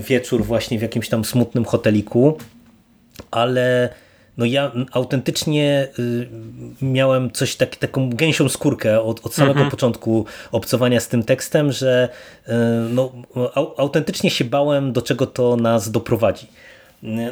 wieczór 0.00 0.44
właśnie 0.44 0.78
w 0.78 0.82
jakimś 0.82 1.08
tam 1.08 1.24
smutnym 1.24 1.64
hoteliku, 1.64 2.36
ale 3.30 3.88
no 4.40 4.46
ja 4.46 4.72
autentycznie 4.92 5.88
y, 5.98 6.28
miałem 6.82 7.30
coś 7.30 7.56
tak, 7.56 7.76
taką 7.76 8.10
gęsią 8.10 8.48
skórkę 8.48 9.02
od, 9.02 9.26
od 9.26 9.34
samego 9.34 9.52
mhm. 9.52 9.70
początku 9.70 10.26
obcowania 10.52 11.00
z 11.00 11.08
tym 11.08 11.22
tekstem, 11.22 11.72
że 11.72 12.08
y, 12.48 12.52
no, 12.90 13.12
autentycznie 13.76 14.30
się 14.30 14.44
bałem, 14.44 14.92
do 14.92 15.02
czego 15.02 15.26
to 15.26 15.56
nas 15.56 15.90
doprowadzi. 15.90 16.46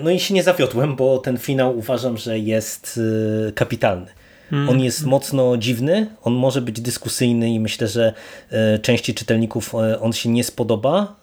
No 0.01 0.11
i 0.11 0.21
się 0.21 0.35
nie 0.35 0.43
zawiodłem, 0.43 0.97
bo 0.97 1.19
ten 1.19 1.39
finał 1.39 1.79
uważam, 1.79 2.17
że 2.17 2.39
jest 2.39 3.01
y, 3.49 3.53
kapitalny. 3.53 4.07
On 4.53 4.59
mhm. 4.59 4.81
jest 4.81 5.05
mocno 5.05 5.57
dziwny, 5.57 6.07
on 6.23 6.33
może 6.33 6.61
być 6.61 6.81
dyskusyjny 6.81 7.51
i 7.51 7.61
myślę, 7.61 7.89
że 7.89 8.13
części 8.83 9.15
czytelników 9.15 9.75
on 10.01 10.13
się 10.13 10.29
nie 10.29 10.45
spodoba, 10.45 11.17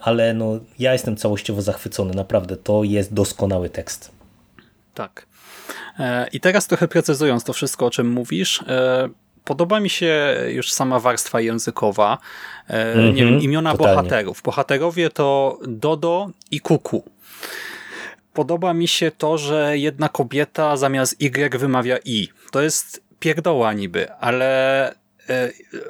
ale 0.00 0.34
no, 0.34 0.60
ja 0.78 0.92
jestem 0.92 1.16
całościowo 1.16 1.62
zachwycony. 1.62 2.14
Naprawdę, 2.14 2.56
to 2.56 2.84
jest 2.84 3.14
doskonały 3.14 3.70
tekst. 3.70 4.10
Tak. 4.94 5.27
E, 5.98 6.28
I 6.32 6.40
teraz 6.40 6.66
trochę 6.66 6.88
precyzując 6.88 7.44
to 7.44 7.52
wszystko, 7.52 7.86
o 7.86 7.90
czym 7.90 8.10
mówisz, 8.10 8.62
e, 8.68 9.08
podoba 9.44 9.80
mi 9.80 9.90
się 9.90 10.36
już 10.48 10.72
sama 10.72 11.00
warstwa 11.00 11.40
językowa, 11.40 12.18
mm 12.68 12.98
-hmm, 12.98 13.14
nie 13.14 13.24
wiem, 13.24 13.40
imiona 13.40 13.72
totalnie. 13.72 13.96
bohaterów. 13.96 14.42
Bohaterowie 14.42 15.10
to 15.10 15.58
Dodo 15.68 16.30
i 16.50 16.60
Kuku. 16.60 17.04
Podoba 18.34 18.74
mi 18.74 18.88
się 18.88 19.10
to, 19.10 19.38
że 19.38 19.78
jedna 19.78 20.08
kobieta 20.08 20.76
zamiast 20.76 21.22
Y 21.22 21.58
wymawia 21.58 21.98
I. 22.04 22.28
To 22.50 22.62
jest 22.62 23.02
pierdoła 23.20 23.72
niby, 23.72 24.12
ale 24.12 24.94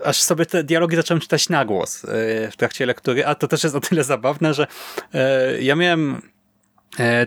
aż 0.04 0.22
sobie 0.22 0.46
te 0.46 0.64
dialogi 0.64 0.96
zacząłem 0.96 1.20
czytać 1.20 1.48
na 1.48 1.64
głos 1.64 2.06
w 2.50 2.56
trakcie 2.56 2.86
lektury, 2.86 3.26
a 3.26 3.34
to 3.34 3.48
też 3.48 3.64
jest 3.64 3.76
o 3.76 3.80
tyle 3.80 4.04
zabawne, 4.04 4.54
że 4.54 4.66
ja 5.60 5.76
miałem 5.76 6.22
E, 6.22 6.37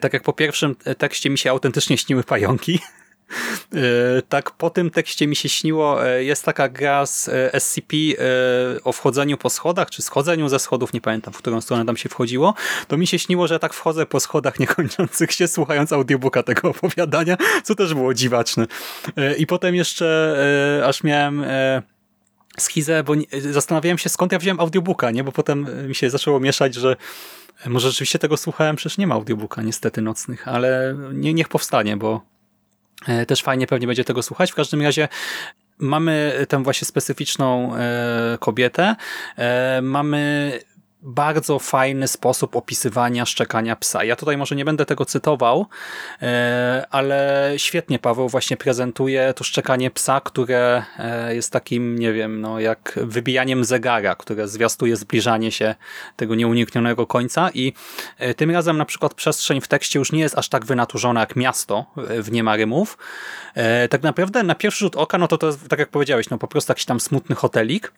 tak 0.02 0.14
jak 0.14 0.24
po 0.24 0.34
pierwszym 0.34 0.76
tekście 0.98 1.30
mi 1.30 1.38
się 1.38 1.50
autentycznie 1.50 1.98
śniły 1.98 2.24
pająki, 2.24 2.80
e, 3.74 4.22
tak 4.30 4.52
po 4.52 4.70
tym 4.70 4.90
tekście 4.90 5.28
mi 5.28 5.36
się 5.36 5.50
śniło, 5.50 6.08
e, 6.08 6.24
jest 6.24 6.46
taka 6.46 6.70
gra 6.70 7.06
z 7.06 7.30
SCP 7.54 7.98
o 8.84 8.92
wchodzeniu 8.92 9.38
po 9.38 9.50
schodach, 9.50 9.90
czy 9.90 10.02
schodzeniu 10.02 10.50
ze 10.50 10.60
schodów, 10.60 10.94
nie 10.94 11.02
pamiętam, 11.02 11.34
w 11.34 11.38
którą 11.38 11.62
stronę 11.62 11.86
tam 11.86 11.98
się 11.98 12.10
wchodziło, 12.10 12.54
to 12.88 12.98
mi 12.98 13.08
się 13.08 13.20
śniło, 13.20 13.48
że 13.48 13.60
tak 13.60 13.74
wchodzę 13.74 14.06
po 14.06 14.20
schodach 14.20 14.60
niekończących 14.60 15.32
się, 15.32 15.48
słuchając 15.48 15.94
audiobooka 15.94 16.44
tego 16.44 16.70
opowiadania, 16.70 17.38
co 17.64 17.76
też 17.76 17.94
było 17.94 18.14
dziwaczne. 18.14 18.68
I 19.38 19.48
potem 19.48 19.76
jeszcze 19.76 20.84
aż 20.86 21.04
miałem 21.04 21.46
schizę, 22.60 23.04
bo 23.04 23.14
zastanawiałem 23.52 23.98
się, 23.98 24.10
skąd 24.10 24.32
ja 24.32 24.40
wziąłem 24.40 24.60
audiobooka, 24.60 25.12
nie? 25.12 25.24
bo 25.24 25.32
potem 25.32 25.68
mi 25.88 25.96
się 25.96 26.10
zaczęło 26.10 26.40
mieszać, 26.40 26.76
że 26.76 26.96
może 27.66 27.90
rzeczywiście 27.90 28.20
tego 28.20 28.38
słuchałem, 28.38 28.76
przecież 28.76 28.98
nie 28.98 29.08
ma 29.08 29.16
audiobooka 29.16 29.62
niestety 29.62 30.02
nocnych, 30.02 30.48
ale 30.48 30.96
nie, 31.14 31.34
niech 31.34 31.50
powstanie, 31.50 31.98
bo 31.98 32.22
e, 33.08 33.26
też 33.26 33.42
fajnie 33.42 33.68
pewnie 33.68 33.88
będzie 33.88 34.04
tego 34.04 34.24
słuchać. 34.24 34.52
W 34.52 34.56
każdym 34.56 34.82
razie 34.82 35.08
mamy 35.80 36.46
tę 36.50 36.64
właśnie 36.64 36.86
specyficzną 36.86 37.76
e, 37.76 38.38
kobietę, 38.40 38.96
e, 39.38 39.82
mamy 39.82 40.52
bardzo 41.02 41.60
fajny 41.60 42.08
sposób 42.08 42.56
opisywania 42.56 43.26
szczekania 43.26 43.76
psa. 43.76 44.04
Ja 44.04 44.16
tutaj 44.16 44.38
może 44.38 44.56
nie 44.56 44.66
będę 44.66 44.86
tego 44.86 45.06
cytował, 45.06 45.66
e, 46.22 46.86
ale 46.90 47.54
świetnie 47.58 48.00
Paweł 48.00 48.30
właśnie 48.30 48.58
prezentuje 48.58 49.34
to 49.34 49.44
szczekanie 49.44 49.92
psa, 49.92 50.22
które 50.22 50.84
e, 51.00 51.36
jest 51.36 51.52
takim, 51.52 52.00
nie 52.00 52.14
wiem, 52.14 52.42
no 52.42 52.60
jak 52.60 53.00
wybijaniem 53.04 53.66
zegara, 53.66 54.16
które 54.16 54.48
zwiastuje 54.48 54.96
zbliżanie 54.96 55.52
się 55.52 55.76
tego 56.16 56.36
nieuniknionego 56.36 57.08
końca 57.08 57.50
i 57.54 57.74
e, 58.18 58.34
tym 58.34 58.52
razem 58.52 58.78
na 58.78 58.86
przykład 58.86 59.14
przestrzeń 59.14 59.62
w 59.62 59.68
tekście 59.68 60.00
już 60.00 60.12
nie 60.12 60.20
jest 60.20 60.38
aż 60.38 60.50
tak 60.50 60.66
wynaturzona 60.66 61.20
jak 61.20 61.36
miasto 61.36 61.86
w 61.96 62.32
Nie 62.32 62.44
ma 62.44 62.56
rymów. 62.56 62.98
Tak 63.90 64.04
naprawdę 64.04 64.44
na 64.44 64.56
pierwszy 64.56 64.80
rzut 64.80 64.96
oka, 64.96 65.18
no 65.18 65.28
to 65.28 65.38
to 65.38 65.48
jest, 65.48 65.68
tak 65.68 65.80
jak 65.80 65.90
powiedziałeś, 65.90 66.30
no 66.30 66.38
po 66.38 66.48
prostu 66.48 66.72
jakiś 66.72 66.86
tam 66.86 67.00
smutny 67.00 67.36
hotelik, 67.36 67.94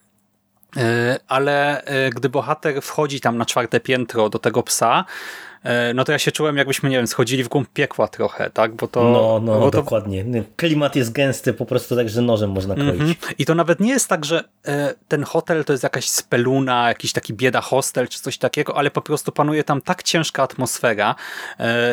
ale 1.27 1.83
e, 1.83 2.09
gdy 2.09 2.29
bohater 2.29 2.81
wchodzi 2.81 3.19
tam 3.19 3.37
na 3.37 3.45
czwarte 3.45 3.79
piętro 3.79 4.29
do 4.29 4.39
tego 4.39 4.63
psa, 4.63 5.05
e, 5.63 5.93
no 5.93 6.03
to 6.03 6.11
ja 6.11 6.19
się 6.19 6.31
czułem 6.31 6.57
jakbyśmy, 6.57 6.89
nie 6.89 6.97
wiem, 6.97 7.07
schodzili 7.07 7.43
w 7.43 7.47
głąb 7.47 7.69
piekła 7.73 8.07
trochę, 8.07 8.49
tak? 8.49 8.75
Bo 8.75 8.87
to, 8.87 9.03
no, 9.03 9.39
no, 9.43 9.59
bo 9.59 9.71
to... 9.71 9.77
dokładnie. 9.77 10.25
Klimat 10.55 10.95
jest 10.95 11.11
gęsty 11.11 11.53
po 11.53 11.65
prostu 11.65 11.95
tak, 11.95 12.09
że 12.09 12.21
nożem 12.21 12.51
można 12.51 12.75
kroić. 12.75 13.01
Mm 13.01 13.07
-hmm. 13.07 13.33
I 13.37 13.45
to 13.45 13.55
nawet 13.55 13.79
nie 13.79 13.89
jest 13.89 14.07
tak, 14.07 14.25
że 14.25 14.43
ten 15.07 15.23
hotel 15.23 15.65
to 15.65 15.73
jest 15.73 15.83
jakaś 15.83 16.09
speluna, 16.09 16.87
jakiś 16.87 17.13
taki 17.13 17.33
bieda 17.33 17.61
hostel 17.61 18.07
czy 18.07 18.19
coś 18.19 18.37
takiego, 18.37 18.77
ale 18.77 18.91
po 18.91 19.01
prostu 19.01 19.31
panuje 19.31 19.63
tam 19.63 19.81
tak 19.81 20.03
ciężka 20.03 20.43
atmosfera, 20.43 21.15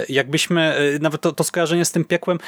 jakbyśmy, 0.08 0.90
nawet 1.00 1.20
to, 1.20 1.32
to 1.32 1.44
skojarzenie 1.44 1.84
z 1.84 1.92
tym 1.92 2.04
piekłem, 2.04 2.38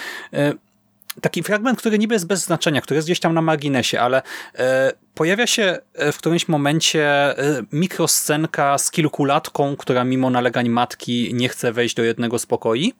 taki 1.21 1.43
fragment, 1.43 1.79
który 1.79 1.99
niby 1.99 2.15
jest 2.15 2.27
bez 2.27 2.45
znaczenia, 2.45 2.81
który 2.81 2.99
jest 2.99 3.09
gdzieś 3.09 3.21
tam 3.21 3.35
na 3.35 3.43
marginesie, 3.43 4.01
ale 4.01 4.23
e, 4.55 4.93
pojawia 5.15 5.47
się 5.47 5.79
e, 5.95 6.13
w 6.13 6.19
którymś 6.19 6.49
momencie 6.49 7.05
e, 7.39 7.63
mikroscenka 7.73 8.79
z 8.79 8.91
kilkulatką, 8.91 9.77
która 9.77 10.05
mimo 10.05 10.31
nalegań 10.31 10.69
matki 10.69 11.35
nie 11.35 11.49
chce 11.49 11.73
wejść 11.73 11.95
do 11.95 12.03
jednego 12.03 12.39
z 12.39 12.47
pokoi. 12.47 12.93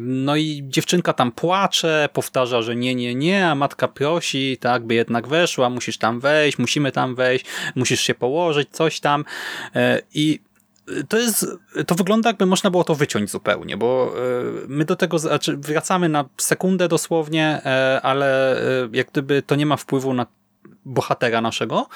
No 0.00 0.36
i 0.36 0.62
dziewczynka 0.64 1.12
tam 1.12 1.32
płacze, 1.32 2.08
powtarza, 2.12 2.62
że 2.62 2.76
nie, 2.76 2.94
nie, 2.94 3.14
nie, 3.14 3.48
a 3.48 3.54
matka 3.54 3.88
prosi, 3.88 4.56
tak, 4.60 4.84
by 4.84 4.94
jednak 4.94 5.28
weszła, 5.28 5.70
musisz 5.70 5.98
tam 5.98 6.20
wejść, 6.20 6.58
musimy 6.58 6.92
tam 6.92 7.14
wejść, 7.14 7.44
musisz 7.74 8.00
się 8.00 8.14
położyć, 8.14 8.68
coś 8.70 9.00
tam. 9.00 9.24
I 10.14 10.40
to 11.08 11.18
jest, 11.18 11.46
to 11.86 11.94
wygląda 11.94 12.28
jakby 12.28 12.46
można 12.46 12.70
było 12.70 12.84
to 12.84 12.94
wyciąć 12.94 13.30
zupełnie, 13.30 13.76
bo 13.76 14.14
my 14.68 14.84
do 14.84 14.96
tego 14.96 15.18
znaczy 15.18 15.56
wracamy 15.56 16.08
na 16.08 16.24
sekundę 16.36 16.88
dosłownie, 16.88 17.62
ale 18.02 18.60
jak 18.92 19.10
gdyby 19.10 19.42
to 19.42 19.54
nie 19.54 19.66
ma 19.66 19.76
wpływu 19.76 20.14
na 20.14 20.26
bohatera 20.86 21.40
naszego. 21.40 21.88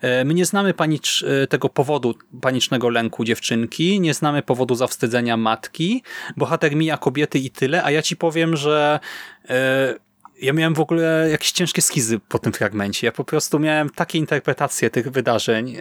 E, 0.00 0.24
my 0.24 0.34
nie 0.34 0.46
znamy 0.46 0.74
panicz, 0.74 1.24
e, 1.28 1.46
tego 1.46 1.68
powodu 1.68 2.14
panicznego 2.40 2.88
lęku 2.88 3.24
dziewczynki, 3.24 4.00
nie 4.00 4.14
znamy 4.14 4.42
powodu 4.42 4.74
zawstydzenia 4.74 5.36
matki. 5.36 6.02
Bohater 6.36 6.76
mija 6.76 6.96
kobiety 6.96 7.38
i 7.38 7.50
tyle, 7.50 7.84
a 7.84 7.90
ja 7.90 8.02
ci 8.02 8.16
powiem, 8.16 8.56
że 8.56 9.00
e, 9.48 9.94
ja 10.42 10.52
miałem 10.52 10.74
w 10.74 10.80
ogóle 10.80 11.28
jakieś 11.30 11.52
ciężkie 11.52 11.82
skizy 11.82 12.20
po 12.28 12.38
tym 12.38 12.52
fragmencie. 12.52 13.06
Ja 13.06 13.12
po 13.12 13.24
prostu 13.24 13.58
miałem 13.58 13.90
takie 13.90 14.18
interpretacje 14.18 14.90
tych 14.90 15.10
wydarzeń. 15.10 15.76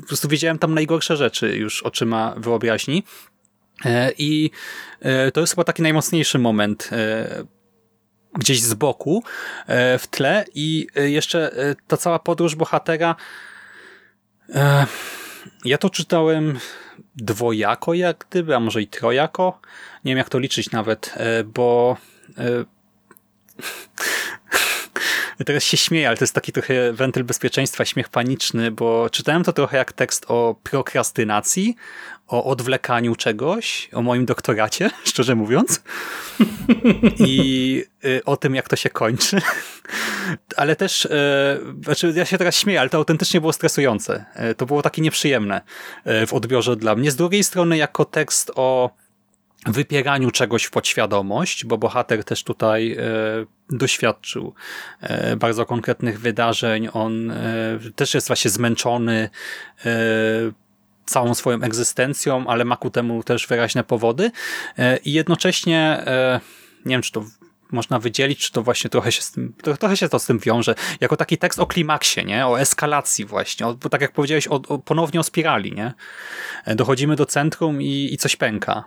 Po 0.00 0.06
prostu 0.06 0.28
widziałem 0.28 0.58
tam 0.58 0.74
najgorsze 0.74 1.16
rzeczy 1.16 1.56
już 1.56 1.82
oczyma 1.82 2.34
wyobraźni. 2.36 3.02
I 4.18 4.50
to 5.32 5.40
jest 5.40 5.52
chyba 5.52 5.64
taki 5.64 5.82
najmocniejszy 5.82 6.38
moment 6.38 6.90
gdzieś 8.38 8.62
z 8.62 8.74
boku 8.74 9.22
e, 9.66 9.98
w 9.98 10.06
tle 10.06 10.44
i 10.54 10.86
e, 10.96 11.10
jeszcze 11.10 11.52
e, 11.52 11.74
ta 11.86 11.96
cała 11.96 12.18
podróż 12.18 12.54
bohatera 12.54 13.16
ja 15.64 15.78
to 15.78 15.90
czytałem 15.90 16.58
dwojako 17.16 17.94
jak 17.94 18.26
gdyby, 18.30 18.56
a 18.56 18.60
może 18.60 18.82
i 18.82 18.86
trojako. 18.86 19.60
Nie 20.04 20.10
wiem 20.10 20.18
jak 20.18 20.28
to 20.28 20.38
liczyć 20.38 20.70
nawet, 20.70 21.14
bo 21.44 21.96
teraz 25.46 25.64
się 25.64 25.76
śmieję, 25.76 26.08
ale 26.08 26.16
to 26.16 26.24
jest 26.24 26.34
taki 26.34 26.52
trochę 26.52 26.92
wentyl 26.92 27.24
bezpieczeństwa, 27.24 27.84
śmiech 27.84 28.08
paniczny, 28.08 28.70
bo 28.70 29.10
czytałem 29.10 29.44
to 29.44 29.52
trochę 29.52 29.76
jak 29.76 29.92
tekst 29.92 30.24
o 30.28 30.56
prokrastynacji, 30.62 31.76
o 32.28 32.44
odwlekaniu 32.44 33.16
czegoś, 33.16 33.88
o 33.92 34.02
moim 34.02 34.26
doktoracie, 34.26 34.90
szczerze 35.04 35.34
mówiąc. 35.34 35.82
I 37.18 37.84
y, 38.04 38.24
o 38.24 38.36
tym, 38.36 38.54
jak 38.54 38.68
to 38.68 38.76
się 38.76 38.90
kończy. 38.90 39.40
Ale 40.56 40.76
też, 40.76 41.04
y, 41.04 41.08
znaczy 41.84 42.12
ja 42.16 42.24
się 42.24 42.38
teraz 42.38 42.56
śmieję, 42.56 42.80
ale 42.80 42.90
to 42.90 42.98
autentycznie 42.98 43.40
było 43.40 43.52
stresujące. 43.52 44.24
Y, 44.50 44.54
to 44.54 44.66
było 44.66 44.82
takie 44.82 45.02
nieprzyjemne 45.02 45.60
w 46.26 46.34
odbiorze 46.34 46.76
dla 46.76 46.94
mnie. 46.94 47.10
Z 47.10 47.16
drugiej 47.16 47.44
strony, 47.44 47.76
jako 47.76 48.04
tekst 48.04 48.52
o 48.54 48.90
wypieraniu 49.66 50.30
czegoś 50.30 50.64
w 50.64 50.70
podświadomość, 50.70 51.64
bo 51.64 51.78
bohater 51.78 52.24
też 52.24 52.44
tutaj 52.44 52.92
e, 52.92 52.96
doświadczył 53.70 54.54
e, 55.00 55.36
bardzo 55.36 55.66
konkretnych 55.66 56.20
wydarzeń. 56.20 56.88
On 56.92 57.30
e, 57.30 57.36
też 57.96 58.14
jest 58.14 58.26
właśnie 58.26 58.50
zmęczony 58.50 59.30
całą 61.06 61.34
swoją 61.34 61.62
egzystencją, 61.62 62.46
ale 62.46 62.64
ma 62.64 62.76
ku 62.76 62.90
temu 62.90 63.22
też 63.22 63.46
wyraźne 63.46 63.84
powody 63.84 64.30
i 65.04 65.12
jednocześnie 65.12 66.04
nie 66.84 66.94
wiem, 66.94 67.02
czy 67.02 67.12
to 67.12 67.24
można 67.72 67.98
wydzielić, 67.98 68.38
czy 68.38 68.52
to 68.52 68.62
właśnie 68.62 68.90
trochę 68.90 69.12
się 69.12 69.22
z 69.22 69.32
tym, 69.32 69.54
trochę 69.78 69.96
się 69.96 70.08
to 70.08 70.18
z 70.18 70.26
tym 70.26 70.38
wiąże, 70.38 70.74
jako 71.00 71.16
taki 71.16 71.38
tekst 71.38 71.58
o 71.58 71.66
klimaksie, 71.66 72.24
nie? 72.24 72.46
o 72.46 72.60
eskalacji 72.60 73.24
właśnie, 73.24 73.66
o, 73.66 73.74
bo 73.74 73.88
tak 73.88 74.00
jak 74.00 74.12
powiedziałeś, 74.12 74.48
o, 74.48 74.54
o, 74.54 74.78
ponownie 74.78 75.20
o 75.20 75.22
spirali. 75.22 75.72
Nie? 75.72 75.94
Dochodzimy 76.66 77.16
do 77.16 77.26
centrum 77.26 77.82
i, 77.82 78.08
i 78.12 78.16
coś 78.16 78.36
pęka. 78.36 78.84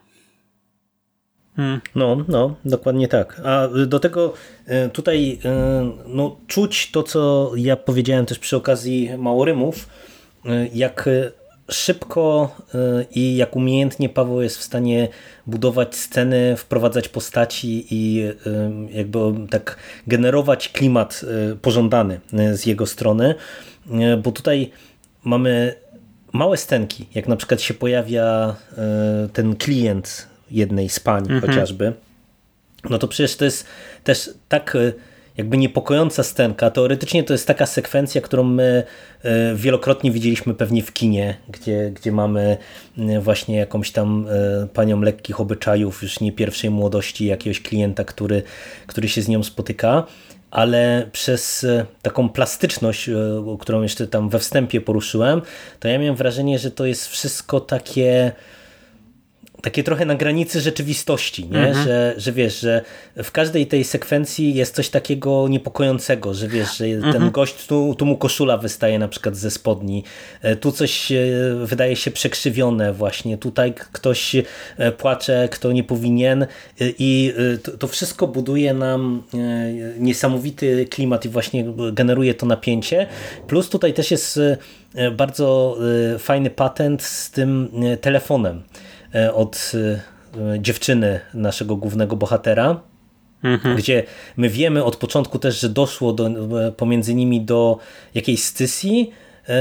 Hmm. 1.59 1.81
No, 1.95 2.17
no, 2.27 2.55
dokładnie 2.65 3.07
tak. 3.07 3.41
A 3.45 3.67
do 3.87 3.99
tego 3.99 4.33
e, 4.65 4.89
tutaj 4.89 5.39
e, 5.45 5.91
no, 6.07 6.37
czuć 6.47 6.91
to, 6.91 7.03
co 7.03 7.51
ja 7.55 7.75
powiedziałem 7.75 8.25
też 8.25 8.39
przy 8.39 8.57
okazji 8.57 9.09
Małorymów, 9.17 9.89
e, 10.45 10.67
jak 10.73 11.09
szybko 11.71 12.55
i 13.11 13.35
jak 13.35 13.55
umiejętnie 13.55 14.09
Paweł 14.09 14.41
jest 14.41 14.57
w 14.57 14.63
stanie 14.63 15.07
budować 15.47 15.95
sceny, 15.95 16.55
wprowadzać 16.57 17.09
postaci 17.09 17.85
i 17.91 18.23
jakby 18.91 19.19
tak 19.49 19.77
generować 20.07 20.69
klimat 20.69 21.25
pożądany 21.61 22.19
z 22.53 22.65
jego 22.65 22.85
strony, 22.85 23.35
bo 24.23 24.31
tutaj 24.31 24.71
mamy 25.23 25.75
małe 26.33 26.57
scenki, 26.57 27.07
jak 27.15 27.27
na 27.27 27.35
przykład 27.35 27.61
się 27.61 27.73
pojawia 27.73 28.55
ten 29.33 29.55
klient 29.55 30.27
jednej 30.51 30.89
z 30.89 30.99
pań 30.99 31.21
mhm. 31.21 31.41
chociażby, 31.41 31.93
no 32.89 32.97
to 32.97 33.07
przecież 33.07 33.35
to 33.35 33.45
jest 33.45 33.65
też 34.03 34.29
tak 34.49 34.75
e, 34.75 34.93
jakby 35.37 35.57
niepokojąca 35.57 36.23
scenka. 36.23 36.71
Teoretycznie 36.71 37.23
to 37.23 37.33
jest 37.33 37.47
taka 37.47 37.65
sekwencja, 37.65 38.21
którą 38.21 38.43
my 38.43 38.83
e, 39.23 39.55
wielokrotnie 39.55 40.11
widzieliśmy 40.11 40.53
pewnie 40.53 40.83
w 40.83 40.93
kinie, 40.93 41.37
gdzie, 41.49 41.91
gdzie 41.91 42.11
mamy 42.11 42.57
e, 42.97 43.19
właśnie 43.19 43.57
jakąś 43.57 43.91
tam 43.91 44.27
panią 44.73 45.01
lekkich 45.01 45.39
obyczajów, 45.39 46.01
już 46.01 46.19
nie 46.19 46.31
pierwszej 46.31 46.69
młodości, 46.69 47.25
jakiegoś 47.25 47.61
klienta, 47.61 48.03
który, 48.03 48.43
który 48.87 49.09
się 49.09 49.21
z 49.21 49.27
nią 49.27 49.43
spotyka 49.43 50.03
ale 50.51 51.09
przez 51.11 51.65
taką 52.01 52.29
plastyczność, 52.29 53.09
którą 53.59 53.81
jeszcze 53.81 54.07
tam 54.07 54.29
we 54.29 54.39
wstępie 54.39 54.81
poruszyłem, 54.81 55.41
to 55.79 55.87
ja 55.87 55.99
miałem 55.99 56.15
wrażenie, 56.15 56.59
że 56.59 56.71
to 56.71 56.85
jest 56.85 57.07
wszystko 57.07 57.59
takie 57.59 58.31
takie 59.61 59.83
trochę 59.83 60.05
na 60.05 60.15
granicy 60.15 60.61
rzeczywistości, 60.61 61.49
nie? 61.49 61.67
Mhm. 61.67 61.85
Że, 61.85 62.13
że 62.17 62.31
wiesz, 62.31 62.59
że 62.59 62.81
w 63.23 63.31
każdej 63.31 63.67
tej 63.67 63.83
sekwencji 63.83 64.53
jest 64.55 64.75
coś 64.75 64.89
takiego 64.89 65.47
niepokojącego, 65.47 66.33
że 66.33 66.47
wiesz, 66.47 66.77
że 66.77 66.85
mhm. 66.85 67.13
ten 67.13 67.31
gość, 67.31 67.67
tu, 67.67 67.95
tu 67.97 68.05
mu 68.05 68.17
koszula 68.17 68.57
wystaje 68.57 68.99
na 68.99 69.07
przykład 69.07 69.35
ze 69.35 69.51
spodni, 69.51 70.03
e, 70.41 70.55
tu 70.55 70.71
coś 70.71 71.11
wydaje 71.63 71.95
się 71.95 72.11
przekrzywione 72.11 72.93
właśnie, 72.93 73.37
tutaj 73.37 73.73
ktoś 73.91 74.35
e, 74.35 74.43
płacze, 74.91 75.49
kto 75.51 75.71
nie 75.71 75.83
powinien 75.83 76.43
e, 76.43 76.47
i 76.99 77.33
to, 77.63 77.77
to 77.77 77.87
wszystko 77.87 78.27
buduje 78.27 78.73
nam 78.73 79.23
niesamowity 79.99 80.85
klimat 80.85 81.25
i 81.25 81.29
właśnie 81.29 81.65
generuje 81.93 82.33
to 82.33 82.45
napięcie, 82.45 83.07
plus 83.47 83.69
tutaj 83.69 83.93
też 83.93 84.11
jest 84.11 84.39
bardzo 85.11 85.77
fajny 86.19 86.49
patent 86.49 87.03
z 87.03 87.31
tym 87.31 87.71
telefonem, 88.01 88.63
E, 88.63 88.88
od 89.33 89.71
e, 89.75 90.59
dziewczyny 90.59 91.19
naszego 91.33 91.75
głównego 91.75 92.15
bohatera, 92.15 92.81
mhm. 93.43 93.75
gdzie 93.77 94.03
my 94.37 94.49
wiemy 94.49 94.83
od 94.83 94.95
początku 94.95 95.39
też, 95.39 95.59
że 95.59 95.69
doszło 95.69 96.13
do, 96.13 96.27
e, 96.27 96.71
pomiędzy 96.71 97.15
nimi 97.15 97.41
do 97.41 97.77
jakiejś 98.15 98.43
stysji, 98.43 99.11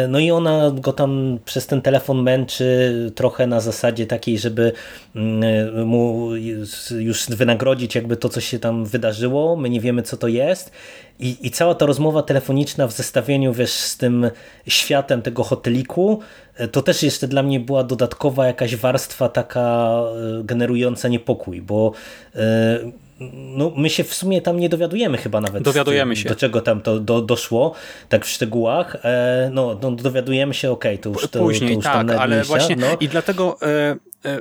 no 0.09 0.18
i 0.18 0.30
ona 0.30 0.70
go 0.70 0.93
tam 0.93 1.39
przez 1.45 1.66
ten 1.66 1.82
telefon 1.82 2.22
męczy 2.22 2.93
trochę 3.14 3.47
na 3.47 3.61
zasadzie 3.61 4.07
takiej, 4.07 4.39
żeby 4.39 4.72
mm, 5.16 5.86
mu 5.86 6.30
już 6.99 7.26
wynagrodzić 7.26 7.95
jakby 7.95 8.16
to, 8.16 8.28
co 8.28 8.41
się 8.41 8.59
tam 8.59 8.84
wydarzyło. 8.84 9.57
My 9.57 9.70
nie 9.70 9.80
wiemy, 9.80 10.03
co 10.03 10.16
to 10.16 10.28
jest. 10.28 10.72
I, 11.20 11.47
I 11.47 11.51
cała 11.51 11.74
ta 11.74 11.86
rozmowa 11.86 12.22
telefoniczna 12.22 12.86
w 12.86 12.93
zestawieniu 12.93 13.53
wiesz, 13.53 13.72
z 13.72 13.97
tym 13.97 14.30
światem 14.66 15.22
tego 15.22 15.43
hoteliku, 15.43 16.20
e, 16.55 16.68
to 16.68 16.82
też 16.82 17.03
jeszcze 17.03 17.28
dla 17.28 17.43
mnie 17.43 17.61
była 17.61 17.84
dodatkowa 17.84 18.47
jakaś 18.47 18.76
warstwa 18.76 19.28
taka 19.28 20.01
e, 20.41 20.45
generująca 20.45 21.09
niepokój, 21.09 21.62
bo 21.62 21.93
e, 22.34 23.08
no, 23.31 23.73
my 23.77 23.91
się 23.91 24.05
w 24.05 24.14
sumie 24.14 24.43
tam 24.43 24.61
nie 24.61 24.69
dowiadujemy 24.69 25.19
chyba 25.19 25.41
nawet. 25.41 25.62
Dowiadujemy 25.62 26.16
się. 26.16 26.29
Do 26.29 26.37
czego 26.37 26.61
tam 26.61 26.81
to 26.81 27.01
do, 27.01 27.23
doszło, 27.23 27.75
tak 28.09 28.25
w 28.25 28.29
szczegółach. 28.29 28.97
no, 29.51 29.79
no 29.83 29.91
dowiadujemy 29.91 30.55
się, 30.55 30.71
okej, 30.71 30.95
okay, 30.95 31.03
to 31.03 31.11
już 31.11 31.31
to, 31.31 31.39
Później, 31.39 31.71
to 31.71 31.77
już 31.77 31.85
tak, 31.85 32.11
ale 32.11 32.45
właśnie 32.45 32.77
no. 32.77 32.87
i 33.01 33.09
dlatego 33.09 33.59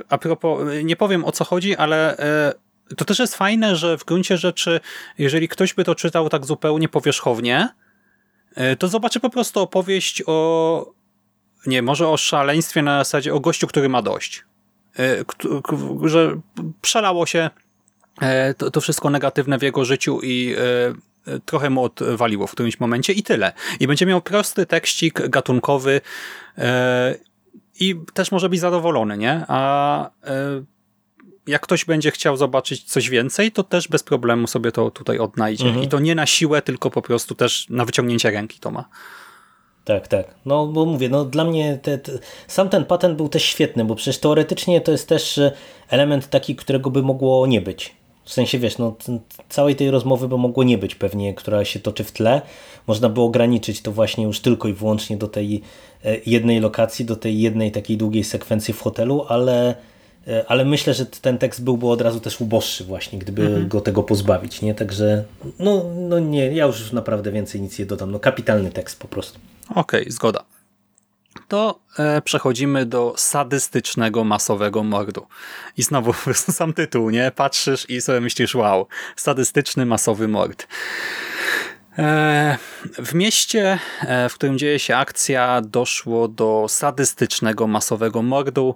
a 0.08 0.18
propos, 0.18 0.60
nie 0.84 0.96
powiem 0.96 1.24
o 1.24 1.32
co 1.32 1.44
chodzi, 1.44 1.76
ale 1.76 2.16
to 2.96 3.04
też 3.04 3.18
jest 3.18 3.36
fajne, 3.36 3.76
że 3.76 3.98
w 3.98 4.04
gruncie 4.04 4.36
rzeczy, 4.36 4.80
jeżeli 5.18 5.48
ktoś 5.48 5.74
by 5.74 5.84
to 5.84 5.94
czytał 5.94 6.28
tak 6.28 6.46
zupełnie 6.46 6.88
powierzchownie, 6.88 7.68
e, 8.54 8.76
to 8.76 8.88
zobaczy 8.88 9.20
po 9.20 9.30
prostu 9.30 9.60
opowieść 9.60 10.22
o, 10.26 10.92
nie, 11.66 11.82
może 11.82 12.08
o 12.08 12.16
szaleństwie 12.16 12.82
na 12.82 12.98
zasadzie 12.98 13.34
o 13.34 13.40
gościu, 13.40 13.66
który 13.66 13.88
ma 13.88 14.02
dość. 14.02 14.44
E, 14.98 15.24
że 16.04 16.40
przelało 16.80 17.26
się 17.26 17.38
e, 17.38 17.50
to, 18.56 18.70
to 18.70 18.80
wszystko 18.80 19.10
negatywne 19.10 19.58
w 19.58 19.62
jego 19.62 19.84
życiu 19.84 20.20
i 20.22 20.56
trochę 21.44 21.70
mu 21.70 21.84
odwaliło 21.84 22.46
w 22.46 22.52
którymś 22.52 22.80
momencie 22.80 23.12
i 23.12 23.22
tyle. 23.22 23.52
I 23.80 23.86
będzie 23.86 24.06
miał 24.06 24.20
prosty 24.20 24.66
tekścik 24.66 25.28
gatunkowy 25.28 26.00
i 27.80 27.94
też 28.14 28.32
może 28.32 28.48
być 28.48 28.60
zadowolony, 28.60 29.18
nie? 29.18 29.44
A 29.48 30.10
jak 31.46 31.62
ktoś 31.62 31.84
będzie 31.84 32.10
chciał 32.10 32.36
zobaczyć 32.36 32.84
coś 32.84 33.10
więcej, 33.10 33.52
to 33.52 33.62
też 33.62 33.88
bez 33.88 34.02
problemu 34.02 34.46
sobie 34.46 34.72
to 34.72 34.90
tutaj 34.90 35.18
odnajdzie. 35.18 35.66
Mhm. 35.66 35.84
I 35.84 35.88
to 35.88 35.98
nie 35.98 36.14
na 36.14 36.26
siłę, 36.26 36.62
tylko 36.62 36.90
po 36.90 37.02
prostu 37.02 37.34
też 37.34 37.66
na 37.70 37.84
wyciągnięcie 37.84 38.30
ręki 38.30 38.60
to 38.60 38.70
ma. 38.70 38.88
Tak, 39.84 40.08
tak. 40.08 40.34
No 40.44 40.66
bo 40.66 40.84
mówię, 40.84 41.08
no 41.08 41.24
dla 41.24 41.44
mnie 41.44 41.78
te, 41.82 41.98
te, 41.98 42.12
sam 42.46 42.68
ten 42.68 42.84
patent 42.84 43.16
był 43.16 43.28
też 43.28 43.42
świetny, 43.42 43.84
bo 43.84 43.94
przecież 43.94 44.18
teoretycznie 44.18 44.80
to 44.80 44.92
jest 44.92 45.08
też 45.08 45.38
e, 45.38 45.52
element 45.88 46.30
taki, 46.30 46.56
którego 46.56 46.90
by 46.90 47.02
mogło 47.02 47.46
nie 47.46 47.60
być. 47.60 47.96
W 48.28 48.32
sensie, 48.32 48.58
wiesz, 48.58 48.78
no, 48.78 48.96
całej 49.48 49.76
tej 49.76 49.90
rozmowy 49.90 50.28
by 50.28 50.38
mogło 50.38 50.64
nie 50.64 50.78
być 50.78 50.94
pewnie, 50.94 51.34
która 51.34 51.64
się 51.64 51.80
toczy 51.80 52.04
w 52.04 52.12
tle. 52.12 52.42
Można 52.86 53.08
by 53.08 53.20
ograniczyć 53.20 53.82
to 53.82 53.92
właśnie 53.92 54.24
już 54.24 54.40
tylko 54.40 54.68
i 54.68 54.72
wyłącznie 54.72 55.16
do 55.16 55.28
tej 55.28 55.62
e, 56.04 56.16
jednej 56.26 56.60
lokacji, 56.60 57.04
do 57.04 57.16
tej 57.16 57.40
jednej 57.40 57.72
takiej 57.72 57.96
długiej 57.96 58.24
sekwencji 58.24 58.74
w 58.74 58.80
hotelu, 58.80 59.24
ale, 59.28 59.74
e, 60.26 60.44
ale 60.48 60.64
myślę, 60.64 60.94
że 60.94 61.06
ten 61.06 61.38
tekst 61.38 61.64
byłby 61.64 61.86
od 61.86 62.00
razu 62.00 62.20
też 62.20 62.40
uboższy 62.40 62.84
właśnie, 62.84 63.18
gdyby 63.18 63.42
mhm. 63.42 63.68
go 63.68 63.80
tego 63.80 64.02
pozbawić, 64.02 64.62
nie? 64.62 64.74
Także, 64.74 65.24
no, 65.58 65.84
no 65.96 66.18
nie, 66.18 66.52
ja 66.52 66.66
już 66.66 66.92
naprawdę 66.92 67.32
więcej 67.32 67.60
nic 67.60 67.78
nie 67.78 67.86
dodam. 67.86 68.10
No 68.10 68.20
kapitalny 68.20 68.70
tekst 68.70 69.00
po 69.00 69.08
prostu. 69.08 69.38
Okej, 69.70 70.00
okay, 70.00 70.12
zgoda 70.12 70.57
to 71.48 71.80
e, 71.98 72.22
przechodzimy 72.22 72.86
do 72.86 73.14
sadystycznego, 73.16 74.24
masowego 74.24 74.84
mordu. 74.84 75.26
I 75.76 75.82
znowu 75.82 76.12
sam 76.34 76.72
tytuł, 76.72 77.10
nie? 77.10 77.32
Patrzysz 77.36 77.90
i 77.90 78.00
sobie 78.00 78.20
myślisz, 78.20 78.54
wow, 78.54 78.86
sadystyczny, 79.16 79.86
masowy 79.86 80.28
mord. 80.28 80.66
E, 81.98 82.58
w 82.98 83.14
mieście, 83.14 83.78
e, 84.00 84.28
w 84.28 84.34
którym 84.34 84.58
dzieje 84.58 84.78
się 84.78 84.96
akcja, 84.96 85.60
doszło 85.60 86.28
do 86.28 86.66
sadystycznego, 86.68 87.66
masowego 87.66 88.22
mordu. 88.22 88.74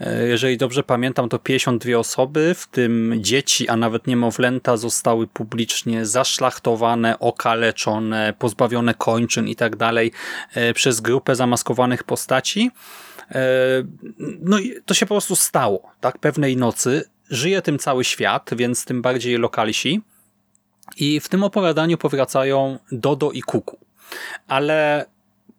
E, 0.00 0.26
jeżeli 0.26 0.56
dobrze 0.56 0.82
pamiętam, 0.82 1.28
to 1.28 1.38
52 1.38 1.98
osoby, 1.98 2.54
w 2.54 2.66
tym 2.66 3.14
dzieci, 3.16 3.68
a 3.68 3.76
nawet 3.76 4.06
niemowlęta, 4.06 4.76
zostały 4.76 5.26
publicznie 5.26 6.06
zaszlachtowane, 6.06 7.18
okaleczone, 7.18 8.34
pozbawione 8.38 8.94
kończyn 8.94 9.48
i 9.48 9.56
tak 9.56 9.76
przez 10.74 11.00
grupę 11.00 11.36
zamaskowanych 11.36 12.04
postaci. 12.04 12.70
No 14.40 14.58
i 14.58 14.74
to 14.86 14.94
się 14.94 15.06
po 15.06 15.14
prostu 15.14 15.36
stało, 15.36 15.92
tak? 16.00 16.18
Pewnej 16.18 16.56
nocy 16.56 17.04
żyje 17.30 17.62
tym 17.62 17.78
cały 17.78 18.04
świat, 18.04 18.50
więc 18.56 18.84
tym 18.84 19.02
bardziej 19.02 19.38
lokalsi. 19.38 20.02
I 20.96 21.20
w 21.20 21.28
tym 21.28 21.44
opowiadaniu 21.44 21.98
powracają 21.98 22.78
Dodo 22.92 23.30
i 23.30 23.42
Kuku. 23.42 23.78
Ale 24.48 25.06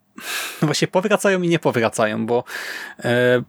właśnie 0.62 0.88
powracają 0.88 1.42
i 1.42 1.48
nie 1.48 1.60
powracają, 1.60 2.26
bo 2.26 2.44
e, 3.00 3.44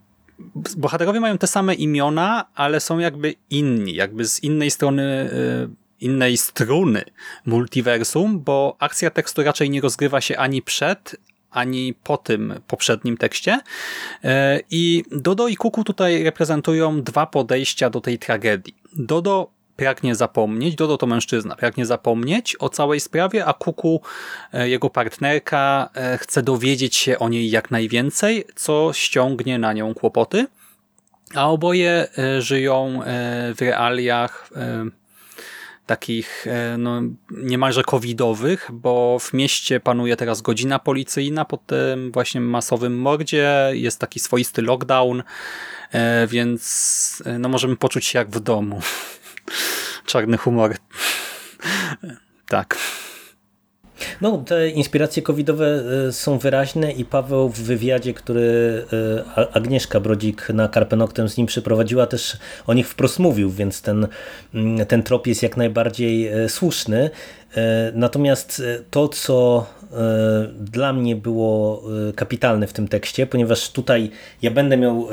bohaterowie 0.77 1.21
mają 1.21 1.39
te 1.39 1.47
same 1.47 1.75
imiona, 1.75 2.45
ale 2.55 2.81
są 2.81 2.99
jakby 2.99 3.35
inni, 3.51 3.95
jakby 3.95 4.29
z 4.29 4.43
innej 4.43 4.71
strony 4.71 5.03
e, 5.03 5.85
innej 6.01 6.37
struny 6.37 7.05
multiversum, 7.47 8.41
bo 8.41 8.77
akcja 8.79 9.11
tekstu 9.11 9.43
raczej 9.43 9.71
nie 9.71 9.81
rozgrywa 9.81 10.21
się 10.21 10.37
ani 10.37 10.63
przed, 10.63 11.17
ani 11.51 11.95
po 12.05 12.17
tym 12.17 12.61
poprzednim 12.67 13.17
tekście. 13.17 13.61
E, 14.25 14.61
I 14.71 15.05
Dodo 15.11 15.49
i 15.49 15.57
Kuku 15.57 15.85
tutaj 15.85 16.23
reprezentują 16.23 17.03
dwa 17.03 17.27
podejścia 17.27 17.91
do 17.91 18.01
tej 18.01 18.19
tragedii. 18.19 18.75
Dodo 18.93 19.51
pragnie 19.77 20.15
zapomnieć, 20.15 20.75
Dodo 20.75 20.99
to 20.99 21.07
mężczyzna, 21.07 21.57
pragnie 21.57 21.87
zapomnieć 21.87 22.57
o 22.59 22.69
całej 22.69 23.01
sprawie, 23.01 23.45
a 23.45 23.53
Kuku, 23.53 24.01
e, 24.53 24.69
jego 24.69 24.91
partnerka, 24.91 25.91
e, 25.95 26.19
chce 26.19 26.43
dowiedzieć 26.43 26.97
się 26.97 27.19
o 27.19 27.29
niej 27.29 27.51
jak 27.51 27.71
najwięcej, 27.71 28.45
co 28.55 28.91
ściągnie 28.93 29.59
na 29.59 29.73
nią 29.73 29.95
kłopoty. 29.95 30.47
A 31.35 31.51
oboje 31.51 32.07
e, 32.19 32.43
żyją 32.43 33.01
w 33.55 33.61
realiach 33.61 34.51
takich 35.87 36.47
no, 36.79 37.03
niemalże 37.31 37.83
covidowych, 37.83 38.71
bo 38.73 39.19
w 39.19 39.33
mieście 39.33 39.81
panuje 39.81 40.17
teraz 40.17 40.43
godzina 40.43 40.79
policyjna 40.79 41.45
po 41.45 41.57
tym 41.57 42.13
właśnie 42.13 42.41
masowym 42.41 42.99
mordzie, 42.99 43.71
jest 43.73 44.01
taki 44.01 44.21
swoisty 44.21 44.63
lockdown, 44.63 45.23
więc 46.29 47.23
no, 47.39 47.49
możemy 47.49 47.77
poczuć 47.77 48.07
się 48.07 48.19
jak 48.19 48.31
w 48.31 48.41
domu. 48.41 48.81
Czarny 50.07 50.37
humor. 50.37 50.77
tak. 52.49 52.79
No, 54.21 54.39
te 54.39 54.69
inspiracje 54.69 55.23
covidowe 55.23 55.83
e, 56.09 56.13
są 56.13 56.39
wyraźne 56.39 56.93
i 56.93 57.05
Paweł 57.05 57.49
w 57.49 57.61
wywiadzie, 57.61 58.15
który 58.15 58.85
e, 59.37 59.57
Agnieszka 59.57 60.01
Brodzik 60.01 60.49
na 60.49 60.69
Karpenoktem 60.69 61.29
z 61.29 61.37
nim 61.37 61.47
przeprowadziła, 61.47 62.07
też 62.07 62.37
o 62.67 62.75
nich 62.75 62.89
wprost 62.89 63.19
mówił, 63.19 63.51
więc 63.51 63.83
ten, 63.83 64.09
mm, 64.55 64.87
ten 64.87 65.03
trop 65.03 65.27
jest 65.27 65.43
jak 65.43 65.57
najbardziej 65.57 66.29
e, 66.29 66.49
słuszny. 66.49 67.11
Natomiast 67.95 68.63
to, 68.91 69.09
co 69.09 69.67
dla 70.61 70.93
mnie 70.93 71.17
było 71.17 71.83
kapitalne 72.17 72.67
w 72.67 72.73
tym 72.73 72.89
tekście, 72.89 73.27
ponieważ 73.27 73.71
tutaj 73.71 74.11
ja 74.43 74.51
będę 74.51 74.77
miał 74.77 75.09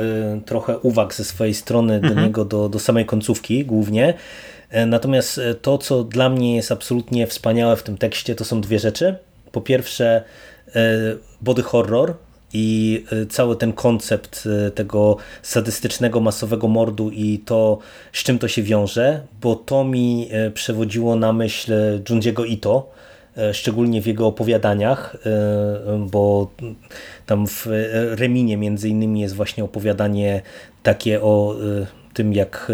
trochę 0.45 0.79
uwag 0.79 1.13
ze 1.13 1.23
swojej 1.23 1.53
strony 1.53 1.99
do 1.99 2.07
mhm. 2.07 2.25
niego, 2.25 2.45
do, 2.45 2.69
do 2.69 2.79
samej 2.79 3.05
końcówki 3.05 3.65
głównie, 3.65 4.13
E, 4.71 4.85
natomiast 4.85 5.37
e, 5.37 5.55
to, 5.55 5.77
co 5.77 6.03
dla 6.03 6.29
mnie 6.29 6.55
jest 6.55 6.71
absolutnie 6.71 7.27
wspaniałe 7.27 7.75
w 7.75 7.83
tym 7.83 7.97
tekście, 7.97 8.35
to 8.35 8.45
są 8.45 8.61
dwie 8.61 8.79
rzeczy. 8.79 9.15
Po 9.51 9.61
pierwsze, 9.61 10.23
e, 10.75 10.81
body 11.41 11.63
horror, 11.63 12.13
i 12.53 13.05
cały 13.29 13.55
ten 13.55 13.73
koncept 13.73 14.47
tego 14.75 15.17
sadystycznego, 15.41 16.19
masowego 16.19 16.67
mordu 16.67 17.09
i 17.09 17.39
to, 17.39 17.79
z 18.13 18.23
czym 18.23 18.39
to 18.39 18.47
się 18.47 18.63
wiąże, 18.63 19.21
bo 19.41 19.55
to 19.55 19.83
mi 19.83 20.29
przewodziło 20.53 21.15
na 21.15 21.33
myśl 21.33 21.73
Junjiego 22.09 22.45
Ito, 22.45 22.91
szczególnie 23.53 24.01
w 24.01 24.07
jego 24.07 24.27
opowiadaniach, 24.27 25.17
bo 25.99 26.51
tam 27.25 27.47
w 27.47 27.67
Reminie 28.11 28.57
między 28.57 28.89
innymi 28.89 29.21
jest 29.21 29.35
właśnie 29.35 29.63
opowiadanie 29.63 30.41
takie 30.83 31.21
o 31.21 31.55
tym, 32.13 32.33
jak 32.33 32.71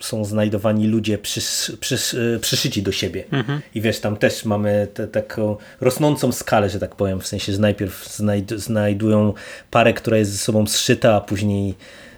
są 0.00 0.24
znajdowani 0.24 0.86
ludzie 0.86 1.18
przys, 1.18 1.72
przys, 1.80 2.16
przyszyci 2.40 2.82
do 2.82 2.92
siebie. 2.92 3.24
Mhm. 3.32 3.60
I 3.74 3.80
wiesz, 3.80 4.00
tam 4.00 4.16
też 4.16 4.44
mamy 4.44 4.88
te, 4.94 5.08
taką 5.08 5.56
rosnącą 5.80 6.32
skalę, 6.32 6.70
że 6.70 6.78
tak 6.78 6.96
powiem, 6.96 7.20
w 7.20 7.26
sensie, 7.26 7.52
że 7.52 7.58
najpierw 7.58 8.14
znajd 8.14 8.50
znajdują 8.50 9.34
parę, 9.70 9.92
która 9.92 10.16
jest 10.16 10.32
ze 10.32 10.38
sobą 10.38 10.66
zszyta, 10.66 11.14
a 11.14 11.20
później 11.20 11.74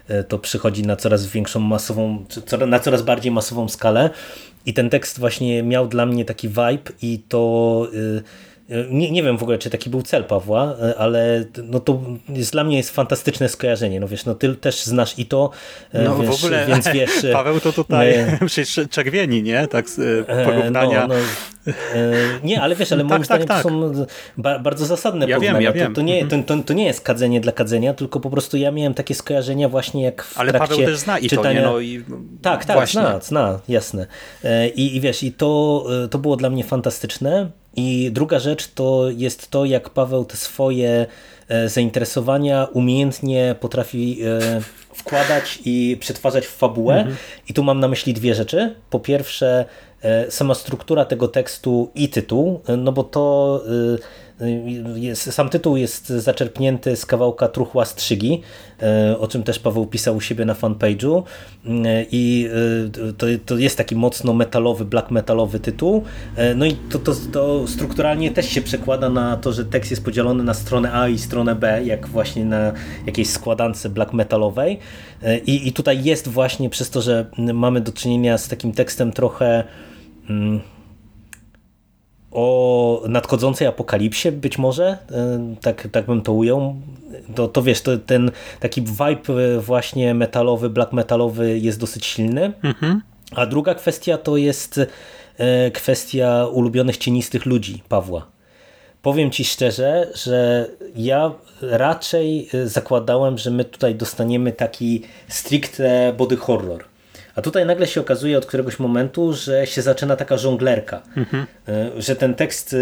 e, 0.07 0.23
to 0.23 0.39
przychodzi 0.39 0.83
na 0.83 0.95
coraz 0.95 1.25
większą 1.25 1.59
masową, 1.59 2.25
na 2.67 2.79
coraz 2.79 3.01
bardziej 3.01 3.31
masową 3.31 3.69
skalę. 3.69 4.09
I 4.65 4.73
ten 4.73 4.89
tekst 4.89 5.19
właśnie 5.19 5.63
miał 5.63 5.87
dla 5.87 6.05
mnie 6.05 6.25
taki 6.25 6.47
vibe 6.47 6.91
i 7.01 7.19
to... 7.29 7.87
Yy, 8.73 8.87
nie, 8.89 9.11
nie 9.11 9.23
wiem 9.23 9.37
w 9.37 9.43
ogóle, 9.43 9.57
czy 9.57 9.69
taki 9.69 9.89
był 9.89 10.01
cel 10.01 10.23
Pawła, 10.23 10.75
e, 10.81 10.97
ale 10.97 11.45
no 11.63 11.79
to 11.79 12.01
jest, 12.29 12.51
dla 12.51 12.63
mnie 12.63 12.77
jest 12.77 12.89
fantastyczne 12.89 13.49
skojarzenie. 13.49 13.99
No 13.99 14.07
wiesz, 14.07 14.25
no 14.25 14.35
ty 14.35 14.55
też 14.55 14.83
znasz 14.83 15.19
i 15.19 15.25
to, 15.25 15.49
e, 15.93 16.03
no, 16.03 16.17
wiesz, 16.17 16.29
w 16.29 16.43
ogóle, 16.43 16.65
więc 16.67 16.87
wiesz... 16.93 17.23
E, 17.23 17.33
Paweł 17.33 17.59
to 17.59 17.73
tutaj 17.73 18.13
przecież 18.47 18.79
czerwieni, 18.89 19.43
nie? 19.43 19.67
Tak 19.67 19.89
z 19.89 20.27
porównania. 20.27 21.07
No, 21.07 21.15
no, 21.15 21.73
nie, 22.43 22.61
ale 22.61 22.75
wiesz, 22.75 22.91
ale 22.91 23.03
moim 23.03 23.17
tak, 23.17 23.25
zdaniem 23.25 23.47
tak, 23.47 23.63
to 23.63 23.69
są 23.69 24.05
bardzo 24.59 24.85
zasadne 24.85 25.27
ja 25.27 25.35
porównania. 25.35 25.71
Wiem, 25.71 25.79
ja 25.79 25.85
wiem. 25.85 25.93
To, 25.93 26.01
to, 26.01 26.01
nie, 26.01 26.27
to, 26.27 26.37
to, 26.43 26.63
to, 26.63 26.73
nie 26.73 26.85
jest 26.85 27.01
kadzenie 27.01 27.41
dla 27.41 27.51
kadzenia, 27.51 27.93
tylko 27.93 28.19
po 28.19 28.29
prostu 28.29 28.57
ja 28.57 28.71
miałem 28.71 28.93
takie 28.93 29.15
skojarzenia 29.15 29.69
właśnie 29.69 30.03
jak 30.03 30.23
w 30.23 30.37
ale 30.37 30.51
trakcie 30.51 30.69
Paweł 30.69 30.85
też 30.85 30.97
zna 30.97 31.19
i 31.19 31.29
czytania... 31.29 31.61
to, 31.61 31.67
nie? 31.67 31.73
No 31.73 31.79
i 31.79 32.03
tak, 32.41 32.65
tak, 32.65 32.75
właśnie. 32.75 33.01
zna, 33.01 33.19
zna, 33.19 33.59
jasne. 33.67 34.07
I, 34.75 34.95
I 34.95 35.01
wiesz, 35.01 35.23
i 35.23 35.31
to, 35.31 35.85
to 36.09 36.17
było 36.17 36.35
dla 36.35 36.49
mnie 36.49 36.63
fantastyczne. 36.63 37.49
I 37.75 38.11
druga 38.11 38.39
rzecz 38.39 38.67
to 38.67 39.09
jest 39.09 39.51
to, 39.51 39.65
jak 39.65 39.89
Paweł 39.89 40.25
te 40.25 40.37
swoje 40.37 41.05
e, 41.47 41.69
zainteresowania 41.69 42.67
umiejętnie 42.73 43.55
potrafi 43.59 44.19
e, 44.23 44.61
wkładać 44.93 45.59
i 45.65 45.97
przetwarzać 45.99 46.45
w 46.45 46.55
fabułę. 46.55 46.95
Mhm. 46.95 47.15
I 47.49 47.53
tu 47.53 47.63
mam 47.63 47.79
na 47.79 47.87
myśli 47.87 48.13
dwie 48.13 48.35
rzeczy. 48.35 48.75
Po 48.89 48.99
pierwsze, 48.99 49.65
e, 50.01 50.31
sama 50.31 50.55
struktura 50.55 51.05
tego 51.05 51.27
tekstu 51.27 51.91
i 51.95 52.09
tytuł, 52.09 52.61
no 52.77 52.91
bo 52.91 53.03
to 53.03 53.63
jest, 54.95 55.33
sam 55.33 55.49
tytuł 55.49 55.77
jest 55.77 56.07
zaczerpnięty 56.07 56.95
z 56.95 57.05
kawałka 57.05 57.47
Truchła 57.47 57.85
Strzygi, 57.85 58.41
e, 58.81 59.19
o 59.19 59.27
czym 59.27 59.43
też 59.43 59.59
Paweł 59.59 59.85
pisał 59.85 60.15
u 60.15 60.21
siebie 60.21 60.45
na 60.45 60.53
fanpage'u 60.53 61.23
e, 61.65 62.05
i 62.11 62.49
e, 63.07 63.13
to, 63.13 63.25
to 63.45 63.57
jest 63.57 63.77
taki 63.77 63.95
mocno 63.95 64.33
metalowy, 64.33 64.85
black 64.85 65.11
metalowy 65.11 65.59
tytuł. 65.59 66.03
No 66.55 66.65
i 66.65 66.75
to, 66.75 66.99
to, 66.99 67.13
to 67.31 67.67
strukturalnie 67.67 68.31
też 68.31 68.49
się 68.49 68.61
przekłada 68.61 69.09
na 69.09 69.37
to, 69.37 69.53
że 69.53 69.65
tekst 69.65 69.91
jest 69.91 70.05
podzielony 70.05 70.43
na 70.43 70.53
stronę 70.53 70.93
A 70.93 71.07
i 71.07 71.17
stronę 71.17 71.55
B, 71.55 71.83
jak 71.85 72.07
właśnie 72.07 72.45
na 72.45 72.73
jakiejś 73.05 73.29
składance 73.29 73.89
black 73.89 74.13
metalowej. 74.13 74.79
I, 75.45 75.67
i 75.67 75.73
tutaj 75.73 76.03
jest 76.03 76.27
właśnie 76.27 76.69
przez 76.69 76.89
to, 76.89 77.01
że 77.01 77.25
mamy 77.53 77.81
do 77.81 77.91
czynienia 77.91 78.37
z 78.37 78.47
takim 78.47 78.71
tekstem 78.71 79.11
trochę 79.11 79.63
mm, 80.29 80.61
o 82.33 83.01
nadchodzącej 83.07 83.67
apokalipsie 83.67 84.31
być 84.31 84.57
może, 84.57 84.97
e, 85.11 85.55
tak, 85.61 85.87
tak 85.91 86.05
bym 86.05 86.21
to 86.21 86.33
ujął, 86.33 86.75
to, 87.35 87.47
to 87.47 87.61
wiesz, 87.61 87.81
to, 87.81 87.97
ten 87.97 88.31
taki 88.59 88.81
vibe 88.81 89.59
właśnie 89.59 90.13
metalowy, 90.13 90.69
black 90.69 90.93
metalowy 90.93 91.59
jest 91.59 91.79
dosyć 91.79 92.05
silny. 92.05 92.53
Mhm. 92.63 93.01
A 93.35 93.45
druga 93.45 93.75
kwestia 93.75 94.17
to 94.17 94.37
jest 94.37 94.79
e, 95.37 95.71
kwestia 95.71 96.45
ulubionych 96.45 96.97
cienistych 96.97 97.45
ludzi 97.45 97.81
Pawła. 97.89 98.27
Powiem 99.01 99.31
Ci 99.31 99.45
szczerze, 99.45 100.11
że 100.15 100.67
ja 100.95 101.31
raczej 101.61 102.49
e, 102.53 102.67
zakładałem, 102.67 103.37
że 103.37 103.51
my 103.51 103.65
tutaj 103.65 103.95
dostaniemy 103.95 104.51
taki 104.51 105.01
stricte 105.27 106.13
body 106.17 106.37
horror 106.37 106.92
A 107.35 107.41
tutaj 107.41 107.65
nagle 107.65 107.87
się 107.87 108.01
okazuje 108.01 108.37
od 108.37 108.45
któregoś 108.45 108.79
momentu, 108.79 109.33
że 109.33 109.67
się 109.67 109.81
zaczyna 109.81 110.15
taka 110.15 110.37
żonglerka, 110.37 111.01
mhm. 111.17 111.45
że 111.97 112.15
ten 112.15 112.35
tekst 112.35 112.75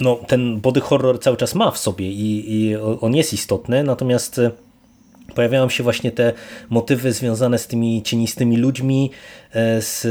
no, 0.00 0.16
ten 0.26 0.60
body 0.60 0.80
horror 0.80 1.20
cały 1.20 1.36
czas 1.36 1.54
ma 1.54 1.70
w 1.70 1.78
sobie 1.78 2.10
i, 2.10 2.54
i 2.54 2.76
on 2.76 3.16
jest 3.16 3.32
istotny, 3.32 3.84
natomiast 3.84 4.40
pojawiają 5.34 5.68
się 5.68 5.82
właśnie 5.82 6.12
te 6.12 6.32
motywy 6.70 7.12
związane 7.12 7.58
z 7.58 7.66
tymi 7.66 8.02
cienistymi 8.02 8.56
ludźmi, 8.56 9.10
e, 9.52 9.82
z 9.82 10.06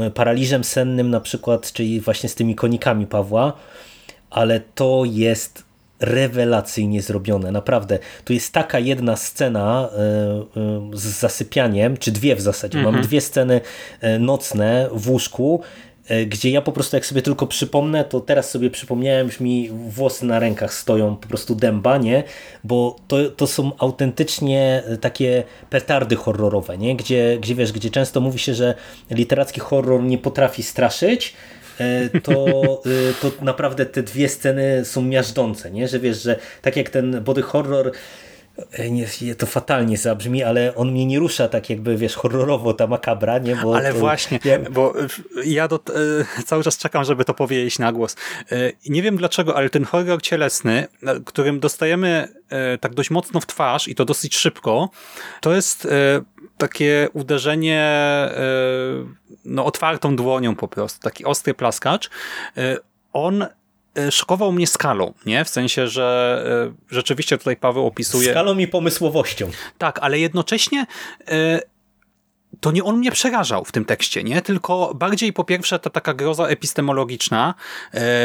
e, 0.00 0.10
paraliżem 0.10 0.64
sennym 0.64 1.10
na 1.10 1.20
przykład, 1.20 1.72
czyli 1.72 2.00
właśnie 2.00 2.28
z 2.28 2.34
tymi 2.34 2.54
konikami 2.54 3.06
Pawła, 3.06 3.52
ale 4.30 4.60
to 4.74 5.02
jest 5.06 5.65
rewelacyjnie 6.00 7.02
zrobione, 7.02 7.52
naprawdę. 7.52 7.98
Tu 8.24 8.32
jest 8.32 8.52
taka 8.52 8.78
jedna 8.78 9.16
scena 9.16 9.88
e, 9.92 9.96
z 10.92 11.02
zasypianiem, 11.02 11.96
czy 11.96 12.12
dwie 12.12 12.36
w 12.36 12.40
zasadzie. 12.40 12.78
Mhm. 12.78 12.94
Mam 12.94 13.04
dwie 13.04 13.20
sceny 13.20 13.60
nocne 14.18 14.88
w 14.92 15.10
łóżku, 15.10 15.62
E, 16.08 16.26
gdzie 16.26 16.50
ja 16.50 16.62
po 16.62 16.72
prostu 16.72 16.96
jak 16.96 17.06
sobie 17.06 17.22
tylko 17.22 17.46
przypomnę, 17.46 18.04
to 18.04 18.20
teraz 18.20 18.50
sobie 18.50 18.70
przypomniałem, 18.70 19.30
że 19.30 19.44
mi 19.44 19.70
włosy 19.70 20.26
na 20.26 20.38
rękach 20.38 20.74
stoją 20.74 21.16
po 21.16 21.28
prostu 21.28 21.54
dęba, 21.54 21.98
nie? 21.98 22.24
Bo 22.64 22.96
to, 23.08 23.30
to 23.30 23.46
są 23.46 23.72
autentycznie 23.78 24.82
takie 25.00 25.44
petardy 25.70 26.16
horrorowe, 26.16 26.78
nie? 26.78 26.96
Gdzie, 26.96 27.38
gdzie 27.40 27.54
wiesz, 27.54 27.72
gdzie 27.72 27.90
często 27.90 28.20
mówi 28.20 28.38
się, 28.38 28.54
że 28.54 28.74
literacki 29.10 29.60
horror 29.60 30.02
nie 30.02 30.18
potrafi 30.18 30.62
straszyć, 30.62 31.34
e, 31.34 31.34
to, 32.22 32.82
e, 32.86 33.12
to 33.20 33.44
naprawdę 33.44 33.86
te 33.86 34.02
dwie 34.02 34.28
sceny 34.28 34.84
są 34.84 35.02
miażdżące, 35.02 35.70
nie? 35.70 35.88
Że 35.88 35.98
wiesz, 35.98 36.22
że 36.22 36.38
tak 36.62 36.76
jak 36.76 36.90
ten 36.90 37.24
body 37.24 37.42
horror 37.42 37.92
nie, 38.90 39.34
to 39.34 39.46
fatalnie 39.46 39.96
zabrzmi, 39.98 40.42
ale 40.42 40.74
on 40.74 40.90
mnie 40.90 41.06
nie 41.06 41.18
rusza 41.18 41.48
tak 41.48 41.70
jakby, 41.70 41.96
wiesz, 41.96 42.14
horrorowo 42.14 42.74
ta 42.74 42.86
makabra, 42.86 43.38
nie? 43.38 43.56
Bo 43.56 43.76
ale 43.76 43.92
to, 43.92 43.98
właśnie, 43.98 44.40
ja... 44.44 44.58
bo 44.58 44.94
ja 45.44 45.68
do, 45.68 45.76
e, 45.76 46.42
cały 46.44 46.62
czas 46.62 46.78
czekam, 46.78 47.04
żeby 47.04 47.24
to 47.24 47.34
powiedzieć 47.34 47.78
na 47.78 47.92
głos. 47.92 48.16
E, 48.52 48.72
nie 48.88 49.02
wiem 49.02 49.16
dlaczego, 49.16 49.56
ale 49.56 49.70
ten 49.70 49.84
horror 49.84 50.22
cielesny, 50.22 50.86
którym 51.26 51.60
dostajemy 51.60 52.28
e, 52.48 52.78
tak 52.78 52.94
dość 52.94 53.10
mocno 53.10 53.40
w 53.40 53.46
twarz 53.46 53.88
i 53.88 53.94
to 53.94 54.04
dosyć 54.04 54.36
szybko, 54.36 54.90
to 55.40 55.54
jest 55.54 55.88
takie 56.58 57.08
uderzenie 57.12 57.86
no, 59.44 59.64
otwartą 59.64 60.16
dłonią 60.16 60.54
po 60.54 60.68
prostu, 60.68 61.00
taki 61.00 61.24
ostry 61.24 61.54
plaskacz. 61.54 62.10
On 63.12 63.42
E, 63.42 63.55
szokował 64.10 64.52
mnie 64.52 64.66
skalą, 64.66 65.14
nie? 65.26 65.44
W 65.44 65.48
sensie, 65.48 65.88
że 65.88 66.68
e, 66.70 66.94
rzeczywiście 66.94 67.38
tutaj 67.38 67.56
Paweł 67.56 67.86
opisuje... 67.86 68.30
Skalą 68.30 68.58
i 68.58 68.68
pomysłowością. 68.68 69.50
Tak, 69.78 69.98
ale 70.02 70.18
jednocześnie 70.18 70.86
e, 71.28 71.60
to 72.60 72.72
nie 72.72 72.84
on 72.84 72.98
mnie 72.98 73.10
przerażał 73.10 73.64
w 73.64 73.72
tym 73.72 73.84
tekście, 73.84 74.24
nie? 74.24 74.42
Tylko 74.42 74.92
bardziej 74.94 75.32
po 75.32 75.44
pierwsze 75.44 75.78
ta 75.78 75.90
taka 75.90 76.14
groza 76.14 76.46
epistemologiczna, 76.46 77.54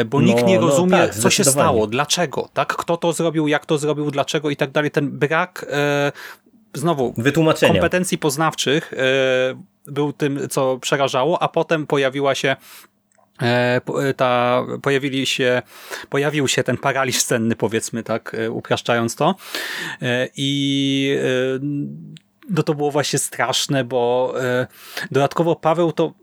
bo 0.06 0.20
no, 0.20 0.26
nikt 0.26 0.44
nie 0.44 0.60
no 0.60 0.66
rozumie, 0.66 0.90
no 0.90 0.98
tak, 0.98 1.14
co 1.14 1.30
się 1.30 1.44
stało, 1.44 1.86
dlaczego, 1.86 2.48
tak? 2.52 2.76
Kto 2.76 2.96
to 2.96 3.12
zrobił, 3.12 3.48
jak 3.48 3.66
to 3.66 3.78
zrobił, 3.78 4.10
dlaczego 4.10 4.50
i 4.50 4.56
tak 4.56 4.70
dalej. 4.70 4.90
Ten 4.90 5.10
brak 5.10 5.66
znowu 6.74 7.14
Wytłumaczenia. 7.16 7.72
kompetencji 7.72 8.18
poznawczych 8.18 8.92
był 9.86 10.12
tym, 10.12 10.48
co 10.50 10.78
przerażało, 10.78 11.42
a 11.42 11.48
potem 11.48 11.86
pojawiła 11.86 12.34
się 12.34 12.56
E, 12.56 12.56
e, 12.56 12.91
ta, 14.16 14.62
pojawili 14.82 15.26
się, 15.26 15.62
pojawił 16.08 16.48
się 16.48 16.62
ten 16.62 16.76
paraliż 16.76 17.20
senny, 17.20 17.56
powiedzmy 17.56 18.02
tak, 18.02 18.34
e, 18.34 18.50
upraszczając 18.50 19.16
to. 19.16 19.34
I 20.36 21.18
no 22.50 22.62
to 22.62 22.74
było 22.74 22.90
właśnie 22.90 23.18
straszne, 23.18 23.84
bo 23.84 24.34
dodatkowo 25.10 25.56
Paweł 25.56 25.92
to, 25.92 26.14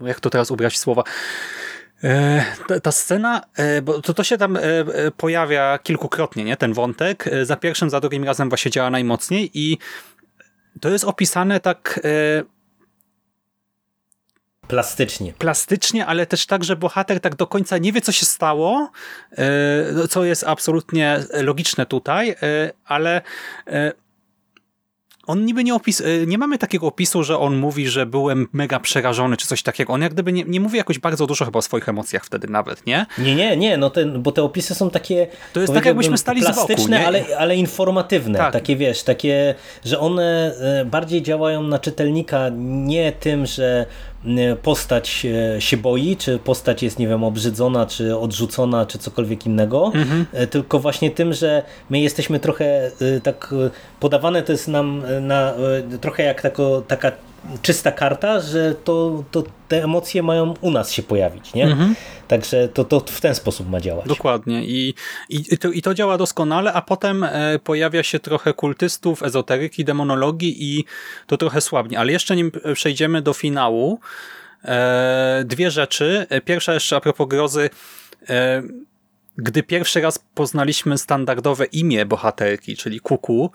jak 0.00 0.20
to 0.20 0.30
teraz 0.30 0.50
ubrać 0.50 0.78
słowa, 0.78 1.02
ta, 2.68 2.80
ta 2.80 2.92
scena, 2.92 3.42
bo 3.82 4.02
to, 4.02 4.14
to 4.14 4.24
się 4.24 4.38
tam 4.38 4.58
pojawia 5.16 5.78
kilkukrotnie, 5.82 6.44
nie, 6.44 6.56
ten 6.56 6.72
wątek. 6.72 7.30
Za 7.42 7.56
pierwszym, 7.56 7.90
za 7.90 8.00
drugim 8.00 8.24
razem 8.24 8.48
właśnie 8.48 8.70
działa 8.70 8.90
najmocniej 8.90 9.50
i 9.54 9.78
to 10.80 10.88
jest 10.88 11.04
opisane 11.04 11.60
tak 11.60 12.00
Plastycznie. 14.72 15.32
Plastycznie, 15.32 16.06
ale 16.06 16.26
też 16.26 16.46
tak, 16.46 16.64
że 16.64 16.76
bohater 16.76 17.20
tak 17.20 17.36
do 17.36 17.46
końca 17.46 17.78
nie 17.78 17.92
wie, 17.92 18.00
co 18.00 18.12
się 18.12 18.26
stało, 18.26 18.90
e, 19.32 20.08
co 20.08 20.24
jest 20.24 20.44
absolutnie 20.44 21.24
logiczne 21.32 21.86
tutaj, 21.86 22.30
e, 22.30 22.36
ale 22.84 23.22
e, 23.66 23.92
on 25.26 25.44
niby 25.44 25.64
nie 25.64 25.74
opis, 25.74 26.02
nie 26.26 26.38
mamy 26.38 26.58
takiego 26.58 26.86
opisu, 26.86 27.24
że 27.24 27.38
on 27.38 27.56
mówi, 27.56 27.88
że 27.88 28.06
byłem 28.06 28.48
mega 28.52 28.80
przerażony, 28.80 29.36
czy 29.36 29.46
coś 29.46 29.62
takiego. 29.62 29.92
On 29.92 30.02
jak 30.02 30.12
gdyby 30.12 30.32
nie, 30.32 30.44
nie 30.44 30.60
mówi 30.60 30.78
jakoś 30.78 30.98
bardzo 30.98 31.26
dużo 31.26 31.44
chyba 31.44 31.58
o 31.58 31.62
swoich 31.62 31.88
emocjach 31.88 32.24
wtedy 32.24 32.48
nawet, 32.48 32.86
nie? 32.86 33.06
Nie, 33.18 33.34
nie, 33.34 33.56
nie, 33.56 33.76
no 33.76 33.90
ten, 33.90 34.22
bo 34.22 34.32
te 34.32 34.42
opisy 34.42 34.74
są 34.74 34.90
takie 34.90 35.26
To 35.52 35.60
jest 35.60 35.74
tak 35.74 35.84
jakbyśmy 35.84 36.18
stali 36.18 36.40
plastyczne, 36.40 36.84
z 36.84 36.88
boku, 36.90 37.06
ale, 37.06 37.38
ale 37.38 37.56
informatywne. 37.56 38.38
Tak. 38.38 38.52
Takie 38.52 38.76
wiesz, 38.76 39.02
takie, 39.02 39.54
że 39.84 39.98
one 39.98 40.54
bardziej 40.86 41.22
działają 41.22 41.62
na 41.62 41.78
czytelnika 41.78 42.50
nie 42.54 43.12
tym, 43.12 43.46
że 43.46 43.86
postać 44.62 45.26
e, 45.56 45.60
się 45.60 45.76
boi, 45.76 46.16
czy 46.16 46.38
postać 46.38 46.82
jest, 46.82 46.98
nie 46.98 47.08
wiem, 47.08 47.24
obrzydzona, 47.24 47.86
czy 47.86 48.18
odrzucona, 48.18 48.86
czy 48.86 48.98
cokolwiek 48.98 49.46
innego, 49.46 49.92
mhm. 49.94 50.26
E, 50.32 50.46
tylko 50.46 50.78
właśnie 50.78 51.10
tym, 51.10 51.32
że 51.32 51.62
my 51.90 52.00
jesteśmy 52.00 52.40
trochę 52.40 52.90
y, 53.02 53.20
tak, 53.20 53.52
y, 53.52 53.70
podawane 54.00 54.42
to 54.42 54.52
jest 54.52 54.68
nam 54.68 55.02
na, 55.20 55.54
trochę 56.00 56.22
jak 56.22 56.42
tako, 56.42 56.82
taka 56.88 57.12
czysta 57.62 57.92
karta, 57.92 58.40
że 58.40 58.74
to, 58.74 59.24
to 59.30 59.44
te 59.68 59.84
emocje 59.84 60.22
mają 60.22 60.54
u 60.60 60.70
nas 60.70 60.92
się 60.92 61.02
pojawić, 61.02 61.54
nie? 61.54 61.64
Mhm. 61.64 61.94
Także 62.28 62.68
to, 62.68 62.84
to 62.84 63.00
w 63.00 63.20
ten 63.20 63.34
sposób 63.34 63.70
ma 63.70 63.80
działać. 63.80 64.06
Dokładnie 64.06 64.64
I, 64.64 64.94
i, 65.28 65.58
to, 65.58 65.70
i 65.70 65.82
to 65.82 65.94
działa 65.94 66.18
doskonale, 66.18 66.72
a 66.72 66.82
potem 66.82 67.24
e, 67.24 67.58
pojawia 67.58 68.02
się 68.02 68.18
trochę 68.18 68.54
kultystów, 68.54 69.22
ezoteryki, 69.22 69.84
demonologii 69.84 70.76
i 70.76 70.84
to 71.26 71.36
trochę 71.36 71.60
słabnie. 71.60 71.98
Ale 71.98 72.12
jeszcze 72.12 72.36
nim 72.36 72.52
przejdziemy 72.74 73.22
do 73.22 73.32
finału, 73.32 74.00
e, 74.64 75.42
dwie 75.46 75.70
rzeczy. 75.70 76.26
E, 76.28 76.40
pierwsza 76.40 76.74
jeszcze 76.74 76.96
a 76.96 77.00
propos 77.00 77.28
grozy, 77.28 77.70
gdy 79.36 79.62
pierwszy 79.62 80.00
raz 80.00 80.18
poznaliśmy 80.34 80.98
standardowe 80.98 81.64
imię 81.64 82.06
bohaterki, 82.06 82.76
czyli 82.76 83.00
Kuku, 83.00 83.50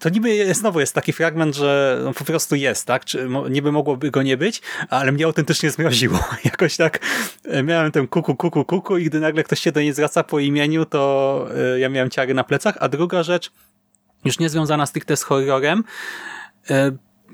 to 0.00 0.08
niby 0.08 0.54
znowu 0.54 0.80
jest 0.80 0.94
taki 0.94 1.12
fragment, 1.12 1.56
że 1.56 2.00
no 2.04 2.12
po 2.12 2.24
prostu 2.24 2.54
jest, 2.54 2.86
tak? 2.86 3.04
Czy 3.04 3.28
niby 3.50 3.72
mogłoby 3.72 4.10
go 4.10 4.22
nie 4.22 4.36
być, 4.36 4.62
ale 4.88 5.12
mnie 5.12 5.24
autentycznie 5.24 5.70
zmroziło. 5.70 6.18
Jakoś 6.44 6.76
tak 6.76 6.98
e, 7.44 7.62
miałem 7.62 7.92
ten 7.92 8.08
kuku, 8.08 8.36
kuku, 8.36 8.64
kuku 8.64 8.98
i 8.98 9.04
gdy 9.04 9.20
nagle 9.20 9.44
ktoś 9.44 9.60
się 9.60 9.72
do 9.72 9.80
niej 9.80 9.92
zwraca 9.92 10.24
po 10.24 10.38
imieniu, 10.38 10.84
to 10.84 11.46
e, 11.74 11.78
ja 11.78 11.88
miałem 11.88 12.10
ciary 12.10 12.34
na 12.34 12.44
plecach. 12.44 12.76
A 12.80 12.88
druga 12.88 13.22
rzecz, 13.22 13.52
już 14.24 14.38
nie 14.38 14.48
związana 14.48 14.86
stricte 14.86 15.16
z 15.16 15.22
horrorem, 15.22 15.84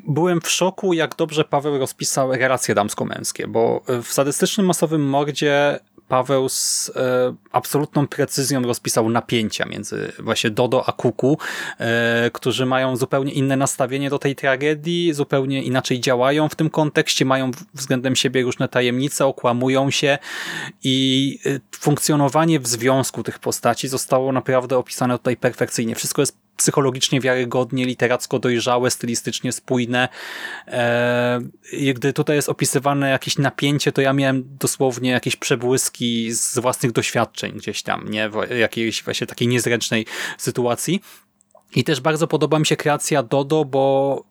byłem 0.06 0.40
w 0.40 0.50
szoku, 0.50 0.92
jak 0.92 1.16
dobrze 1.16 1.44
Paweł 1.44 1.78
rozpisał 1.78 2.32
relacje 2.32 2.74
damsko-męskie, 2.74 3.46
bo 3.48 3.82
w 4.02 4.06
sadystycznym 4.12 4.66
masowym 4.66 5.08
mordzie 5.08 5.78
Paweł 6.08 6.48
z 6.48 6.92
e, 6.96 7.34
absolutną 7.52 8.06
precyzją 8.06 8.62
rozpisał 8.62 9.08
napięcia 9.08 9.64
między 9.64 10.12
właśnie 10.18 10.50
Dodo 10.50 10.88
a 10.88 10.92
Kuku, 10.92 11.38
e, 11.78 12.30
którzy 12.32 12.66
mają 12.66 12.96
zupełnie 12.96 13.32
inne 13.32 13.56
nastawienie 13.56 14.10
do 14.10 14.18
tej 14.18 14.36
tragedii, 14.36 15.12
zupełnie 15.12 15.62
inaczej 15.62 16.00
działają 16.00 16.48
w 16.48 16.54
tym 16.54 16.70
kontekście, 16.70 17.24
mają 17.24 17.50
względem 17.74 18.16
siebie 18.16 18.42
różne 18.42 18.68
tajemnice, 18.68 19.26
okłamują 19.26 19.90
się 19.90 20.18
i 20.84 21.38
e, 21.46 21.60
funkcjonowanie 21.78 22.60
w 22.60 22.66
związku 22.66 23.22
tych 23.22 23.38
postaci 23.38 23.88
zostało 23.88 24.32
naprawdę 24.32 24.78
opisane 24.78 25.18
tutaj 25.18 25.36
perfekcyjnie. 25.36 25.94
Wszystko 25.94 26.22
jest 26.22 26.47
psychologicznie 26.58 27.20
wiarygodnie, 27.20 27.86
literacko 27.86 28.38
dojrzałe, 28.38 28.90
stylistycznie 28.90 29.52
spójne. 29.52 30.08
E, 30.66 31.40
gdy 31.94 32.12
tutaj 32.12 32.36
jest 32.36 32.48
opisywane 32.48 33.10
jakieś 33.10 33.38
napięcie, 33.38 33.92
to 33.92 34.00
ja 34.00 34.12
miałem 34.12 34.44
dosłownie 34.60 35.10
jakieś 35.10 35.36
przebłyski 35.36 36.32
z 36.32 36.58
własnych 36.58 36.92
doświadczeń 36.92 37.52
gdzieś 37.52 37.82
tam, 37.82 38.08
nie? 38.10 38.30
W 38.30 38.56
jakiejś 38.58 39.02
właśnie 39.02 39.26
takiej 39.26 39.48
niezręcznej 39.48 40.06
sytuacji. 40.38 41.00
I 41.74 41.84
też 41.84 42.00
bardzo 42.00 42.26
podoba 42.26 42.58
mi 42.58 42.66
się 42.66 42.76
kreacja 42.76 43.22
Dodo, 43.22 43.64
bo 43.64 44.24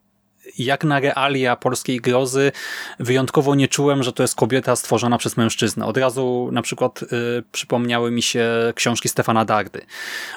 jak 0.57 0.83
na 0.83 0.99
realia 0.99 1.55
polskiej 1.55 1.97
grozy 1.99 2.51
wyjątkowo 2.99 3.55
nie 3.55 3.67
czułem, 3.67 4.03
że 4.03 4.13
to 4.13 4.23
jest 4.23 4.35
kobieta 4.35 4.75
stworzona 4.75 5.17
przez 5.17 5.37
mężczyznę. 5.37 5.85
Od 5.85 5.97
razu 5.97 6.49
na 6.51 6.61
przykład 6.61 7.03
y, 7.03 7.07
przypomniały 7.51 8.11
mi 8.11 8.21
się 8.21 8.49
książki 8.75 9.09
Stefana 9.09 9.45
Dardy, 9.45 9.81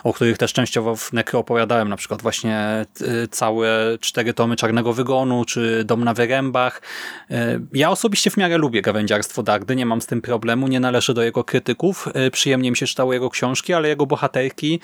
o 0.05 0.13
których 0.13 0.39
też 0.39 0.53
częściowo 0.53 0.97
w 0.97 1.13
Nekro 1.13 1.41
opowiadałem, 1.41 1.89
na 1.89 1.97
przykład 1.97 2.23
właśnie 2.23 2.87
y, 3.01 3.29
całe 3.29 3.99
cztery 4.01 4.35
tomy 4.35 4.57
Czarnego 4.57 4.93
Wygonu, 4.93 5.45
czy 5.45 5.85
Dom 5.85 6.05
na 6.05 6.15
Wyrębach. 6.15 6.83
Y, 7.31 7.35
ja 7.73 7.91
osobiście 7.91 8.31
w 8.31 8.37
miarę 8.37 8.59
lubię 8.59 8.83
gawędziarstwo 8.83 9.43
Dardy, 9.43 9.77
nie 9.77 9.87
mam 9.87 10.01
z 10.01 10.07
tym 10.07 10.23
problemu, 10.23 10.69
nie 10.69 10.81
należy 10.81 11.15
do 11.15 11.23
jego 11.23 11.45
krytyków. 11.45 12.09
Y, 12.27 12.31
przyjemnie 12.31 12.71
mi 12.71 12.77
się 12.77 12.87
czytało 12.87 13.13
jego 13.13 13.31
książki, 13.31 13.75
ale 13.75 13.89
jego 13.89 14.07
bohaterki 14.07 14.81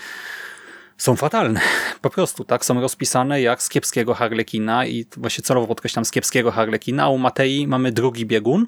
są 0.99 1.17
fatalne. 1.17 1.61
Po 2.01 2.11
prostu, 2.11 2.45
tak? 2.45 2.65
Są 2.65 2.81
rozpisane 2.81 3.43
jak 3.43 3.63
z 3.63 3.69
kiepskiego 3.69 4.15
Harlekina 4.15 4.87
i 4.87 5.07
właśnie 5.17 5.45
celowo 5.45 5.67
podkreślam 5.67 6.05
z 6.05 6.11
kiepskiego 6.11 6.51
Harlekina, 6.51 7.03
a 7.03 7.09
u 7.09 7.19
Matei 7.19 7.67
mamy 7.67 7.93
drugi 7.93 8.27
biegun 8.27 8.67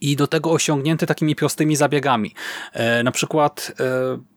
i 0.00 0.16
do 0.16 0.26
tego 0.26 0.50
osiągnięty 0.50 1.06
takimi 1.06 1.36
prostymi 1.36 1.76
zabiegami. 1.76 2.34
E, 2.72 3.02
na 3.02 3.12
przykład 3.12 3.72
e, 3.80 3.84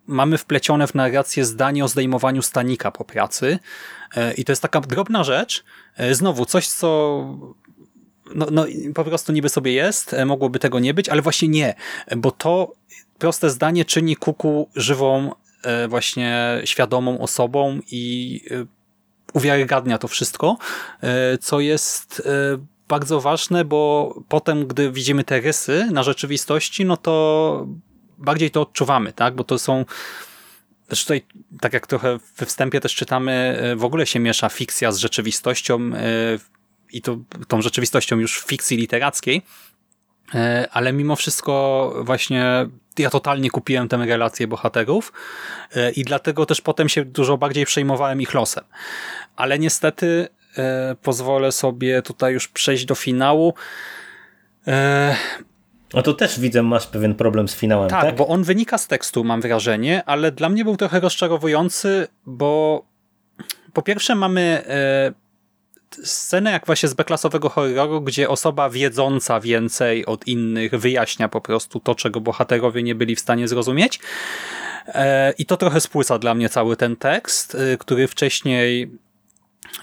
mamy 0.08 0.38
wplecione 0.38 0.88
w 0.88 0.96
narrację 0.96 1.46
zdanie 1.46 1.86
o 1.86 1.88
zdejmowaniu 1.88 2.42
stanika 2.42 2.92
po 2.92 3.06
pracy 3.06 3.60
e, 4.16 4.34
i 4.34 4.46
to 4.46 4.52
jest 4.52 4.62
taka 4.62 4.82
drobna 4.82 5.24
rzecz, 5.24 5.64
e, 5.98 6.16
znowu 6.16 6.46
coś, 6.46 6.68
co 6.68 7.20
no, 8.36 8.48
no, 8.52 8.66
po 8.96 9.04
prostu 9.04 9.34
niby 9.34 9.50
sobie 9.50 9.74
jest, 9.74 10.14
e, 10.14 10.26
mogłoby 10.26 10.60
tego 10.60 10.80
nie 10.80 10.94
być, 10.94 11.10
ale 11.10 11.22
właśnie 11.22 11.48
nie, 11.48 11.74
bo 12.18 12.32
to 12.32 12.74
proste 13.18 13.50
zdanie 13.50 13.86
czyni 13.86 14.16
kuku 14.16 14.70
żywą, 14.76 15.32
właśnie 15.88 16.62
świadomą 16.66 17.20
osobą 17.20 17.80
i 17.92 18.42
e, 18.52 18.66
uwiarygadnia 19.34 19.98
to 19.98 20.08
wszystko, 20.08 20.58
co 21.42 21.60
jest 21.60 22.22
bardzo 22.88 23.22
ważne, 23.22 23.66
bo 23.66 24.14
potem, 24.30 24.68
gdy 24.68 24.92
widzimy 24.92 25.24
te 25.24 25.42
rysy 25.42 25.90
na 25.92 26.04
rzeczywistości, 26.04 26.86
no 26.86 26.98
to 26.98 27.68
bardziej 28.18 28.52
to 28.52 28.62
odczuwamy, 28.62 29.14
tak? 29.14 29.36
Bo 29.36 29.44
to 29.44 29.60
są 29.60 29.86
też 30.88 31.02
tutaj, 31.02 31.22
tak 31.62 31.74
jak 31.74 31.88
trochę 31.88 32.20
we 32.38 32.46
wstępie 32.46 32.82
też 32.82 32.96
czytamy, 32.96 33.62
w 33.78 33.84
ogóle 33.84 34.06
się 34.06 34.20
miesza 34.20 34.50
fikcja 34.50 34.92
z 34.92 34.98
rzeczywistością 34.98 35.92
i 36.92 37.02
to, 37.02 37.18
tą 37.48 37.62
rzeczywistością 37.62 38.20
już 38.20 38.40
w 38.42 38.48
fikcji 38.48 38.78
literackiej, 38.78 39.38
e, 39.38 39.42
ale 40.72 40.94
mimo 40.94 41.16
wszystko 41.16 41.94
właśnie 42.02 42.68
ja 43.00 43.10
totalnie 43.10 43.50
kupiłem 43.50 43.88
tę 43.88 43.98
relację 43.98 44.48
bohaterów 44.48 45.14
e, 45.76 45.92
i 45.92 46.04
dlatego 46.04 46.46
też 46.46 46.62
potem 46.62 46.90
się 46.90 47.06
dużo 47.06 47.38
bardziej 47.38 47.66
przejmowałem 47.66 48.22
ich 48.22 48.34
losem. 48.34 48.64
Ale 49.36 49.60
niestety 49.60 50.28
e, 50.58 50.96
pozwolę 51.02 51.52
sobie 51.52 52.02
tutaj 52.02 52.34
już 52.34 52.48
przejść 52.48 52.86
do 52.86 52.96
finału. 52.96 53.54
No 55.94 56.02
to 56.02 56.14
też 56.14 56.40
widzę, 56.40 56.64
masz 56.64 56.88
pewien 56.88 57.16
problem 57.16 57.48
z 57.48 57.56
finałem, 57.56 57.90
tak? 57.90 58.02
Tak, 58.02 58.16
bo 58.16 58.28
on 58.28 58.44
wynika 58.44 58.78
z 58.78 58.88
tekstu, 58.88 59.24
mam 59.24 59.42
wrażenie, 59.42 60.04
ale 60.06 60.32
dla 60.32 60.50
mnie 60.50 60.64
był 60.64 60.78
trochę 60.78 61.00
rozczarowujący, 61.00 62.08
bo 62.26 62.86
po 63.74 63.82
pierwsze 63.82 64.16
mamy 64.16 64.64
scenę 66.04 66.52
jak 66.52 66.66
właśnie 66.66 66.90
z 66.90 66.94
beklasowego 66.94 67.50
horroru, 67.50 68.02
gdzie 68.02 68.30
osoba 68.30 68.70
wiedząca 68.70 69.40
więcej 69.40 70.06
od 70.06 70.28
innych 70.28 70.72
wyjaśnia 70.72 71.30
po 71.30 71.42
prostu 71.42 71.80
to, 71.80 71.96
czego 71.96 72.22
bohaterowie 72.22 72.84
nie 72.84 72.96
byli 72.96 73.16
w 73.16 73.20
stanie 73.20 73.48
zrozumieć. 73.48 74.00
E, 74.88 75.34
I 75.38 75.46
to 75.46 75.58
trochę 75.58 75.82
spłyca 75.82 76.20
dla 76.20 76.36
mnie 76.36 76.50
cały 76.50 76.78
ten 76.78 76.96
tekst, 76.96 77.56
e, 77.56 77.78
który 77.78 78.08
wcześniej 78.08 78.92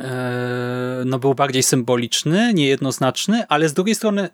e, 0.00 1.02
no, 1.06 1.18
był 1.18 1.34
bardziej 1.34 1.62
symboliczny, 1.62 2.54
niejednoznaczny, 2.54 3.44
ale 3.48 3.68
z 3.68 3.72
drugiej 3.72 3.94
strony 3.94 4.28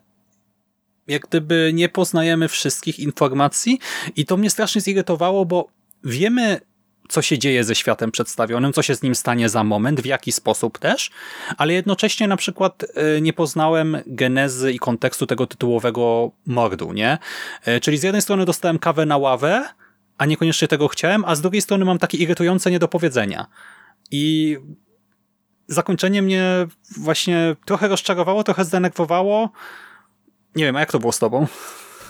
jak 1.07 1.23
gdyby 1.23 1.71
nie 1.75 1.89
poznajemy 1.89 2.49
wszystkich 2.49 2.99
informacji 2.99 3.79
i 4.17 4.25
to 4.25 4.37
mnie 4.37 4.51
strasznie 4.51 4.81
zirytowało, 4.81 5.45
bo 5.45 5.69
wiemy 6.05 6.61
co 7.09 7.23
się 7.23 7.39
dzieje 7.39 7.65
ze 7.65 7.75
światem 7.75 8.11
przedstawionym, 8.11 8.73
co 8.73 8.83
się 8.83 8.95
z 8.95 9.03
nim 9.03 9.15
stanie 9.15 9.49
za 9.49 9.65
moment, 9.65 10.01
w 10.01 10.07
jaki 10.07 10.33
sposób 10.33 10.79
też, 10.79 11.11
ale 11.57 11.73
jednocześnie 11.73 12.29
na 12.29 12.37
przykład 12.37 12.85
e, 12.95 13.21
nie 13.21 13.33
poznałem 13.33 13.97
genezy 14.07 14.73
i 14.73 14.79
kontekstu 14.79 15.27
tego 15.27 15.47
tytułowego 15.47 16.31
mordu, 16.47 16.93
nie? 16.93 17.19
E, 17.65 17.81
czyli 17.81 17.99
z 17.99 18.03
jednej 18.03 18.23
strony 18.23 18.45
dostałem 18.45 18.79
kawę 18.79 19.07
na 19.07 19.17
ławę, 19.17 19.69
a 20.19 20.27
niekoniecznie 20.27 20.69
tego 20.69 20.89
chciałem, 20.89 21.25
a 21.25 21.35
z 21.35 21.41
drugiej 21.41 21.63
strony 21.63 21.85
mam 21.85 21.99
takie 21.99 22.19
irytujące 22.19 22.71
niedopowiedzenia. 22.71 23.47
I 24.11 24.57
zakończenie 25.67 26.23
mnie 26.23 26.67
właśnie 26.97 27.57
trochę 27.65 27.89
rozczarowało, 27.89 28.45
trochę 28.45 28.65
zdenerwowało. 28.65 29.51
Nie 30.57 30.65
wiem, 30.65 30.77
a 30.77 30.81
jak 30.81 30.93
to 30.93 30.99
było 30.99 31.13
z 31.13 31.19
tobą? 31.19 31.47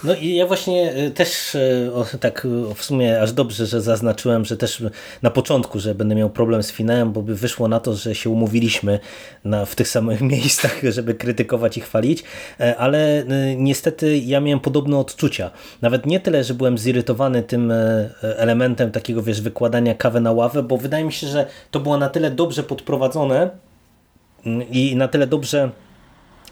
No 0.04 0.14
i 0.14 0.34
ja 0.34 0.46
właśnie 0.46 0.96
y, 0.96 1.10
też 1.10 1.54
y, 1.54 2.18
tak 2.20 2.44
y, 2.44 2.74
w 2.74 2.84
sumie 2.84 3.22
aż 3.22 3.32
dobrze, 3.32 3.66
że 3.66 3.80
zaznaczyłem, 3.80 4.44
że 4.44 4.56
też 4.56 4.82
na 5.22 5.30
początku, 5.30 5.80
że 5.80 5.94
będę 5.94 6.14
miał 6.14 6.30
problem 6.30 6.62
z 6.62 6.72
finałem, 6.72 7.12
bo 7.12 7.22
by 7.22 7.34
wyszło 7.34 7.68
na 7.68 7.80
to, 7.80 7.94
że 7.94 8.14
się 8.14 8.30
umówiliśmy 8.30 9.00
na, 9.44 9.64
w 9.64 9.74
tych 9.74 9.88
samych 9.88 10.20
miejscach, 10.32 10.80
żeby 10.88 11.14
krytykować 11.14 11.76
i 11.76 11.80
chwalić, 11.80 12.24
e, 12.60 12.76
ale 12.76 13.24
niestety 13.56 14.18
ja 14.18 14.40
miałem 14.40 14.60
podobne 14.60 14.98
odczucia. 14.98 15.50
Nawet 15.82 16.06
nie 16.06 16.20
tyle, 16.20 16.44
że 16.44 16.54
byłem 16.54 16.78
zirytowany 16.78 17.42
tym 17.42 17.70
e, 17.70 18.10
elementem 18.22 18.90
takiego, 18.90 19.22
wiesz, 19.22 19.40
wykładania 19.40 19.94
kawy 19.94 20.20
na 20.20 20.32
ławę, 20.32 20.62
bo 20.62 20.76
wydaje 20.76 21.04
mi 21.04 21.12
się, 21.12 21.26
że 21.26 21.46
to 21.70 21.80
było 21.80 21.98
na 21.98 22.08
tyle 22.08 22.30
dobrze 22.30 22.62
podprowadzone 22.62 23.50
mm, 24.46 24.70
i 24.70 24.96
na 24.96 25.08
tyle 25.08 25.26
dobrze 25.26 25.70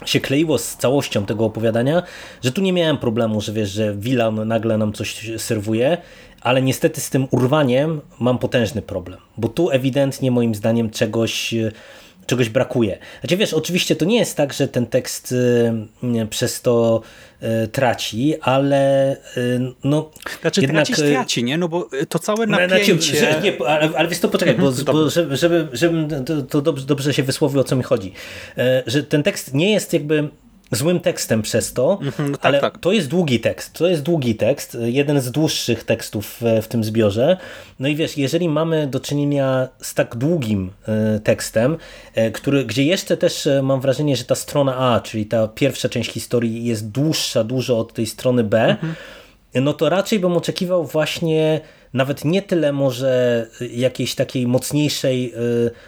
się 0.05 0.19
kleiło 0.19 0.57
z 0.57 0.77
całością 0.77 1.25
tego 1.25 1.45
opowiadania, 1.45 2.03
że 2.43 2.51
tu 2.51 2.61
nie 2.61 2.73
miałem 2.73 2.97
problemu, 2.97 3.41
że 3.41 3.53
wiesz, 3.53 3.69
że 3.69 3.95
Wilan 3.95 4.47
nagle 4.47 4.77
nam 4.77 4.93
coś 4.93 5.31
serwuje, 5.37 5.97
ale 6.41 6.61
niestety 6.61 7.01
z 7.01 7.09
tym 7.09 7.27
urwaniem 7.31 8.01
mam 8.19 8.37
potężny 8.37 8.81
problem, 8.81 9.19
bo 9.37 9.47
tu 9.47 9.69
ewidentnie 9.69 10.31
moim 10.31 10.55
zdaniem 10.55 10.89
czegoś 10.89 11.55
czegoś 12.25 12.49
brakuje. 12.49 12.97
Znaczy 13.19 13.37
wiesz, 13.37 13.53
oczywiście 13.53 13.95
to 13.95 14.05
nie 14.05 14.17
jest 14.17 14.37
tak, 14.37 14.53
że 14.53 14.67
ten 14.67 14.85
tekst 14.85 15.31
y, 15.31 16.27
przez 16.29 16.61
to 16.61 17.01
traci, 17.71 18.35
ale 18.41 19.13
y, 19.37 19.59
no... 19.83 20.11
Znaczy 20.41 20.61
jednak... 20.61 20.85
tracić 20.85 21.05
traci, 21.05 21.43
nie? 21.43 21.57
No 21.57 21.69
bo 21.69 21.89
to 22.09 22.19
całe 22.19 22.47
napięcie... 22.47 23.17
Znaczy, 23.17 23.41
nie, 23.43 23.67
ale, 23.67 23.89
ale 23.97 24.07
wiesz 24.07 24.19
to 24.19 24.29
poczekaj, 24.29 24.55
bo, 24.55 24.71
bo 24.93 25.09
żeby, 25.09 25.37
żeby, 25.37 25.67
żebym 25.73 26.25
to, 26.25 26.41
to 26.41 26.61
dobrze, 26.61 26.85
dobrze 26.85 27.13
się 27.13 27.23
wysłowił 27.23 27.59
o 27.59 27.63
co 27.63 27.75
mi 27.75 27.83
chodzi. 27.83 28.13
Że 28.87 29.03
ten 29.03 29.23
tekst 29.23 29.53
nie 29.53 29.73
jest 29.73 29.93
jakby 29.93 30.29
złym 30.71 30.99
tekstem 30.99 31.41
przez 31.41 31.73
to, 31.73 31.99
mhm, 32.01 32.31
no 32.31 32.37
tak, 32.37 32.45
ale 32.45 32.59
tak. 32.59 32.77
to 32.77 32.91
jest 32.91 33.07
długi 33.07 33.39
tekst. 33.39 33.73
To 33.73 33.87
jest 33.87 34.01
długi 34.01 34.35
tekst, 34.35 34.77
jeden 34.81 35.21
z 35.21 35.31
dłuższych 35.31 35.83
tekstów 35.83 36.37
w, 36.41 36.63
w 36.63 36.67
tym 36.67 36.83
zbiorze. 36.83 37.37
No 37.79 37.87
i 37.87 37.95
wiesz, 37.95 38.17
jeżeli 38.17 38.49
mamy 38.49 38.87
do 38.87 38.99
czynienia 38.99 39.67
z 39.81 39.93
tak 39.93 40.15
długim 40.15 40.71
e, 40.87 41.19
tekstem, 41.19 41.77
e, 42.15 42.31
który, 42.31 42.65
gdzie 42.65 42.83
jeszcze 42.83 43.17
też 43.17 43.47
e, 43.47 43.61
mam 43.61 43.81
wrażenie, 43.81 44.15
że 44.15 44.23
ta 44.23 44.35
strona 44.35 44.77
A, 44.77 44.99
czyli 44.99 45.25
ta 45.25 45.47
pierwsza 45.47 45.89
część 45.89 46.11
historii 46.11 46.65
jest 46.65 46.91
dłuższa 46.91 47.43
dużo 47.43 47.79
od 47.79 47.93
tej 47.93 48.05
strony 48.05 48.43
B, 48.43 48.65
mhm. 48.69 48.95
no 49.53 49.73
to 49.73 49.89
raczej 49.89 50.19
bym 50.19 50.37
oczekiwał 50.37 50.85
właśnie 50.85 51.61
nawet 51.97 52.25
nie 52.25 52.41
tyle 52.41 52.73
może 52.73 53.47
jakiejś 53.71 54.15
takiej 54.15 54.47
mocniejszej, 54.47 55.33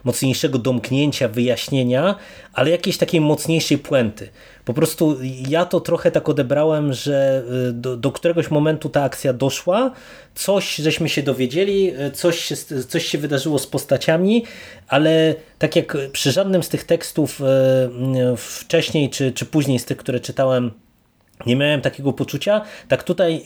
mocniejszego 0.03 0.59
domknięcia, 0.59 1.27
wyjaśnienia, 1.27 2.15
ale 2.53 2.69
jakiejś 2.69 2.97
takiej 2.97 3.21
mocniejszej 3.21 3.77
puenty. 3.77 4.29
Po 4.69 4.73
prostu 4.73 5.17
ja 5.49 5.65
to 5.65 5.79
trochę 5.79 6.11
tak 6.11 6.29
odebrałem, 6.29 6.93
że 6.93 7.43
y, 7.69 7.73
do, 7.73 7.97
do 7.97 8.11
któregoś 8.11 8.51
momentu 8.51 8.89
ta 8.89 9.03
akcja 9.03 9.33
doszła, 9.33 9.91
coś 10.35 10.75
żeśmy 10.75 11.09
się 11.09 11.23
dowiedzieli, 11.23 11.93
y, 12.07 12.11
coś 12.11 12.53
coś 12.89 13.05
się 13.05 13.17
wydarzyło 13.17 13.59
z 13.59 13.67
postaciami, 13.67 14.45
ale 14.87 15.35
tak 15.59 15.75
jak 15.75 15.97
przy 16.11 16.31
żadnym 16.31 16.63
z 16.63 16.69
tych 16.69 16.83
tekstów 16.83 17.41
y, 17.41 18.37
wcześniej 18.37 19.09
czy, 19.09 19.31
czy 19.31 19.45
później 19.45 19.79
z 19.79 19.85
tych, 19.85 19.97
które 19.97 20.19
czytałem, 20.19 20.71
nie 21.45 21.55
miałem 21.55 21.81
takiego 21.81 22.13
poczucia, 22.13 22.61
tak 22.87 23.03
tutaj 23.03 23.45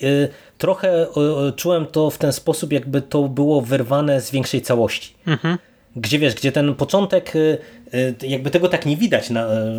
trochę 0.57 1.07
czułem 1.55 1.85
to 1.85 2.09
w 2.09 2.17
ten 2.17 2.33
sposób, 2.33 2.73
jakby 2.73 3.01
to 3.01 3.23
było 3.23 3.61
wyrwane 3.61 4.21
z 4.21 4.31
większej 4.31 4.61
całości. 4.61 5.13
Mhm 5.27 5.57
gdzie 5.95 6.19
wiesz, 6.19 6.35
gdzie 6.35 6.51
ten 6.51 6.75
początek 6.75 7.35
y, 7.35 7.57
y, 7.93 8.27
jakby 8.27 8.49
tego 8.49 8.69
tak 8.69 8.85
nie 8.85 8.97
widać, 8.97 9.29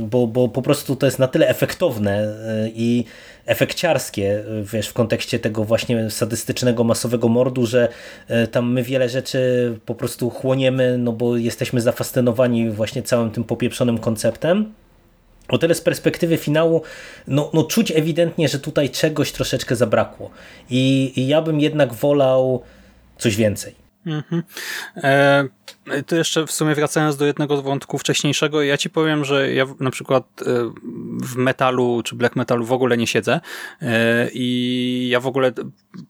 bo, 0.00 0.26
bo 0.26 0.48
po 0.48 0.62
prostu 0.62 0.96
to 0.96 1.06
jest 1.06 1.18
na 1.18 1.28
tyle 1.28 1.48
efektowne 1.48 2.24
y, 2.66 2.72
i 2.74 3.04
efekciarskie, 3.46 4.44
wiesz, 4.72 4.88
w 4.88 4.92
kontekście 4.92 5.38
tego 5.38 5.64
właśnie 5.64 6.10
sadystycznego, 6.10 6.84
masowego 6.84 7.28
mordu, 7.28 7.66
że 7.66 7.88
tam 8.52 8.72
my 8.72 8.82
wiele 8.82 9.08
rzeczy 9.08 9.72
po 9.86 9.94
prostu 9.94 10.30
chłoniemy, 10.30 10.98
no 10.98 11.12
bo 11.12 11.36
jesteśmy 11.36 11.80
zafascynowani 11.80 12.70
właśnie 12.70 13.02
całym 13.02 13.30
tym 13.30 13.44
popieprzonym 13.44 13.98
konceptem. 13.98 14.72
O 15.48 15.58
tyle 15.58 15.74
z 15.74 15.80
perspektywy 15.80 16.36
finału, 16.36 16.82
no, 17.26 17.50
no 17.54 17.64
czuć 17.64 17.90
ewidentnie, 17.90 18.48
że 18.48 18.58
tutaj 18.58 18.90
czegoś 18.90 19.32
troszeczkę 19.32 19.76
zabrakło. 19.76 20.30
I, 20.70 21.12
i 21.16 21.26
ja 21.26 21.42
bym 21.42 21.60
jednak 21.60 21.94
wolał 21.94 22.62
coś 23.18 23.36
więcej. 23.36 23.74
Mhm. 24.06 24.42
E, 24.96 25.44
to 26.06 26.16
jeszcze 26.16 26.46
w 26.46 26.52
sumie 26.52 26.74
wracając 26.74 27.16
do 27.16 27.26
jednego 27.26 27.62
wątku 27.62 27.98
wcześniejszego, 27.98 28.62
ja 28.62 28.76
ci 28.76 28.90
powiem, 28.90 29.24
że 29.24 29.52
ja 29.52 29.66
na 29.80 29.90
przykład 29.90 30.24
e, 30.42 30.44
w 31.22 31.36
metalu 31.36 32.02
czy 32.04 32.14
black 32.14 32.36
metalu 32.36 32.64
w 32.64 32.72
ogóle 32.72 32.96
nie 32.96 33.06
siedzę 33.06 33.40
e, 33.82 34.28
i 34.32 35.08
ja 35.10 35.20
w 35.20 35.26
ogóle 35.26 35.52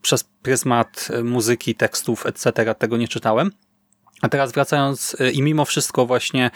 przez 0.03 0.25
pryzmat 0.43 1.09
muzyki, 1.25 1.75
tekstów, 1.75 2.27
etc. 2.27 2.75
tego 2.75 2.97
nie 2.97 3.09
czytałem. 3.09 3.51
A 4.23 4.29
teraz 4.29 4.53
wracając 4.53 5.17
e, 5.21 5.31
i 5.31 5.43
mimo 5.43 5.65
wszystko 5.65 6.07
właśnie 6.07 6.51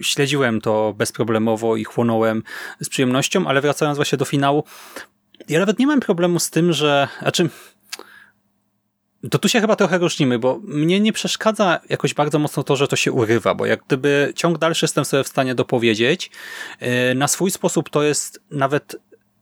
śledziłem 0.00 0.60
to 0.60 0.94
bezproblemowo 0.96 1.76
i 1.76 1.84
chłonąłem 1.84 2.42
z 2.80 2.88
przyjemnością, 2.88 3.46
ale 3.46 3.60
wracając 3.60 3.98
właśnie 3.98 4.18
do 4.18 4.24
finału, 4.24 4.64
ja 5.48 5.60
nawet 5.60 5.78
nie 5.78 5.86
mam 5.86 6.00
problemu 6.00 6.38
z 6.38 6.50
tym, 6.50 6.72
że, 6.72 7.08
znaczy 7.22 7.48
to 9.30 9.38
tu 9.38 9.48
się 9.48 9.60
chyba 9.60 9.76
trochę 9.76 9.98
różnimy, 9.98 10.38
bo 10.38 10.60
mnie 10.64 11.00
nie 11.00 11.12
przeszkadza 11.12 11.80
jakoś 11.88 12.14
bardzo 12.14 12.38
mocno 12.38 12.62
to, 12.62 12.76
że 12.76 12.88
to 12.88 12.96
się 12.96 13.12
urywa, 13.12 13.54
bo 13.54 13.66
jak 13.66 13.80
gdyby 13.86 14.32
ciąg 14.36 14.58
dalszy 14.58 14.84
jestem 14.84 15.04
sobie 15.04 15.24
w 15.24 15.28
stanie 15.28 15.54
dopowiedzieć. 15.54 16.30
E, 16.80 17.14
na 17.14 17.28
swój 17.28 17.50
sposób 17.50 17.90
to 17.90 18.02
jest 18.02 18.40
nawet 18.50 18.96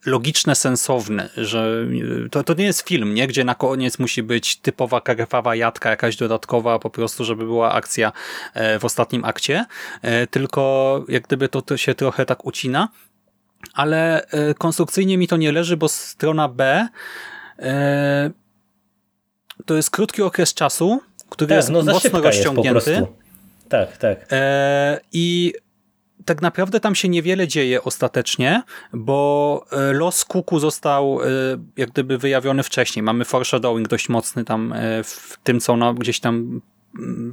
logiczne, 0.07 0.55
sensowne, 0.55 1.28
że 1.36 1.86
e, 2.26 2.28
to, 2.28 2.44
to 2.44 2.55
nie 2.55 2.64
jest 2.64 2.88
film, 2.88 3.14
nie? 3.14 3.26
gdzie 3.26 3.44
na 3.44 3.55
koniec 3.55 3.98
musi 3.98 4.22
być 4.22 4.57
typowa 4.57 5.00
krwawa 5.00 5.55
jadka, 5.55 5.90
jakaś 5.90 6.16
dodatkowa, 6.16 6.78
po 6.78 6.90
prostu, 6.90 7.24
żeby 7.24 7.44
była 7.44 7.72
akcja 7.72 8.12
e, 8.55 8.78
w 8.78 8.84
ostatnim 8.84 9.24
akcie, 9.24 9.64
tylko 10.30 11.05
jak 11.09 11.22
gdyby 11.22 11.48
to, 11.48 11.62
to 11.62 11.76
się 11.76 11.94
trochę 11.94 12.26
tak 12.26 12.46
ucina, 12.46 12.88
ale 13.74 14.26
konstrukcyjnie 14.59 15.18
mi 15.18 15.28
to 15.28 15.36
nie 15.36 15.52
leży, 15.52 15.76
bo 15.76 15.88
strona 15.88 16.48
B 16.48 16.88
to 19.66 19.76
jest 19.76 19.90
krótki 19.90 20.22
okres 20.22 20.55
czasu, 20.55 21.00
który 21.30 21.48
tak, 21.48 21.57
jest 21.57 21.70
no, 21.70 21.82
mocno 21.82 22.20
rozciągnięty. 22.20 22.90
Jest 22.90 23.07
tak, 23.68 23.96
tak. 23.96 24.26
E, 24.32 25.00
I 25.12 25.55
tak 26.25 26.43
naprawdę 26.43 26.81
tam 26.81 26.95
się 26.95 27.09
niewiele 27.09 27.49
dzieje 27.49 27.83
ostatecznie, 27.83 28.62
bo 28.93 29.66
e, 29.72 29.93
los 29.93 30.25
Kuku 30.25 30.59
został 30.59 31.22
e, 31.22 31.27
jak 31.77 31.91
gdyby 31.91 32.18
wyjawiony 32.18 32.62
wcześniej. 32.62 33.03
Mamy 33.03 33.25
foreshadowing 33.25 33.89
dość 33.89 34.09
mocny 34.09 34.45
tam 34.45 34.72
e, 34.72 35.05
w 35.05 35.39
tym, 35.45 35.61
co 35.61 35.72
ona 35.72 35.95
gdzieś 35.95 36.20
tam 36.20 36.61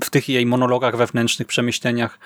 w 0.04 0.10
tych 0.10 0.30
jej 0.30 0.46
monologach 0.46 0.98
wewnętrznych, 0.98 1.48
przemyśleniach 1.48 2.20